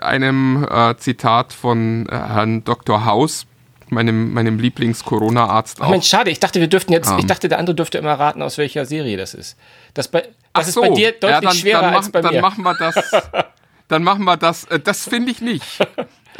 einem 0.00 0.66
äh, 0.70 0.96
Zitat 0.96 1.52
von 1.52 2.06
äh, 2.08 2.12
Herrn 2.12 2.64
Dr. 2.64 3.04
Haus, 3.04 3.46
meinem, 3.90 4.32
meinem 4.32 4.58
Lieblings-Corona-Arzt. 4.58 5.78
Ach 5.80 5.88
Mensch, 5.88 6.06
schade, 6.08 6.30
ich 6.30 6.40
dachte, 6.40 6.60
wir 6.60 6.68
dürften 6.68 6.92
jetzt, 6.92 7.10
ich 7.12 7.20
Ähm. 7.20 7.26
dachte, 7.26 7.48
der 7.48 7.58
andere 7.58 7.76
dürfte 7.76 7.98
immer 7.98 8.14
raten, 8.14 8.42
aus 8.42 8.58
welcher 8.58 8.84
Serie 8.86 9.16
das 9.16 9.34
ist. 9.34 9.56
Das, 9.94 10.08
bei, 10.08 10.22
das 10.22 10.30
Ach 10.52 10.60
ist 10.68 10.74
so, 10.74 10.80
bei 10.82 10.88
dir 10.90 11.12
deutlich 11.12 11.30
ja, 11.30 11.40
dann, 11.40 11.54
schwerer 11.54 11.80
dann 11.82 11.94
als 11.94 12.06
mach- 12.06 12.12
bei 12.12 12.20
dann 12.22 12.34
mir. 12.34 12.40
machen 12.40 12.62
wir 12.64 12.74
das. 12.74 12.94
Dann 13.88 14.02
machen 14.02 14.24
wir 14.24 14.36
das. 14.36 14.64
Äh, 14.64 14.80
das 14.80 15.04
finde 15.08 15.30
ich 15.30 15.40
nicht. 15.40 15.78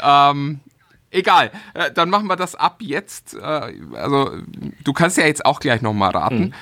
ähm, 0.03 0.59
egal. 1.11 1.49
Äh, 1.73 1.91
dann 1.93 2.09
machen 2.09 2.27
wir 2.27 2.35
das 2.35 2.55
ab 2.55 2.79
jetzt. 2.81 3.35
Äh, 3.35 3.71
also 3.93 4.31
du 4.83 4.91
kannst 4.91 5.15
ja 5.17 5.25
jetzt 5.25 5.45
auch 5.45 5.61
gleich 5.61 5.81
noch 5.81 5.93
mal 5.93 6.09
raten. 6.11 6.37
Hm. 6.43 6.53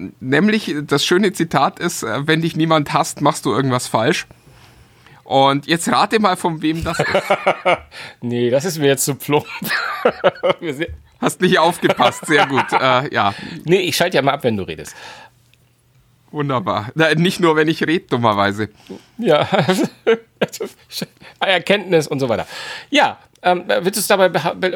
Ähm, 0.00 0.12
nämlich 0.18 0.74
das 0.88 1.04
schöne 1.04 1.32
Zitat 1.32 1.78
ist: 1.78 2.02
Wenn 2.02 2.42
dich 2.42 2.56
niemand 2.56 2.92
hasst, 2.92 3.20
machst 3.20 3.46
du 3.46 3.52
irgendwas 3.52 3.86
falsch. 3.86 4.26
Und 5.28 5.66
jetzt 5.66 5.86
rate 5.92 6.18
mal, 6.20 6.36
von 6.38 6.62
wem 6.62 6.82
das 6.82 6.98
ist. 7.00 7.06
nee, 8.22 8.48
das 8.48 8.64
ist 8.64 8.78
mir 8.78 8.86
jetzt 8.86 9.04
zu 9.04 9.14
plump. 9.14 9.44
Wir 10.60 10.72
se- 10.74 10.88
Hast 11.20 11.42
nicht 11.42 11.58
aufgepasst. 11.58 12.24
Sehr 12.24 12.46
gut. 12.46 12.64
Äh, 12.72 13.12
ja, 13.12 13.34
nee, 13.64 13.80
ich 13.80 13.94
schalte 13.94 14.16
ja 14.16 14.22
mal 14.22 14.32
ab, 14.32 14.44
wenn 14.44 14.56
du 14.56 14.62
redest. 14.62 14.96
wunderbar. 16.30 16.88
Na, 16.94 17.12
nicht 17.14 17.40
nur, 17.40 17.56
wenn 17.56 17.68
ich 17.68 17.82
rede, 17.86 18.06
dummerweise. 18.08 18.70
Ja, 19.18 19.46
Erkenntnis 21.40 22.06
und 22.06 22.20
so 22.20 22.28
weiter. 22.28 22.46
Ja, 22.90 23.18
ähm, 23.42 23.64
willst 23.66 24.10
du 24.10 24.16
dabei, 24.16 24.32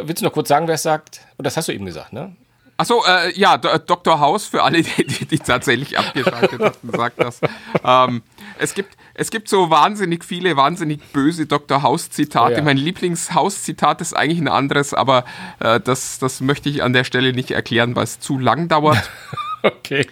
willst 0.06 0.20
du 0.20 0.26
noch 0.26 0.32
kurz 0.32 0.48
sagen, 0.48 0.66
wer 0.68 0.74
es 0.74 0.82
sagt? 0.82 1.20
Und 1.38 1.46
das 1.46 1.56
hast 1.56 1.68
du 1.68 1.72
eben 1.72 1.86
gesagt, 1.86 2.12
ne? 2.12 2.36
Achso, 2.76 3.04
äh, 3.06 3.32
ja, 3.38 3.56
D 3.58 3.68
Dr. 3.86 4.18
Haus, 4.18 4.46
für 4.46 4.62
alle, 4.62 4.82
die, 4.82 5.06
die, 5.06 5.26
die 5.26 5.38
tatsächlich 5.38 5.98
abgeschaltet 5.98 6.60
hatten, 6.60 6.90
sagt 6.90 7.20
das. 7.20 7.40
Ähm, 7.84 8.22
es, 8.58 8.74
gibt, 8.74 8.96
es 9.14 9.30
gibt 9.30 9.48
so 9.48 9.70
wahnsinnig 9.70 10.24
viele, 10.24 10.56
wahnsinnig 10.56 11.00
böse 11.12 11.46
Dr. 11.46 11.82
Haus-Zitate. 11.82 12.54
Oh 12.54 12.58
ja. 12.58 12.62
Mein 12.62 12.76
Lieblingshaus-Zitat 12.76 14.00
ist 14.00 14.14
eigentlich 14.14 14.40
ein 14.40 14.48
anderes, 14.48 14.94
aber 14.94 15.24
äh, 15.60 15.80
das, 15.80 16.18
das 16.18 16.40
möchte 16.40 16.68
ich 16.68 16.82
an 16.82 16.92
der 16.92 17.04
Stelle 17.04 17.32
nicht 17.32 17.50
erklären, 17.50 17.94
weil 17.94 18.04
es 18.04 18.20
zu 18.20 18.38
lang 18.38 18.68
dauert. 18.68 19.10
Okay. 19.64 20.08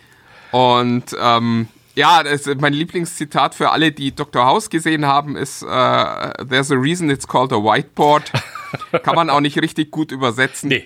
Und 0.53 1.07
ähm, 1.20 1.66
ja, 1.96 2.22
das, 2.22 2.46
mein 2.61 2.72
Lieblingszitat 2.72 3.53
für 3.53 3.70
alle, 3.70 3.90
die 3.90 4.14
Dr. 4.14 4.46
House 4.46 4.70
gesehen 4.70 5.07
haben, 5.07 5.36
ist 5.36 5.62
äh, 5.62 5.66
There's 5.66 6.70
a 6.70 6.76
reason 6.76 7.11
it's 7.11 7.26
called 7.26 7.53
a 7.53 7.57
whiteboard. 7.57 8.30
Kann 9.03 9.16
man 9.16 9.28
auch 9.28 9.40
nicht 9.40 9.61
richtig 9.61 9.90
gut 9.90 10.12
übersetzen. 10.12 10.68
Nee. 10.68 10.84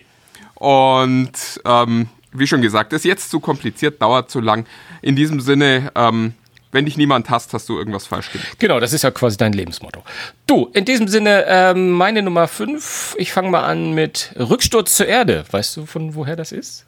Und 0.54 1.60
ähm, 1.66 2.08
wie 2.32 2.46
schon 2.46 2.62
gesagt, 2.62 2.94
ist 2.94 3.04
jetzt 3.04 3.30
zu 3.30 3.38
kompliziert, 3.38 4.00
dauert 4.00 4.30
zu 4.30 4.40
lang. 4.40 4.66
In 5.02 5.14
diesem 5.14 5.40
Sinne, 5.40 5.92
ähm, 5.94 6.32
wenn 6.74 6.84
dich 6.84 6.96
niemand 6.98 7.30
hasst, 7.30 7.52
hast 7.54 7.68
du 7.68 7.78
irgendwas 7.78 8.06
falsch 8.06 8.30
gemacht. 8.32 8.58
Genau, 8.58 8.80
das 8.80 8.92
ist 8.92 9.02
ja 9.02 9.10
quasi 9.10 9.36
dein 9.38 9.52
Lebensmotto. 9.54 10.02
Du, 10.46 10.70
in 10.74 10.84
diesem 10.84 11.08
Sinne, 11.08 11.44
ähm, 11.48 11.92
meine 11.92 12.20
Nummer 12.22 12.46
5, 12.48 13.14
ich 13.18 13.32
fange 13.32 13.48
mal 13.50 13.64
an 13.64 13.92
mit 13.94 14.34
Rücksturz 14.38 14.96
zur 14.96 15.06
Erde. 15.06 15.44
Weißt 15.50 15.76
du, 15.76 15.86
von 15.86 16.14
woher 16.14 16.36
das 16.36 16.52
ist? 16.52 16.84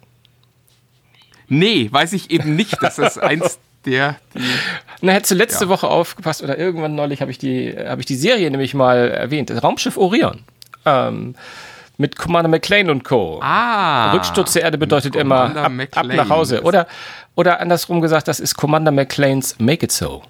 Nee, 1.49 1.89
weiß 1.91 2.13
ich 2.13 2.31
eben 2.31 2.57
nicht. 2.57 2.77
Das 2.83 2.99
ist 2.99 3.19
eins 3.19 3.59
der. 3.85 4.17
Die 4.35 4.41
Na, 5.01 5.13
hättest 5.13 5.31
du 5.31 5.35
letzte 5.37 5.65
Ja. 5.65 5.71
Woche 5.71 5.87
aufgepasst 5.89 6.43
oder 6.43 6.59
irgendwann 6.59 6.95
neulich 6.95 7.21
habe 7.21 7.31
ich, 7.31 7.39
die, 7.39 7.73
hab 7.77 8.01
ich 8.01 8.07
die 8.07 8.17
Serie 8.17 8.51
nämlich 8.51 8.75
mal 8.75 9.09
erwähnt. 9.11 9.51
Raumschiff 9.63 9.97
Orion. 9.97 10.43
Ähm, 10.85 11.37
mit 11.99 12.17
Commander 12.17 12.49
McLean 12.49 12.91
und 12.91 13.05
Co. 13.05 13.41
ah, 13.43 14.13
Rücksturz 14.13 14.53
zur 14.53 14.63
Erde 14.63 14.77
bedeutet 14.77 15.17
immer 15.17 15.57
ab, 15.57 15.73
ab 15.95 16.07
nach 16.07 16.29
Hause. 16.29 16.63
Oder, 16.63 16.87
oder 17.37 17.61
andersrum 17.61 18.01
gesagt, 18.01 18.27
das 18.27 18.41
ist 18.41 18.57
Commander 18.57 18.91
McLeans 18.91 19.55
Make 19.61 19.85
It 19.87 19.93
So. 19.93 20.23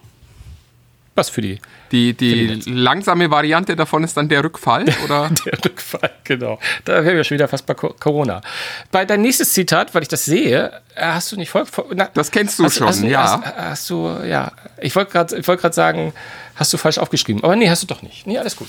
Was 1.14 1.30
für 1.30 1.40
die 1.40 1.58
Die, 1.92 2.12
die 2.12 2.30
Für 2.48 2.56
die 2.58 2.70
langsame 2.72 3.30
Variante 3.30 3.74
davon 3.74 4.04
ist 4.04 4.18
dann 4.18 4.28
der 4.28 4.44
Rückfall, 4.44 4.84
oder? 5.04 5.30
Der 5.46 5.64
Rückfall, 5.64 6.10
genau. 6.24 6.58
Da 6.84 7.02
wären 7.06 7.16
wir 7.16 7.24
schon 7.24 7.36
wieder 7.36 7.48
fast 7.48 7.64
bei 7.64 7.72
Co- 7.72 7.94
Corona. 7.98 8.42
Bei 8.90 9.06
dein 9.06 9.22
nächstes 9.22 9.54
Zitat, 9.54 9.94
weil 9.94 10.02
ich 10.02 10.08
das 10.08 10.26
sehe, 10.26 10.72
äh, 10.94 11.06
hast 11.06 11.32
du 11.32 11.36
nicht 11.36 11.48
voll. 11.48 11.64
na, 11.94 12.10
Das 12.12 12.30
kennst 12.30 12.58
du 12.58 12.68
schon, 12.68 12.88
hast, 12.88 13.02
ja. 13.02 13.40
Hast, 13.42 13.56
hast 13.56 13.90
du, 13.90 14.08
ja. 14.26 14.52
Ich 14.78 14.94
wollte 14.94 15.12
gerade 15.12 15.46
wollt 15.46 15.74
sagen, 15.74 16.12
hast 16.54 16.70
du 16.74 16.76
falsch 16.76 16.98
aufgeschrieben. 16.98 17.42
Aber 17.42 17.56
nee, 17.56 17.70
hast 17.70 17.82
du 17.82 17.86
doch 17.86 18.02
nicht. 18.02 18.26
Nee, 18.26 18.36
alles 18.36 18.54
gut. 18.56 18.68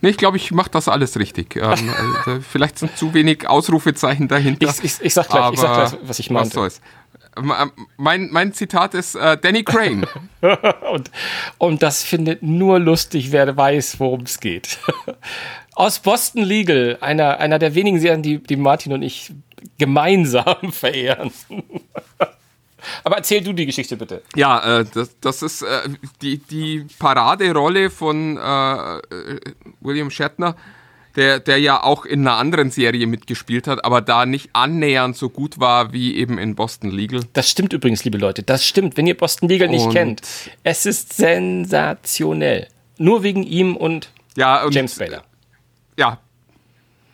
Nee, 0.00 0.10
ich 0.10 0.16
glaube, 0.16 0.36
ich 0.36 0.52
mache 0.52 0.70
das 0.70 0.88
alles 0.88 1.18
richtig. 1.18 1.56
Ähm, 1.56 1.62
also, 1.62 2.40
vielleicht 2.40 2.78
sind 2.78 2.96
zu 2.96 3.14
wenig 3.14 3.48
Ausrufezeichen 3.48 4.28
dahinter. 4.28 4.68
Ich, 4.68 4.84
ich, 4.84 5.00
ich, 5.00 5.14
sag 5.14 5.28
gleich, 5.28 5.52
ich 5.52 5.60
sag 5.60 5.74
gleich, 5.74 6.00
was 6.02 6.18
ich 6.18 6.26
Was 6.28 6.34
meinte. 6.34 6.54
soll's. 6.54 6.80
Ähm, 7.36 7.52
ähm, 7.60 7.72
Mein, 7.96 8.28
mein 8.30 8.52
Zitat 8.52 8.94
ist 8.94 9.14
äh, 9.14 9.36
Danny 9.36 9.64
Crane. 9.64 10.06
und, 10.92 11.10
und 11.58 11.82
das 11.82 12.02
findet 12.02 12.42
nur 12.42 12.78
lustig, 12.78 13.32
wer 13.32 13.56
weiß, 13.56 13.98
worum 13.98 14.22
es 14.22 14.40
geht. 14.40 14.78
Aus 15.74 16.00
Boston 16.00 16.42
Legal, 16.42 16.98
einer, 17.00 17.38
einer 17.38 17.58
der 17.58 17.74
wenigen 17.74 18.00
Serien, 18.00 18.22
die, 18.22 18.38
die 18.38 18.56
Martin 18.56 18.92
und 18.92 19.02
ich 19.02 19.32
gemeinsam 19.78 20.72
verehren. 20.72 21.32
Aber 23.04 23.16
erzähl 23.16 23.42
du 23.42 23.52
die 23.52 23.66
Geschichte 23.66 23.96
bitte. 23.96 24.22
Ja, 24.36 24.80
äh, 24.80 24.84
das, 24.92 25.18
das 25.20 25.42
ist 25.42 25.62
äh, 25.62 25.88
die, 26.22 26.38
die 26.38 26.86
Paraderolle 26.98 27.90
von 27.90 28.36
äh, 28.36 28.96
äh, 28.98 29.00
William 29.80 30.10
Shatner, 30.10 30.56
der, 31.16 31.40
der 31.40 31.58
ja 31.58 31.82
auch 31.82 32.04
in 32.04 32.20
einer 32.20 32.36
anderen 32.36 32.70
Serie 32.70 33.06
mitgespielt 33.06 33.66
hat, 33.66 33.84
aber 33.84 34.00
da 34.00 34.24
nicht 34.26 34.50
annähernd 34.52 35.16
so 35.16 35.30
gut 35.30 35.58
war 35.58 35.92
wie 35.92 36.16
eben 36.16 36.38
in 36.38 36.54
Boston 36.54 36.90
Legal. 36.90 37.22
Das 37.32 37.50
stimmt 37.50 37.72
übrigens, 37.72 38.04
liebe 38.04 38.18
Leute. 38.18 38.42
Das 38.42 38.64
stimmt. 38.64 38.96
Wenn 38.96 39.06
ihr 39.06 39.16
Boston 39.16 39.48
Legal 39.48 39.68
nicht 39.68 39.86
Und- 39.86 39.92
kennt, 39.92 40.22
es 40.62 40.86
ist 40.86 41.14
sensationell. 41.14 42.68
Nur 42.98 43.22
wegen 43.22 43.42
ihm 43.42 43.76
und 43.76 44.10
Ja, 44.36 44.64
und, 44.64 44.74
James 44.74 44.94
Bader. 44.96 45.22
Ja. 45.96 46.20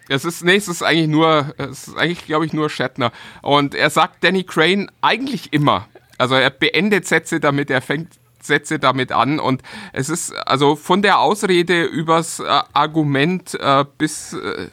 Es 0.09 0.25
ist, 0.25 0.45
nee, 0.45 0.57
es 0.57 0.69
ist 0.69 0.83
eigentlich 0.83 1.09
nur, 1.09 1.55
es 1.57 1.89
ist 1.89 1.97
eigentlich, 1.97 2.27
glaube 2.27 2.47
ich, 2.47 2.53
nur 2.53 2.69
Shatner. 2.69 3.13
Und 3.43 3.75
er 3.75 3.91
sagt 3.91 4.23
Danny 4.23 4.45
Crane 4.45 4.91
eigentlich 5.01 5.53
immer. 5.53 5.89
Also 6.19 6.35
er 6.35 6.51
beendet 6.51 7.07
Sätze 7.07 7.41
damit, 7.41 7.71
er 7.71 7.83
fängt 7.83 8.13
Sätze 8.41 8.79
damit 8.79 9.13
an. 9.13 9.41
Und 9.41 9.63
es 9.93 10.09
ist 10.09 10.33
also 10.33 10.77
von 10.77 11.03
der 11.03 11.19
Ausrede 11.19 11.85
übers 11.85 12.41
äh, 12.41 12.45
Argument 12.73 13.55
äh, 13.55 13.85
bis 13.99 14.35
äh, 14.35 14.69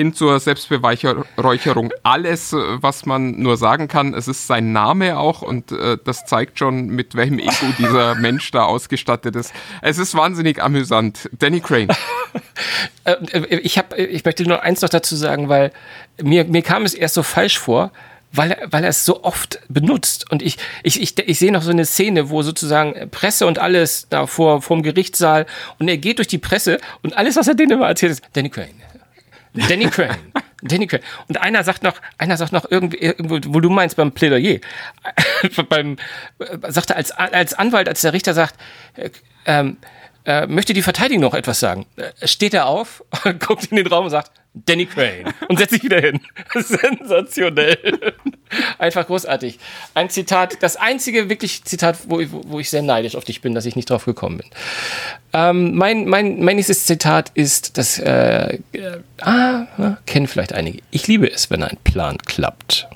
hin 0.00 0.14
zur 0.14 0.40
Selbstbeweihräucherung 0.40 1.92
alles, 2.02 2.52
äh, 2.52 2.56
was 2.82 3.06
man 3.06 3.32
nur 3.40 3.56
sagen 3.56 3.86
kann. 3.88 4.14
Es 4.14 4.28
ist 4.28 4.46
sein 4.46 4.72
Name 4.72 5.18
auch 5.18 5.42
und 5.42 5.72
äh, 5.72 5.98
das 6.04 6.24
zeigt 6.26 6.58
schon, 6.58 6.86
mit 6.88 7.14
welchem 7.14 7.38
Ego 7.38 7.66
dieser 7.78 8.14
Mensch 8.14 8.50
da 8.50 8.64
ausgestattet 8.64 9.36
ist. 9.36 9.52
Es 9.82 9.98
ist 9.98 10.14
wahnsinnig 10.14 10.62
amüsant. 10.62 11.28
Danny 11.38 11.60
Crane. 11.60 11.88
Äh, 13.04 13.12
äh, 13.32 13.56
ich, 13.60 13.78
hab, 13.78 13.96
ich 13.98 14.24
möchte 14.24 14.44
nur 14.44 14.62
eins 14.62 14.82
noch 14.82 14.88
dazu 14.90 15.16
sagen, 15.16 15.48
weil 15.48 15.72
mir, 16.22 16.44
mir 16.44 16.62
kam 16.62 16.84
es 16.84 16.92
erst 16.94 17.14
so 17.14 17.22
falsch 17.22 17.58
vor, 17.58 17.90
weil, 18.32 18.52
er- 18.52 18.70
weil 18.72 18.84
er 18.84 18.90
es 18.90 19.04
so 19.04 19.24
oft 19.24 19.58
benutzt. 19.68 20.30
Und 20.30 20.42
ich, 20.42 20.58
ich, 20.82 21.00
ich, 21.00 21.18
ich 21.18 21.38
sehe 21.38 21.50
noch 21.50 21.62
so 21.62 21.70
eine 21.70 21.86
Szene, 21.86 22.28
wo 22.30 22.42
sozusagen 22.42 23.10
Presse 23.10 23.46
und 23.46 23.58
alles 23.58 24.06
da 24.10 24.26
vor, 24.26 24.60
vor 24.62 24.76
dem 24.76 24.82
Gerichtssaal 24.82 25.46
und 25.78 25.88
er 25.88 25.96
geht 25.96 26.18
durch 26.18 26.28
die 26.28 26.38
Presse 26.38 26.78
und 27.02 27.16
alles, 27.16 27.36
was 27.36 27.48
er 27.48 27.54
denen 27.54 27.72
immer 27.72 27.88
erzählt, 27.88 28.12
ist 28.12 28.22
Danny 28.34 28.50
Crane. 28.50 28.68
Danny 29.54 29.86
Crane. 29.86 30.18
Danny 30.62 30.86
Crane. 30.86 31.02
Und 31.28 31.40
einer 31.40 31.64
sagt 31.64 31.82
noch, 31.82 31.94
einer 32.18 32.36
sagt 32.36 32.52
noch 32.52 32.70
irgendwie, 32.70 32.98
irgendwo, 32.98 33.38
wo 33.54 33.60
du 33.60 33.70
meinst 33.70 33.96
beim 33.96 34.12
Plädoyer, 34.12 34.60
beim, 35.68 35.96
äh, 36.38 36.72
sagt 36.72 36.90
er 36.90 36.96
als, 36.96 37.10
als 37.12 37.54
Anwalt, 37.54 37.88
als 37.88 38.00
der 38.02 38.12
Richter 38.12 38.34
sagt, 38.34 38.56
äh, 38.94 39.10
ähm, 39.46 39.78
äh, 40.26 40.46
möchte 40.46 40.74
die 40.74 40.82
Verteidigung 40.82 41.22
noch 41.22 41.34
etwas 41.34 41.60
sagen? 41.60 41.86
Äh, 41.96 42.26
steht 42.26 42.54
er 42.54 42.66
auf, 42.66 43.02
guckt 43.38 43.66
in 43.66 43.76
den 43.76 43.86
Raum 43.86 44.04
und 44.04 44.10
sagt, 44.10 44.30
Danny 44.52 44.86
Crane 44.86 45.32
und 45.48 45.58
setzt 45.58 45.72
sich 45.72 45.82
wieder 45.84 46.00
hin. 46.00 46.20
Sensationell. 46.54 48.14
Einfach 48.78 49.06
großartig. 49.06 49.58
Ein 49.94 50.10
Zitat, 50.10 50.62
das 50.62 50.76
einzige 50.76 51.28
wirklich 51.28 51.62
Zitat, 51.64 51.98
wo 52.08 52.18
ich, 52.18 52.30
wo 52.32 52.58
ich 52.58 52.68
sehr 52.68 52.82
neidisch 52.82 53.14
auf 53.14 53.24
dich 53.24 53.42
bin, 53.42 53.54
dass 53.54 53.64
ich 53.64 53.76
nicht 53.76 53.88
drauf 53.88 54.04
gekommen 54.04 54.38
bin. 54.38 54.46
Ähm, 55.32 55.76
mein, 55.76 56.06
mein, 56.06 56.42
mein 56.42 56.56
nächstes 56.56 56.84
Zitat 56.84 57.30
ist, 57.34 57.78
das 57.78 58.00
äh, 58.00 58.58
äh, 58.72 58.98
ah, 59.20 59.66
na, 59.76 59.98
kennen 60.06 60.26
vielleicht 60.26 60.52
einige. 60.52 60.82
Ich 60.90 61.06
liebe 61.06 61.30
es, 61.30 61.50
wenn 61.50 61.62
ein 61.62 61.78
Plan 61.84 62.18
klappt. 62.18 62.88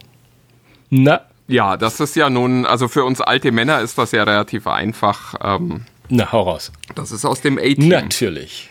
Na, 0.90 1.20
Ja, 1.46 1.76
das 1.76 2.00
ist 2.00 2.16
ja 2.16 2.30
nun, 2.30 2.66
also 2.66 2.88
für 2.88 3.04
uns 3.04 3.20
alte 3.20 3.52
Männer 3.52 3.80
ist 3.80 3.96
das 3.96 4.10
ja 4.10 4.24
relativ 4.24 4.66
einfach. 4.66 5.34
Ähm, 5.40 5.84
na, 6.08 6.32
hau 6.32 6.42
raus. 6.42 6.72
das 6.96 7.12
ist 7.12 7.24
aus 7.24 7.40
dem 7.42 7.58
A-Team. 7.58 7.88
Natürlich. 7.88 8.70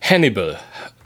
Hannibal. 0.00 0.58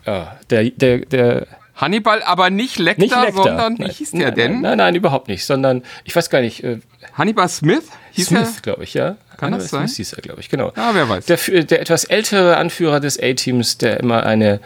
Ja, 0.07 0.37
der, 0.51 0.71
der, 0.71 0.99
der, 0.99 1.47
Hannibal, 1.75 2.23
aber 2.23 2.51
nicht 2.51 2.79
Lecter, 2.79 3.03
nicht 3.03 3.17
Lecter. 3.17 3.43
sondern 3.43 3.79
wie 3.79 3.83
Nein, 3.83 3.91
hieß 3.91 4.11
der 4.13 4.21
nein, 4.21 4.35
denn? 4.35 4.53
Nein, 4.53 4.63
nein, 4.63 4.79
nein, 4.79 4.95
überhaupt 4.95 5.29
nicht, 5.29 5.45
sondern 5.45 5.83
ich 6.05 6.15
weiß 6.15 6.31
gar 6.31 6.41
nicht, 6.41 6.63
äh, 6.63 6.79
Hannibal 7.15 7.49
Smith? 7.49 7.85
Hieß 8.13 8.29
Smith, 8.29 8.63
glaube 8.63 8.85
ich, 8.85 8.95
ja. 8.95 9.17
Kann 9.37 9.49
Hannibal 9.49 9.59
das 9.59 9.71
sein? 9.71 9.89
Smith 9.89 9.97
hieß 9.97 10.13
er, 10.13 10.23
glaube 10.23 10.41
ich, 10.41 10.49
genau. 10.49 10.73
Ja, 10.77 10.91
wer 10.95 11.09
weiß. 11.09 11.27
Der, 11.27 11.39
der 11.65 11.81
etwas 11.81 12.05
ältere 12.05 12.57
Anführer 12.57 13.01
des 13.01 13.21
A-Teams, 13.21 13.79
der 13.79 13.99
immer 14.01 14.25
eine, 14.25 14.61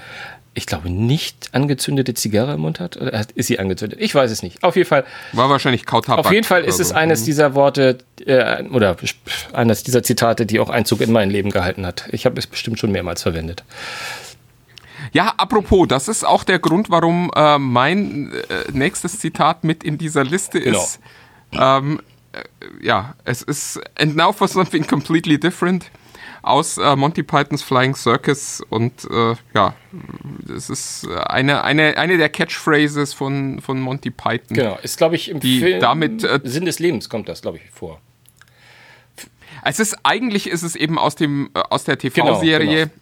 ich 0.52 0.66
glaube, 0.66 0.90
nicht 0.90 1.50
angezündete 1.52 2.12
Zigarre 2.14 2.54
im 2.54 2.60
Mund 2.60 2.80
hat. 2.80 2.96
Oder 2.96 3.24
ist 3.34 3.46
sie 3.46 3.58
angezündet? 3.58 4.00
Ich 4.00 4.14
weiß 4.14 4.30
es 4.30 4.42
nicht. 4.42 4.62
Auf 4.62 4.74
jeden 4.76 4.88
Fall? 4.88 5.04
War 5.32 5.48
wahrscheinlich 5.48 5.86
Kautabak. 5.86 6.26
auf 6.26 6.32
jeden 6.32 6.44
Fall 6.44 6.64
ist 6.64 6.80
es 6.80 6.88
so. 6.88 6.94
eines 6.94 7.24
dieser 7.24 7.54
Worte 7.54 7.98
äh, 8.26 8.64
oder 8.64 8.96
eines 9.52 9.84
dieser 9.84 10.02
Zitate, 10.02 10.44
die 10.44 10.58
auch 10.58 10.70
Einzug 10.70 11.00
in 11.00 11.12
mein 11.12 11.30
Leben 11.30 11.50
gehalten 11.50 11.86
hat. 11.86 12.08
Ich 12.10 12.26
habe 12.26 12.38
es 12.38 12.46
bestimmt 12.46 12.78
schon 12.78 12.90
mehrmals 12.90 13.22
verwendet. 13.22 13.64
Ja, 15.12 15.34
apropos, 15.36 15.86
das 15.88 16.08
ist 16.08 16.24
auch 16.24 16.44
der 16.44 16.58
Grund, 16.58 16.90
warum 16.90 17.30
äh, 17.34 17.58
mein 17.58 18.32
äh, 18.32 18.70
nächstes 18.72 19.18
Zitat 19.18 19.64
mit 19.64 19.84
in 19.84 19.98
dieser 19.98 20.24
Liste 20.24 20.60
Genau. 20.60 20.78
ist. 20.78 21.00
Ähm, 21.52 22.00
äh, 22.32 22.40
ja, 22.86 23.14
es 23.24 23.42
ist 23.42 23.80
And 23.98 24.16
Now 24.16 24.32
for 24.32 24.48
Something 24.48 24.86
Completely 24.86 25.38
Different 25.38 25.90
aus 26.42 26.78
äh, 26.78 26.94
Monty 26.94 27.22
Pythons 27.24 27.62
Flying 27.62 27.94
Circus 27.96 28.62
und 28.68 29.04
äh, 29.10 29.34
ja, 29.52 29.74
es 30.54 30.70
ist 30.70 31.08
eine, 31.08 31.64
eine, 31.64 31.96
eine 31.98 32.18
der 32.18 32.28
Catchphrases 32.28 33.12
von, 33.14 33.60
von 33.60 33.80
Monty 33.80 34.10
Python. 34.10 34.56
Genau, 34.56 34.78
ist, 34.82 34.96
glaube 34.96 35.16
ich, 35.16 35.28
im 35.28 35.40
Die 35.40 35.58
Film 35.58 35.80
damit, 35.80 36.22
äh, 36.22 36.38
Sinn 36.44 36.64
des 36.64 36.78
Lebens 36.78 37.08
kommt 37.08 37.28
das, 37.28 37.42
glaube 37.42 37.56
ich, 37.58 37.68
vor. 37.70 38.00
Es 39.64 39.80
ist 39.80 39.96
eigentlich 40.04 40.48
ist 40.48 40.62
es 40.62 40.76
eben 40.76 40.98
aus 40.98 41.16
dem 41.16 41.50
äh, 41.54 41.60
aus 41.70 41.82
der 41.84 41.96
Genau, 41.96 42.26
TV-Serie, 42.34 42.86
genau. 42.86 42.92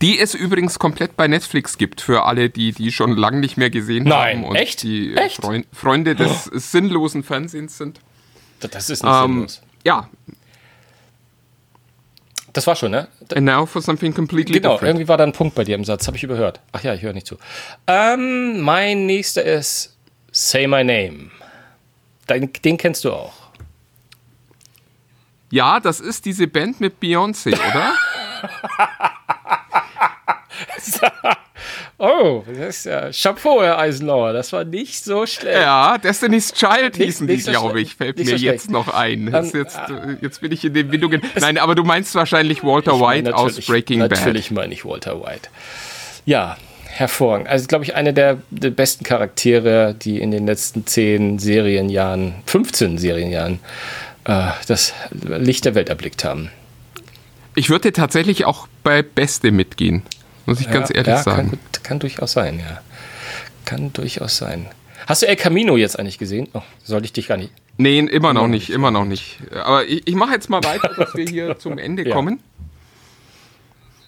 Die 0.00 0.18
es 0.20 0.34
übrigens 0.34 0.78
komplett 0.78 1.16
bei 1.16 1.26
Netflix 1.28 1.76
gibt 1.78 2.00
für 2.00 2.24
alle, 2.24 2.50
die 2.50 2.72
die 2.72 2.92
schon 2.92 3.16
lange 3.16 3.40
nicht 3.40 3.56
mehr 3.56 3.70
gesehen 3.70 4.04
Nein, 4.04 4.38
haben 4.38 4.44
und 4.44 4.56
echt? 4.56 4.82
die 4.82 5.12
äh, 5.14 5.16
Echt? 5.16 5.36
Freund, 5.42 5.66
Freunde 5.72 6.14
des 6.14 6.44
sinnlosen 6.44 7.22
Fernsehens 7.24 7.76
sind. 7.78 8.00
Das- 8.60 8.70
Das 8.70 8.90
ist 8.90 9.02
nicht 9.04 9.12
Ähm, 9.12 9.32
sinnlos. 9.32 9.62
ja, 9.84 10.08
Das 12.52 12.66
war 12.66 12.74
schon, 12.76 12.90
ne? 12.92 13.08
and 13.34 13.44
now 13.44 13.66
for 13.66 13.82
something 13.82 14.12
completely 14.14 14.54
Genau, 14.60 14.72
different. 14.74 14.88
irgendwie 14.94 15.08
war 15.08 15.16
da 15.16 15.24
ein 15.24 15.32
Punkt 15.32 15.54
bei 15.54 15.64
dir 15.64 15.74
im 15.74 15.84
Satz, 15.84 16.06
habe 16.06 16.16
ich 16.16 16.22
überhört. 16.24 16.60
Ach 16.72 16.82
ja, 16.82 16.94
ich 16.94 17.02
höre 17.02 17.12
nicht 17.12 17.26
zu. 17.26 17.36
Ähm, 17.86 18.60
mein 18.60 19.06
nächster 19.06 19.42
ist 19.44 19.96
Say 20.32 20.66
My 20.66 20.82
Name. 20.82 21.30
Den, 22.28 22.50
den 22.64 22.76
kennst 22.78 23.04
du 23.04 23.12
auch. 23.12 23.32
Ja, 25.50 25.80
das 25.80 26.00
ist 26.00 26.24
diese 26.24 26.46
Band 26.46 26.80
mit 26.80 27.00
Beyoncé, 27.00 27.52
oder? 27.54 27.94
Oh, 31.98 32.44
das 32.46 32.78
ist 32.78 32.84
ja 32.86 33.10
Chapeau, 33.10 33.60
Herr 33.62 33.78
Eisenhower. 33.78 34.32
Das 34.32 34.52
war 34.52 34.64
nicht 34.64 35.02
so 35.04 35.26
schlecht. 35.26 35.56
ja, 35.60 35.98
Destiny's 35.98 36.52
Child 36.52 36.96
Nicht- 36.96 37.06
hießen 37.06 37.26
die, 37.26 37.34
nicht 37.34 37.44
so 37.46 37.50
glaube 37.50 37.80
ich. 37.80 37.96
Fällt 37.96 38.18
Nicht 38.18 38.30
mir 38.30 38.38
so 38.38 38.44
jetzt 38.44 38.70
noch 38.70 38.88
ein. 38.88 39.26
Ähm, 39.34 39.50
jetzt, 39.52 39.76
äh, 39.76 40.16
jetzt 40.20 40.40
bin 40.40 40.52
ich 40.52 40.64
in 40.64 40.74
den 40.74 40.92
Windungen. 40.92 41.20
Nein, 41.40 41.58
aber 41.58 41.74
du 41.74 41.82
meinst 41.82 42.14
wahrscheinlich 42.14 42.62
Walter 42.62 43.00
White 43.00 43.34
aus 43.34 43.52
Natürlich- 43.52 43.66
Breaking 43.66 43.98
Bad. 44.00 44.12
Natürlich 44.12 44.50
meine 44.52 44.72
ich 44.72 44.84
Walter 44.84 45.20
White. 45.20 45.48
Ja, 46.24 46.56
hervorragend. 46.86 47.48
Also, 47.48 47.66
glaube 47.66 47.84
ich, 47.84 47.96
eine 47.96 48.12
der, 48.12 48.38
der, 48.50 48.70
besten 48.70 49.02
Charaktere, 49.04 49.94
die 50.00 50.20
in 50.20 50.30
den 50.30 50.46
letzten 50.46 50.86
zehn 50.86 51.40
Serienjahren, 51.40 52.36
15 52.46 52.98
Serienjahren, 52.98 53.58
äh, 54.24 54.50
das 54.68 54.92
Licht 55.10 55.64
der 55.64 55.74
Welt 55.74 55.88
erblickt 55.88 56.22
haben. 56.24 56.50
Ich 57.56 57.70
würde 57.70 57.92
tatsächlich 57.92 58.44
auch 58.44 58.68
bei 58.84 59.02
Beste 59.02 59.50
mitgehen, 59.50 60.02
muss 60.48 60.60
ich 60.60 60.66
ja, 60.66 60.72
ganz 60.72 60.90
ehrlich 60.90 61.06
ja, 61.06 61.22
sagen. 61.22 61.50
Kann, 61.50 61.82
kann 61.82 61.98
durchaus 61.98 62.32
sein, 62.32 62.58
ja. 62.58 62.80
Kann 63.64 63.92
durchaus 63.92 64.38
sein. 64.38 64.66
Hast 65.06 65.22
du 65.22 65.28
El 65.28 65.36
Camino 65.36 65.76
jetzt 65.76 65.98
eigentlich 65.98 66.18
gesehen? 66.18 66.48
Oh, 66.54 66.62
sollte 66.82 67.04
ich 67.04 67.12
dich 67.12 67.28
gar 67.28 67.36
nicht. 67.36 67.52
Nee, 67.76 67.98
immer 67.98 68.32
noch 68.32 68.48
nicht, 68.48 68.70
immer 68.70 68.90
noch 68.90 69.04
nicht. 69.04 69.38
Aber 69.52 69.84
ich, 69.84 70.06
ich 70.06 70.14
mache 70.14 70.32
jetzt 70.32 70.50
mal 70.50 70.64
weiter, 70.64 70.90
dass 70.96 71.14
wir 71.14 71.26
hier 71.26 71.58
zum 71.58 71.78
Ende 71.78 72.02
ja. 72.08 72.14
kommen. 72.14 72.40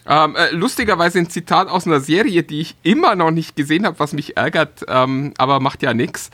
Ähm, 0.06 0.34
äh, 0.34 0.50
lustigerweise 0.50 1.18
ein 1.18 1.30
Zitat 1.30 1.68
aus 1.68 1.86
einer 1.86 2.00
Serie, 2.00 2.42
die 2.42 2.60
ich 2.62 2.74
immer 2.82 3.14
noch 3.14 3.30
nicht 3.30 3.54
gesehen 3.54 3.86
habe, 3.86 3.98
was 3.98 4.12
mich 4.12 4.36
ärgert, 4.36 4.84
ähm, 4.88 5.34
aber 5.38 5.60
macht 5.60 5.82
ja 5.82 5.94
nichts. 5.94 6.30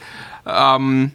Ähm, 0.47 1.11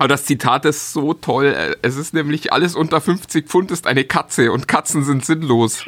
aber 0.00 0.08
das 0.08 0.24
Zitat 0.24 0.64
ist 0.64 0.94
so 0.94 1.12
toll. 1.12 1.54
Äh, 1.54 1.76
es 1.82 1.96
ist 1.96 2.14
nämlich 2.14 2.54
alles 2.54 2.74
unter 2.74 3.02
50 3.02 3.46
Pfund 3.46 3.70
ist 3.70 3.86
eine 3.86 4.02
Katze 4.04 4.50
und 4.50 4.66
Katzen 4.66 5.04
sind 5.04 5.26
sinnlos. 5.26 5.84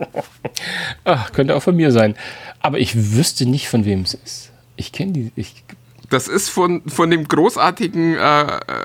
Ach, 1.04 1.32
könnte 1.32 1.56
auch 1.56 1.62
von 1.62 1.74
mir 1.74 1.90
sein. 1.90 2.14
Aber 2.60 2.78
ich 2.78 3.16
wüsste 3.16 3.44
nicht, 3.44 3.68
von 3.68 3.84
wem 3.84 4.02
es 4.02 4.14
ist. 4.14 4.52
Ich 4.76 4.92
kenne 4.92 5.10
die. 5.10 5.32
Ich 5.34 5.64
das 6.08 6.28
ist 6.28 6.50
von, 6.50 6.88
von 6.88 7.10
dem 7.10 7.26
großartigen 7.26 8.14
äh, 8.14 8.22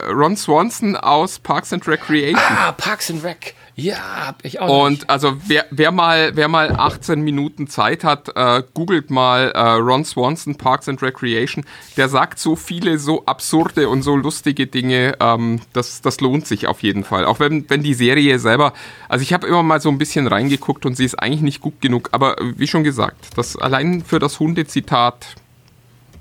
Ron 0.09 0.35
Swanson 0.35 0.95
aus 0.95 1.37
Parks 1.37 1.71
and 1.71 1.87
Recreation. 1.87 2.41
Ah, 2.41 2.71
Parks 2.71 3.11
and 3.11 3.23
Rec. 3.23 3.53
Ja, 3.81 4.27
hab 4.27 4.45
ich 4.45 4.59
auch. 4.59 4.85
Und 4.85 4.91
nicht. 4.91 5.09
also 5.09 5.37
wer, 5.47 5.65
wer, 5.71 5.91
mal, 5.91 6.35
wer 6.35 6.47
mal 6.47 6.71
18 6.71 7.21
Minuten 7.21 7.67
Zeit 7.67 8.03
hat, 8.03 8.29
äh, 8.35 8.63
googelt 8.73 9.09
mal 9.09 9.51
äh, 9.51 9.59
Ron 9.59 10.05
Swanson 10.05 10.55
Parks 10.55 10.87
and 10.87 11.01
Recreation. 11.01 11.65
Der 11.97 12.07
sagt 12.07 12.37
so 12.37 12.55
viele 12.55 12.99
so 12.99 13.25
absurde 13.25 13.89
und 13.89 14.03
so 14.03 14.15
lustige 14.15 14.67
Dinge. 14.67 15.15
Ähm, 15.19 15.61
das, 15.73 16.01
das 16.01 16.21
lohnt 16.21 16.45
sich 16.45 16.67
auf 16.67 16.83
jeden 16.83 17.03
Fall. 17.03 17.25
Auch 17.25 17.39
wenn, 17.39 17.67
wenn 17.69 17.81
die 17.81 17.95
Serie 17.95 18.37
selber, 18.37 18.73
also 19.09 19.23
ich 19.23 19.33
habe 19.33 19.47
immer 19.47 19.63
mal 19.63 19.81
so 19.81 19.89
ein 19.89 19.97
bisschen 19.97 20.27
reingeguckt 20.27 20.85
und 20.85 20.95
sie 20.95 21.05
ist 21.05 21.15
eigentlich 21.15 21.41
nicht 21.41 21.61
gut 21.61 21.81
genug. 21.81 22.09
Aber 22.11 22.35
wie 22.39 22.67
schon 22.67 22.83
gesagt, 22.83 23.29
das 23.35 23.55
allein 23.55 24.03
für 24.03 24.19
das 24.19 24.39
Hundezitat 24.39 25.35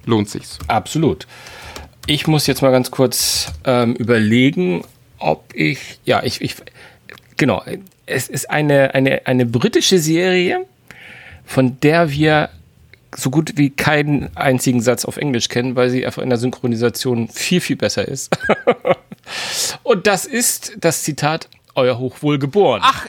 lohnt 0.07 0.31
sich's. 0.31 0.59
Absolut. 0.67 1.27
Ich 2.07 2.27
muss 2.27 2.47
jetzt 2.47 2.63
mal 2.63 2.73
ganz 2.73 2.91
kurz 2.91 3.53
ähm, 3.65 3.95
überlegen, 3.95 4.83
ob 5.19 5.55
ich, 5.55 6.01
ja, 6.05 6.23
ich, 6.23 6.41
ich, 6.41 6.57
genau, 7.41 7.65
es 8.07 8.29
ist 8.29 8.51
eine, 8.51 8.95
eine, 8.95 9.27
eine 9.27 9.47
britische 9.47 9.99
Serie, 9.99 10.67
von 11.45 11.81
der 11.81 12.11
wir 12.11 12.51
so 13.17 13.31
gut 13.31 13.55
wie 13.57 13.71
keinen 13.71 14.37
einzigen 14.37 14.81
Satz 14.81 15.05
auf 15.05 15.17
Englisch 15.17 15.49
kennen, 15.49 15.75
weil 15.75 15.91
sie 15.91 16.07
einfach 16.07 16.23
in 16.23 16.29
der 16.29 16.39
Synchronisation 16.39 17.29
viel, 17.29 17.61
viel 17.61 17.77
besser 17.77 18.07
ist. 18.07 18.39
Und 19.83 20.07
das 20.07 20.27
ist 20.27 20.77
das 20.79 21.03
Zitat, 21.03 21.49
Euer 21.75 21.99
Hochwohl 21.99 22.39
geboren. 22.39 22.83
Ach, 22.85 23.07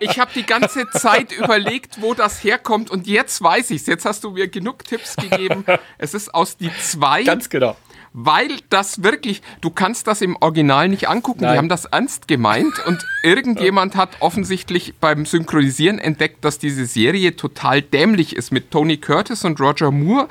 ich 0.00 0.18
habe 0.18 0.30
die 0.34 0.44
ganze 0.44 0.88
Zeit 0.90 1.32
überlegt, 1.32 2.00
wo 2.00 2.14
das 2.14 2.42
herkommt 2.42 2.90
und 2.90 3.06
jetzt 3.06 3.42
weiß 3.42 3.70
ich 3.70 3.82
es. 3.82 3.86
Jetzt 3.86 4.06
hast 4.06 4.24
du 4.24 4.30
mir 4.30 4.48
genug 4.48 4.84
Tipps 4.84 5.16
gegeben. 5.16 5.64
Es 5.98 6.14
ist 6.14 6.34
aus 6.34 6.56
die 6.56 6.70
zwei. 6.80 7.24
Ganz 7.24 7.50
genau. 7.50 7.76
Weil 8.18 8.48
das 8.70 9.02
wirklich, 9.02 9.42
du 9.60 9.68
kannst 9.68 10.06
das 10.06 10.22
im 10.22 10.36
Original 10.40 10.88
nicht 10.88 11.06
angucken. 11.06 11.42
Nein. 11.42 11.52
Die 11.52 11.58
haben 11.58 11.68
das 11.68 11.84
ernst 11.84 12.26
gemeint 12.28 12.72
und 12.86 13.04
irgendjemand 13.22 13.94
hat 13.94 14.08
offensichtlich 14.20 14.94
beim 14.98 15.26
Synchronisieren 15.26 15.98
entdeckt, 15.98 16.42
dass 16.42 16.58
diese 16.58 16.86
Serie 16.86 17.36
total 17.36 17.82
dämlich 17.82 18.34
ist 18.34 18.52
mit 18.52 18.70
Tony 18.70 18.96
Curtis 18.96 19.44
und 19.44 19.60
Roger 19.60 19.90
Moore 19.90 20.28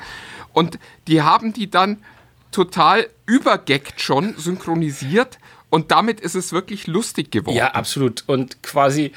und 0.52 0.80
die 1.06 1.22
haben 1.22 1.52
die 1.52 1.70
dann 1.70 1.98
total 2.50 3.06
übergeckt 3.24 4.00
schon 4.00 4.34
synchronisiert 4.36 5.38
und 5.70 5.92
damit 5.92 6.18
ist 6.18 6.34
es 6.34 6.52
wirklich 6.52 6.88
lustig 6.88 7.30
geworden. 7.30 7.56
Ja, 7.56 7.68
absolut. 7.68 8.24
Und 8.26 8.64
quasi 8.64 9.12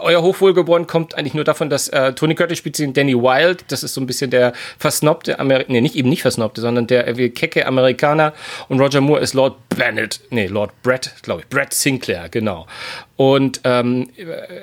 euer 0.00 0.22
Hochwohlgeboren 0.22 0.86
kommt 0.86 1.16
eigentlich 1.16 1.34
nur 1.34 1.44
davon, 1.44 1.70
dass 1.70 1.88
äh, 1.88 2.12
Tony 2.12 2.34
Curtis 2.34 2.58
spielt 2.58 2.78
den 2.78 2.92
Danny 2.92 3.14
Wild. 3.14 3.64
Das 3.68 3.82
ist 3.82 3.94
so 3.94 4.00
ein 4.00 4.06
bisschen 4.06 4.30
der 4.30 4.52
versnobte 4.78 5.38
Amerikaner, 5.38 5.72
nee, 5.72 5.80
nicht 5.80 5.96
eben 5.96 6.08
nicht 6.08 6.22
versnobte, 6.22 6.60
sondern 6.60 6.86
der 6.86 7.06
äh, 7.08 7.28
kecke 7.30 7.66
Amerikaner. 7.66 8.32
Und 8.68 8.80
Roger 8.80 9.00
Moore 9.00 9.20
ist 9.20 9.34
Lord 9.34 9.56
Bennett, 9.68 10.20
nee, 10.30 10.46
Lord 10.46 10.70
Brett, 10.82 11.12
glaube 11.22 11.42
ich, 11.42 11.48
Brett 11.48 11.72
Sinclair, 11.72 12.28
genau. 12.28 12.66
Und 13.18 13.62
ähm, 13.64 14.10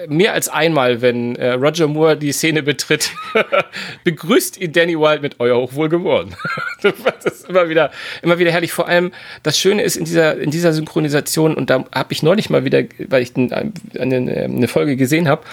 mehr 0.08 0.32
als 0.32 0.48
einmal, 0.48 1.02
wenn 1.02 1.36
äh, 1.36 1.52
Roger 1.52 1.88
Moore 1.88 2.16
die 2.16 2.32
Szene 2.32 2.64
betritt, 2.64 3.12
begrüßt 4.06 4.58
ihn 4.58 4.72
Danny 4.72 4.98
Wild 4.98 5.22
mit 5.22 5.42
Euer 5.42 5.58
Hochwohlgeboren. 5.58 6.34
das 6.82 7.26
ist 7.26 7.50
immer 7.50 7.68
wieder, 7.68 7.92
immer 8.22 8.40
wieder 8.40 8.52
herrlich. 8.52 8.72
Vor 8.72 8.88
allem, 8.88 9.12
das 9.44 9.60
Schöne 9.60 9.82
ist 9.84 9.98
in 9.98 10.06
dieser, 10.06 10.38
in 10.38 10.52
dieser 10.52 10.72
Synchronisation, 10.72 11.54
und 11.54 11.70
da 11.70 11.84
habe 11.94 12.14
ich 12.14 12.24
neulich 12.24 12.50
mal 12.50 12.64
wieder, 12.64 12.84
weil 13.10 13.24
ich 13.24 13.36
eine, 13.36 13.74
eine 14.00 14.68
Folge 14.70 14.96
gesehen 14.96 15.05
gesehen 15.06 15.28
habe, 15.28 15.44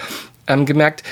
ähm, 0.47 0.65
gemerkt, 0.65 1.03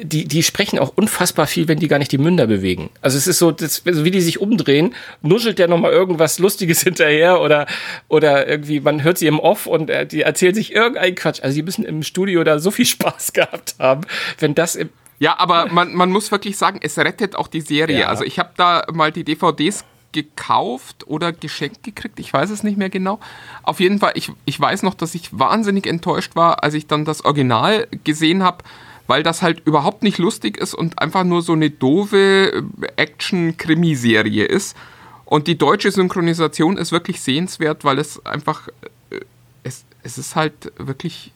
die, 0.00 0.26
die 0.26 0.42
sprechen 0.42 0.78
auch 0.78 0.92
unfassbar 0.94 1.46
viel, 1.46 1.66
wenn 1.66 1.80
die 1.80 1.88
gar 1.88 1.98
nicht 1.98 2.12
die 2.12 2.18
Münder 2.18 2.46
bewegen. 2.46 2.90
Also 3.02 3.18
es 3.18 3.26
ist 3.26 3.38
so, 3.38 3.50
das, 3.50 3.82
also 3.84 4.04
wie 4.04 4.10
die 4.10 4.20
sich 4.20 4.40
umdrehen, 4.40 4.94
nuschelt 5.22 5.58
der 5.58 5.68
nochmal 5.68 5.92
irgendwas 5.92 6.38
Lustiges 6.38 6.82
hinterher 6.84 7.40
oder, 7.40 7.66
oder 8.06 8.46
irgendwie, 8.46 8.80
man 8.80 9.02
hört 9.02 9.18
sie 9.18 9.26
im 9.26 9.40
Off 9.40 9.66
und 9.66 9.90
äh, 9.90 10.06
die 10.06 10.22
erzählen 10.22 10.54
sich 10.54 10.72
irgendeinen 10.72 11.16
Quatsch. 11.16 11.42
Also 11.42 11.56
die 11.56 11.62
müssen 11.62 11.84
im 11.84 12.02
Studio 12.02 12.44
da 12.44 12.58
so 12.58 12.70
viel 12.70 12.86
Spaß 12.86 13.32
gehabt 13.32 13.74
haben, 13.78 14.02
wenn 14.38 14.54
das 14.54 14.76
im 14.76 14.90
ja, 15.20 15.36
aber 15.40 15.66
man, 15.66 15.94
man 15.94 16.12
muss 16.12 16.30
wirklich 16.30 16.56
sagen, 16.56 16.78
es 16.80 16.96
rettet 16.96 17.34
auch 17.34 17.48
die 17.48 17.60
Serie. 17.60 18.02
Ja. 18.02 18.06
Also 18.06 18.22
ich 18.22 18.38
habe 18.38 18.50
da 18.56 18.86
mal 18.92 19.10
die 19.10 19.24
DVDs 19.24 19.84
gekauft 20.12 21.06
oder 21.06 21.32
geschenkt 21.32 21.82
gekriegt, 21.82 22.18
ich 22.18 22.32
weiß 22.32 22.50
es 22.50 22.62
nicht 22.62 22.78
mehr 22.78 22.90
genau. 22.90 23.20
Auf 23.62 23.80
jeden 23.80 23.98
Fall, 23.98 24.12
ich, 24.14 24.32
ich 24.46 24.58
weiß 24.58 24.82
noch, 24.82 24.94
dass 24.94 25.14
ich 25.14 25.38
wahnsinnig 25.38 25.86
enttäuscht 25.86 26.34
war, 26.34 26.62
als 26.62 26.74
ich 26.74 26.86
dann 26.86 27.04
das 27.04 27.24
Original 27.24 27.86
gesehen 28.04 28.42
habe, 28.42 28.64
weil 29.06 29.22
das 29.22 29.42
halt 29.42 29.60
überhaupt 29.66 30.02
nicht 30.02 30.18
lustig 30.18 30.56
ist 30.56 30.74
und 30.74 31.00
einfach 31.00 31.24
nur 31.24 31.42
so 31.42 31.52
eine 31.52 31.70
doofe 31.70 32.62
Action-Krimiserie 32.96 34.44
ist. 34.44 34.76
Und 35.24 35.46
die 35.46 35.58
deutsche 35.58 35.90
Synchronisation 35.90 36.78
ist 36.78 36.90
wirklich 36.90 37.20
sehenswert, 37.20 37.84
weil 37.84 37.98
es 37.98 38.24
einfach, 38.24 38.68
äh, 39.10 39.20
es, 39.62 39.84
es 40.02 40.16
ist 40.16 40.36
halt 40.36 40.72
wirklich 40.78 41.32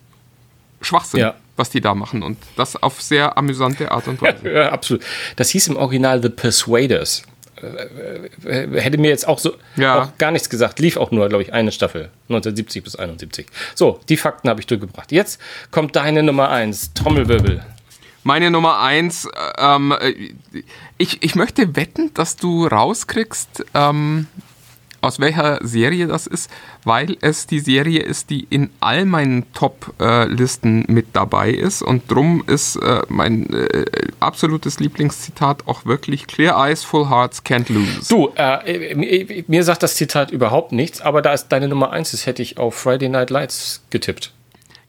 Schwachsinn, 0.81 1.20
ja. 1.20 1.35
was 1.57 1.70
die 1.70 1.81
da 1.81 1.95
machen. 1.95 2.23
Und 2.23 2.39
das 2.57 2.83
auf 2.83 3.03
sehr 3.03 3.37
amüsante 3.37 3.91
Art 3.91 4.09
und 4.09 4.20
Weise. 4.23 4.51
Ja, 4.51 4.73
absolut. 4.73 5.05
Das 5.37 5.51
hieß 5.51 5.68
im 5.68 5.77
Original 5.77 6.23
The 6.23 6.31
Persuaders. 6.31 7.23
Äh, 7.63 8.65
äh, 8.65 8.81
hätte 8.81 8.99
mir 8.99 9.09
jetzt 9.09 9.27
auch 9.27 9.39
so 9.39 9.55
ja. 9.77 10.03
auch 10.03 10.19
gar 10.19 10.31
nichts 10.31 10.51
gesagt. 10.51 10.79
Lief 10.79 10.97
auch 10.97 11.11
nur, 11.11 11.29
glaube 11.29 11.43
ich, 11.43 11.53
eine 11.53 11.73
Staffel. 11.73 12.11
1970 12.29 12.83
bis 12.85 12.97
71. 12.97 13.47
So, 13.75 14.01
die 14.09 14.17
Fakten 14.17 14.49
habe 14.49 14.61
ich 14.61 14.67
durchgebracht. 14.67 15.13
Jetzt 15.13 15.41
kommt 15.71 15.97
deine 15.97 16.23
Nummer 16.23 16.51
1, 16.51 16.95
Trommelwirbel. 16.95 17.65
Meine 18.25 18.51
Nummer 18.51 18.81
1, 18.81 19.29
ähm, 19.59 19.95
äh, 20.01 20.15
ich, 20.97 21.23
ich 21.23 21.35
möchte 21.35 21.75
wetten, 21.75 22.15
dass 22.15 22.37
du 22.37 22.67
rauskriegst, 22.67 23.65
ähm, 23.75 24.29
aus 25.01 25.19
welcher 25.19 25.59
Serie 25.63 26.07
das 26.07 26.29
ist, 26.29 26.49
weil 26.85 27.16
es 27.20 27.47
die 27.47 27.61
Serie 27.61 28.01
ist, 28.01 28.30
die 28.30 28.47
in 28.51 28.70
all 28.80 29.05
meinen 29.05 29.53
Top-Listen 29.53 30.85
mit 30.89 31.09
dabei 31.12 31.51
ist. 31.51 31.83
Und 31.83 32.11
drum 32.11 32.43
ist 32.47 32.76
äh, 32.76 33.03
mein 33.09 33.53
äh, 33.53 33.85
absolutes 34.20 34.80
Lieblingszitat 34.80 35.68
auch 35.68 35.87
wirklich 35.87 36.26
Clear 36.26 36.66
Eyes, 36.66 36.85
Full 36.85 37.09
Hearts, 37.09 37.45
Can't 37.45 37.72
Lose. 37.72 38.09
Du, 38.09 38.33
äh, 38.35 39.45
mir 39.47 39.64
sagt 39.64 39.83
das 39.83 39.95
Zitat 39.95 40.30
überhaupt 40.30 40.72
nichts, 40.72 41.01
aber 41.01 41.22
da 41.22 41.33
es 41.33 41.49
deine 41.49 41.68
Nummer 41.68 41.93
1 41.93 42.14
ist, 42.14 42.26
hätte 42.26 42.43
ich 42.43 42.59
auf 42.59 42.74
Friday 42.74 43.09
Night 43.09 43.30
Lights 43.30 43.85
getippt. 43.91 44.33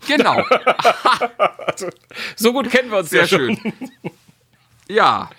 Genau. 0.07 0.43
so 2.35 2.51
gut 2.51 2.69
kennen 2.69 2.91
wir 2.91 2.99
uns 2.99 3.09
Sehr 3.09 3.21
ja 3.21 3.27
schön. 3.27 3.57
Ja, 4.89 5.29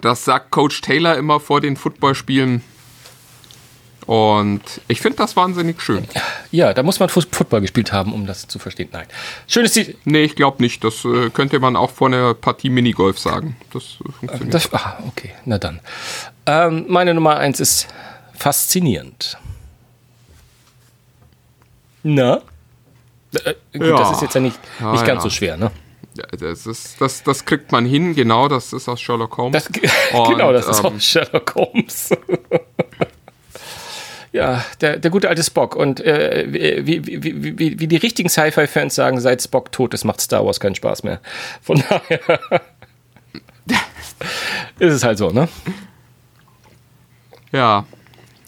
das 0.00 0.24
sagt 0.24 0.50
Coach 0.50 0.80
Taylor 0.80 1.16
immer 1.16 1.40
vor 1.40 1.60
den 1.60 1.76
Footballspielen. 1.76 2.62
Und 4.06 4.62
ich 4.86 5.00
finde 5.00 5.18
das 5.18 5.34
wahnsinnig 5.34 5.80
schön. 5.82 6.06
Ja, 6.52 6.72
da 6.72 6.84
muss 6.84 7.00
man 7.00 7.08
Football 7.08 7.60
gespielt 7.60 7.92
haben, 7.92 8.12
um 8.12 8.24
das 8.26 8.46
zu 8.46 8.60
verstehen. 8.60 8.88
Nein. 8.92 9.06
Schönes 9.48 9.72
Ziel. 9.72 9.96
Nee, 10.04 10.22
ich 10.22 10.36
glaube 10.36 10.62
nicht. 10.62 10.84
Das 10.84 11.04
äh, 11.04 11.30
könnte 11.30 11.58
man 11.58 11.74
auch 11.74 11.90
vor 11.90 12.06
einer 12.06 12.34
Partie 12.34 12.70
Minigolf 12.70 13.18
sagen. 13.18 13.56
Das 13.72 13.82
äh, 13.82 14.12
funktioniert. 14.12 14.54
Das, 14.54 14.72
ah, 14.72 14.98
okay, 15.08 15.32
na 15.44 15.58
dann. 15.58 15.80
Ähm, 16.46 16.84
meine 16.88 17.14
Nummer 17.14 17.36
eins 17.38 17.58
ist 17.58 17.88
faszinierend. 18.32 19.38
Na? 22.04 22.42
Äh, 23.34 23.54
gut, 23.72 23.88
ja. 23.88 23.96
das 23.96 24.12
ist 24.12 24.22
jetzt 24.22 24.34
ja 24.36 24.40
nicht, 24.40 24.58
nicht 24.78 24.80
ja, 24.80 25.04
ganz 25.04 25.18
ja. 25.18 25.20
so 25.20 25.30
schwer, 25.30 25.56
ne? 25.56 25.72
Ja, 26.16 26.24
das, 26.38 26.66
ist, 26.66 27.00
das, 27.00 27.24
das 27.24 27.44
kriegt 27.44 27.72
man 27.72 27.84
hin, 27.84 28.14
genau, 28.14 28.48
das 28.48 28.72
ist 28.72 28.88
aus 28.88 29.00
Sherlock 29.00 29.36
Holmes. 29.36 29.64
Das, 29.64 29.72
genau, 30.28 30.52
das 30.52 30.68
ist 30.68 30.78
ähm, 30.78 30.86
aus 30.86 31.04
Sherlock 31.04 31.54
Holmes. 31.56 32.10
Ja, 34.32 34.64
der, 34.80 34.98
der 34.98 35.10
gute 35.10 35.28
alte 35.28 35.42
Spock. 35.42 35.76
Und 35.76 36.00
äh, 36.00 36.46
wie, 36.48 37.06
wie, 37.06 37.58
wie, 37.58 37.80
wie 37.80 37.86
die 37.86 37.96
richtigen 37.96 38.28
Sci-Fi-Fans 38.28 38.94
sagen, 38.94 39.20
seit 39.20 39.42
Spock 39.42 39.72
tot 39.72 39.94
ist, 39.94 40.04
macht 40.04 40.20
Star 40.20 40.44
Wars 40.44 40.60
keinen 40.60 40.74
Spaß 40.74 41.04
mehr. 41.04 41.20
Von 41.62 41.82
daher. 41.88 42.20
ist 44.78 44.92
es 44.92 45.04
halt 45.04 45.18
so, 45.18 45.30
ne? 45.30 45.48
Ja. 47.52 47.86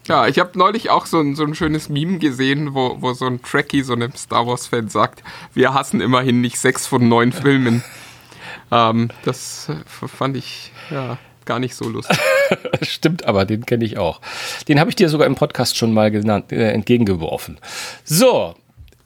Ja, 0.06 0.26
ich 0.26 0.38
habe 0.38 0.58
neulich 0.58 0.88
auch 0.88 1.04
so 1.04 1.20
ein, 1.20 1.36
so 1.36 1.44
ein 1.44 1.54
schönes 1.54 1.90
Meme 1.90 2.18
gesehen, 2.18 2.74
wo, 2.74 2.96
wo 3.00 3.12
so 3.12 3.26
ein 3.26 3.42
Trekkie, 3.42 3.82
so 3.82 3.92
einem 3.92 4.14
Star 4.14 4.46
Wars-Fan 4.46 4.88
sagt, 4.88 5.22
wir 5.52 5.74
hassen 5.74 6.00
immerhin 6.00 6.40
nicht 6.40 6.58
sechs 6.58 6.86
von 6.86 7.08
neun 7.08 7.30
Filmen. 7.32 7.84
ähm, 8.72 9.10
das 9.24 9.68
äh, 9.68 10.08
fand 10.08 10.36
ich 10.36 10.72
ja 10.90 11.18
gar 11.44 11.58
nicht 11.58 11.74
so 11.74 11.88
lustig. 11.88 12.18
Stimmt, 12.82 13.24
aber 13.24 13.44
den 13.44 13.64
kenne 13.66 13.84
ich 13.84 13.98
auch. 13.98 14.20
Den 14.68 14.78
habe 14.80 14.90
ich 14.90 14.96
dir 14.96 15.08
sogar 15.08 15.26
im 15.26 15.34
Podcast 15.34 15.76
schon 15.76 15.92
mal 15.92 16.10
genannt, 16.10 16.52
äh, 16.52 16.70
entgegengeworfen. 16.72 17.58
So, 18.04 18.54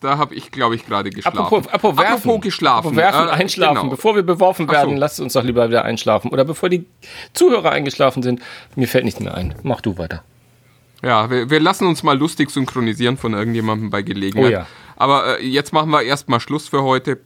Da 0.00 0.18
habe 0.18 0.34
ich, 0.34 0.50
glaube 0.50 0.74
ich, 0.74 0.84
gerade 0.86 1.10
geschlafen. 1.10 1.38
Apropos, 1.38 1.72
apropos 1.72 1.98
werfen. 1.98 2.14
Apropos 2.14 2.40
geschlafen. 2.42 2.78
Apropos 2.78 2.96
werfen, 2.96 3.28
Äh, 3.28 3.30
einschlafen. 3.32 3.76
genau. 3.82 3.90
Bevor 3.90 4.16
wir 4.16 4.22
beworfen 4.24 4.66
Ach 4.68 4.72
so. 4.72 4.78
werden, 4.78 4.96
lasst 4.96 5.20
uns 5.20 5.32
doch 5.34 5.44
lieber 5.44 5.68
wieder 5.68 5.84
einschlafen. 5.84 6.30
Oder 6.32 6.44
bevor 6.44 6.68
die 6.68 6.86
Zuhörer 7.34 7.70
eingeschlafen 7.70 8.22
sind. 8.24 8.40
Mir 8.74 8.88
fällt 8.88 9.04
nichts 9.04 9.20
mehr 9.20 9.34
ein. 9.34 9.54
Mach 9.62 9.80
du 9.80 9.98
weiter. 9.98 10.24
Ja, 11.04 11.30
wir, 11.30 11.50
wir 11.50 11.60
lassen 11.60 11.86
uns 11.86 12.02
mal 12.02 12.18
lustig 12.18 12.50
synchronisieren 12.50 13.16
von 13.16 13.34
irgendjemandem 13.34 13.90
bei 13.90 14.02
Gelegenheit. 14.02 14.44
Oh 14.46 14.48
ja. 14.50 14.66
Aber 14.96 15.38
äh, 15.40 15.44
jetzt 15.46 15.72
machen 15.72 15.90
wir 15.90 16.02
erstmal 16.02 16.40
Schluss 16.40 16.68
für 16.68 16.82
heute. 16.82 17.18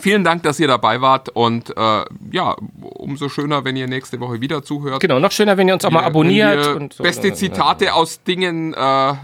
Vielen 0.00 0.24
Dank, 0.24 0.42
dass 0.42 0.60
ihr 0.60 0.68
dabei 0.68 1.00
wart 1.00 1.28
und 1.28 1.76
äh, 1.76 2.04
ja, 2.30 2.56
umso 2.80 3.28
schöner, 3.28 3.64
wenn 3.64 3.76
ihr 3.76 3.86
nächste 3.86 4.20
Woche 4.20 4.40
wieder 4.40 4.62
zuhört. 4.62 5.00
Genau, 5.00 5.18
noch 5.18 5.32
schöner, 5.32 5.56
wenn 5.56 5.68
ihr 5.68 5.74
uns 5.74 5.84
auch 5.84 5.90
mal 5.90 6.04
abonniert. 6.04 6.66
und 6.68 6.92
so. 6.94 7.02
beste 7.02 7.32
Zitate 7.34 7.94
aus 7.94 8.22
Dingen 8.22 8.74
äh, 8.74 9.14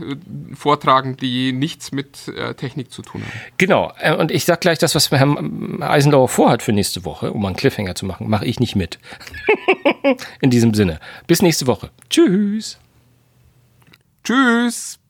vortragen, 0.54 1.16
die 1.16 1.52
nichts 1.52 1.92
mit 1.92 2.28
äh, 2.28 2.54
Technik 2.54 2.90
zu 2.90 3.02
tun 3.02 3.22
haben. 3.22 3.40
Genau, 3.58 3.92
äh, 4.00 4.14
und 4.14 4.30
ich 4.30 4.44
sag 4.44 4.60
gleich 4.60 4.78
das, 4.78 4.94
was 4.94 5.10
Herr 5.10 5.36
Eisenlauer 5.80 6.28
vorhat 6.28 6.62
für 6.62 6.72
nächste 6.72 7.04
Woche, 7.04 7.32
um 7.32 7.44
einen 7.44 7.56
Cliffhanger 7.56 7.94
zu 7.94 8.06
machen, 8.06 8.28
mache 8.28 8.46
ich 8.46 8.60
nicht 8.60 8.76
mit. 8.76 8.98
In 10.40 10.50
diesem 10.50 10.74
Sinne. 10.74 11.00
Bis 11.26 11.42
nächste 11.42 11.66
Woche. 11.66 11.90
Tschüss. 12.08 12.78
Tschüss! 14.24 15.01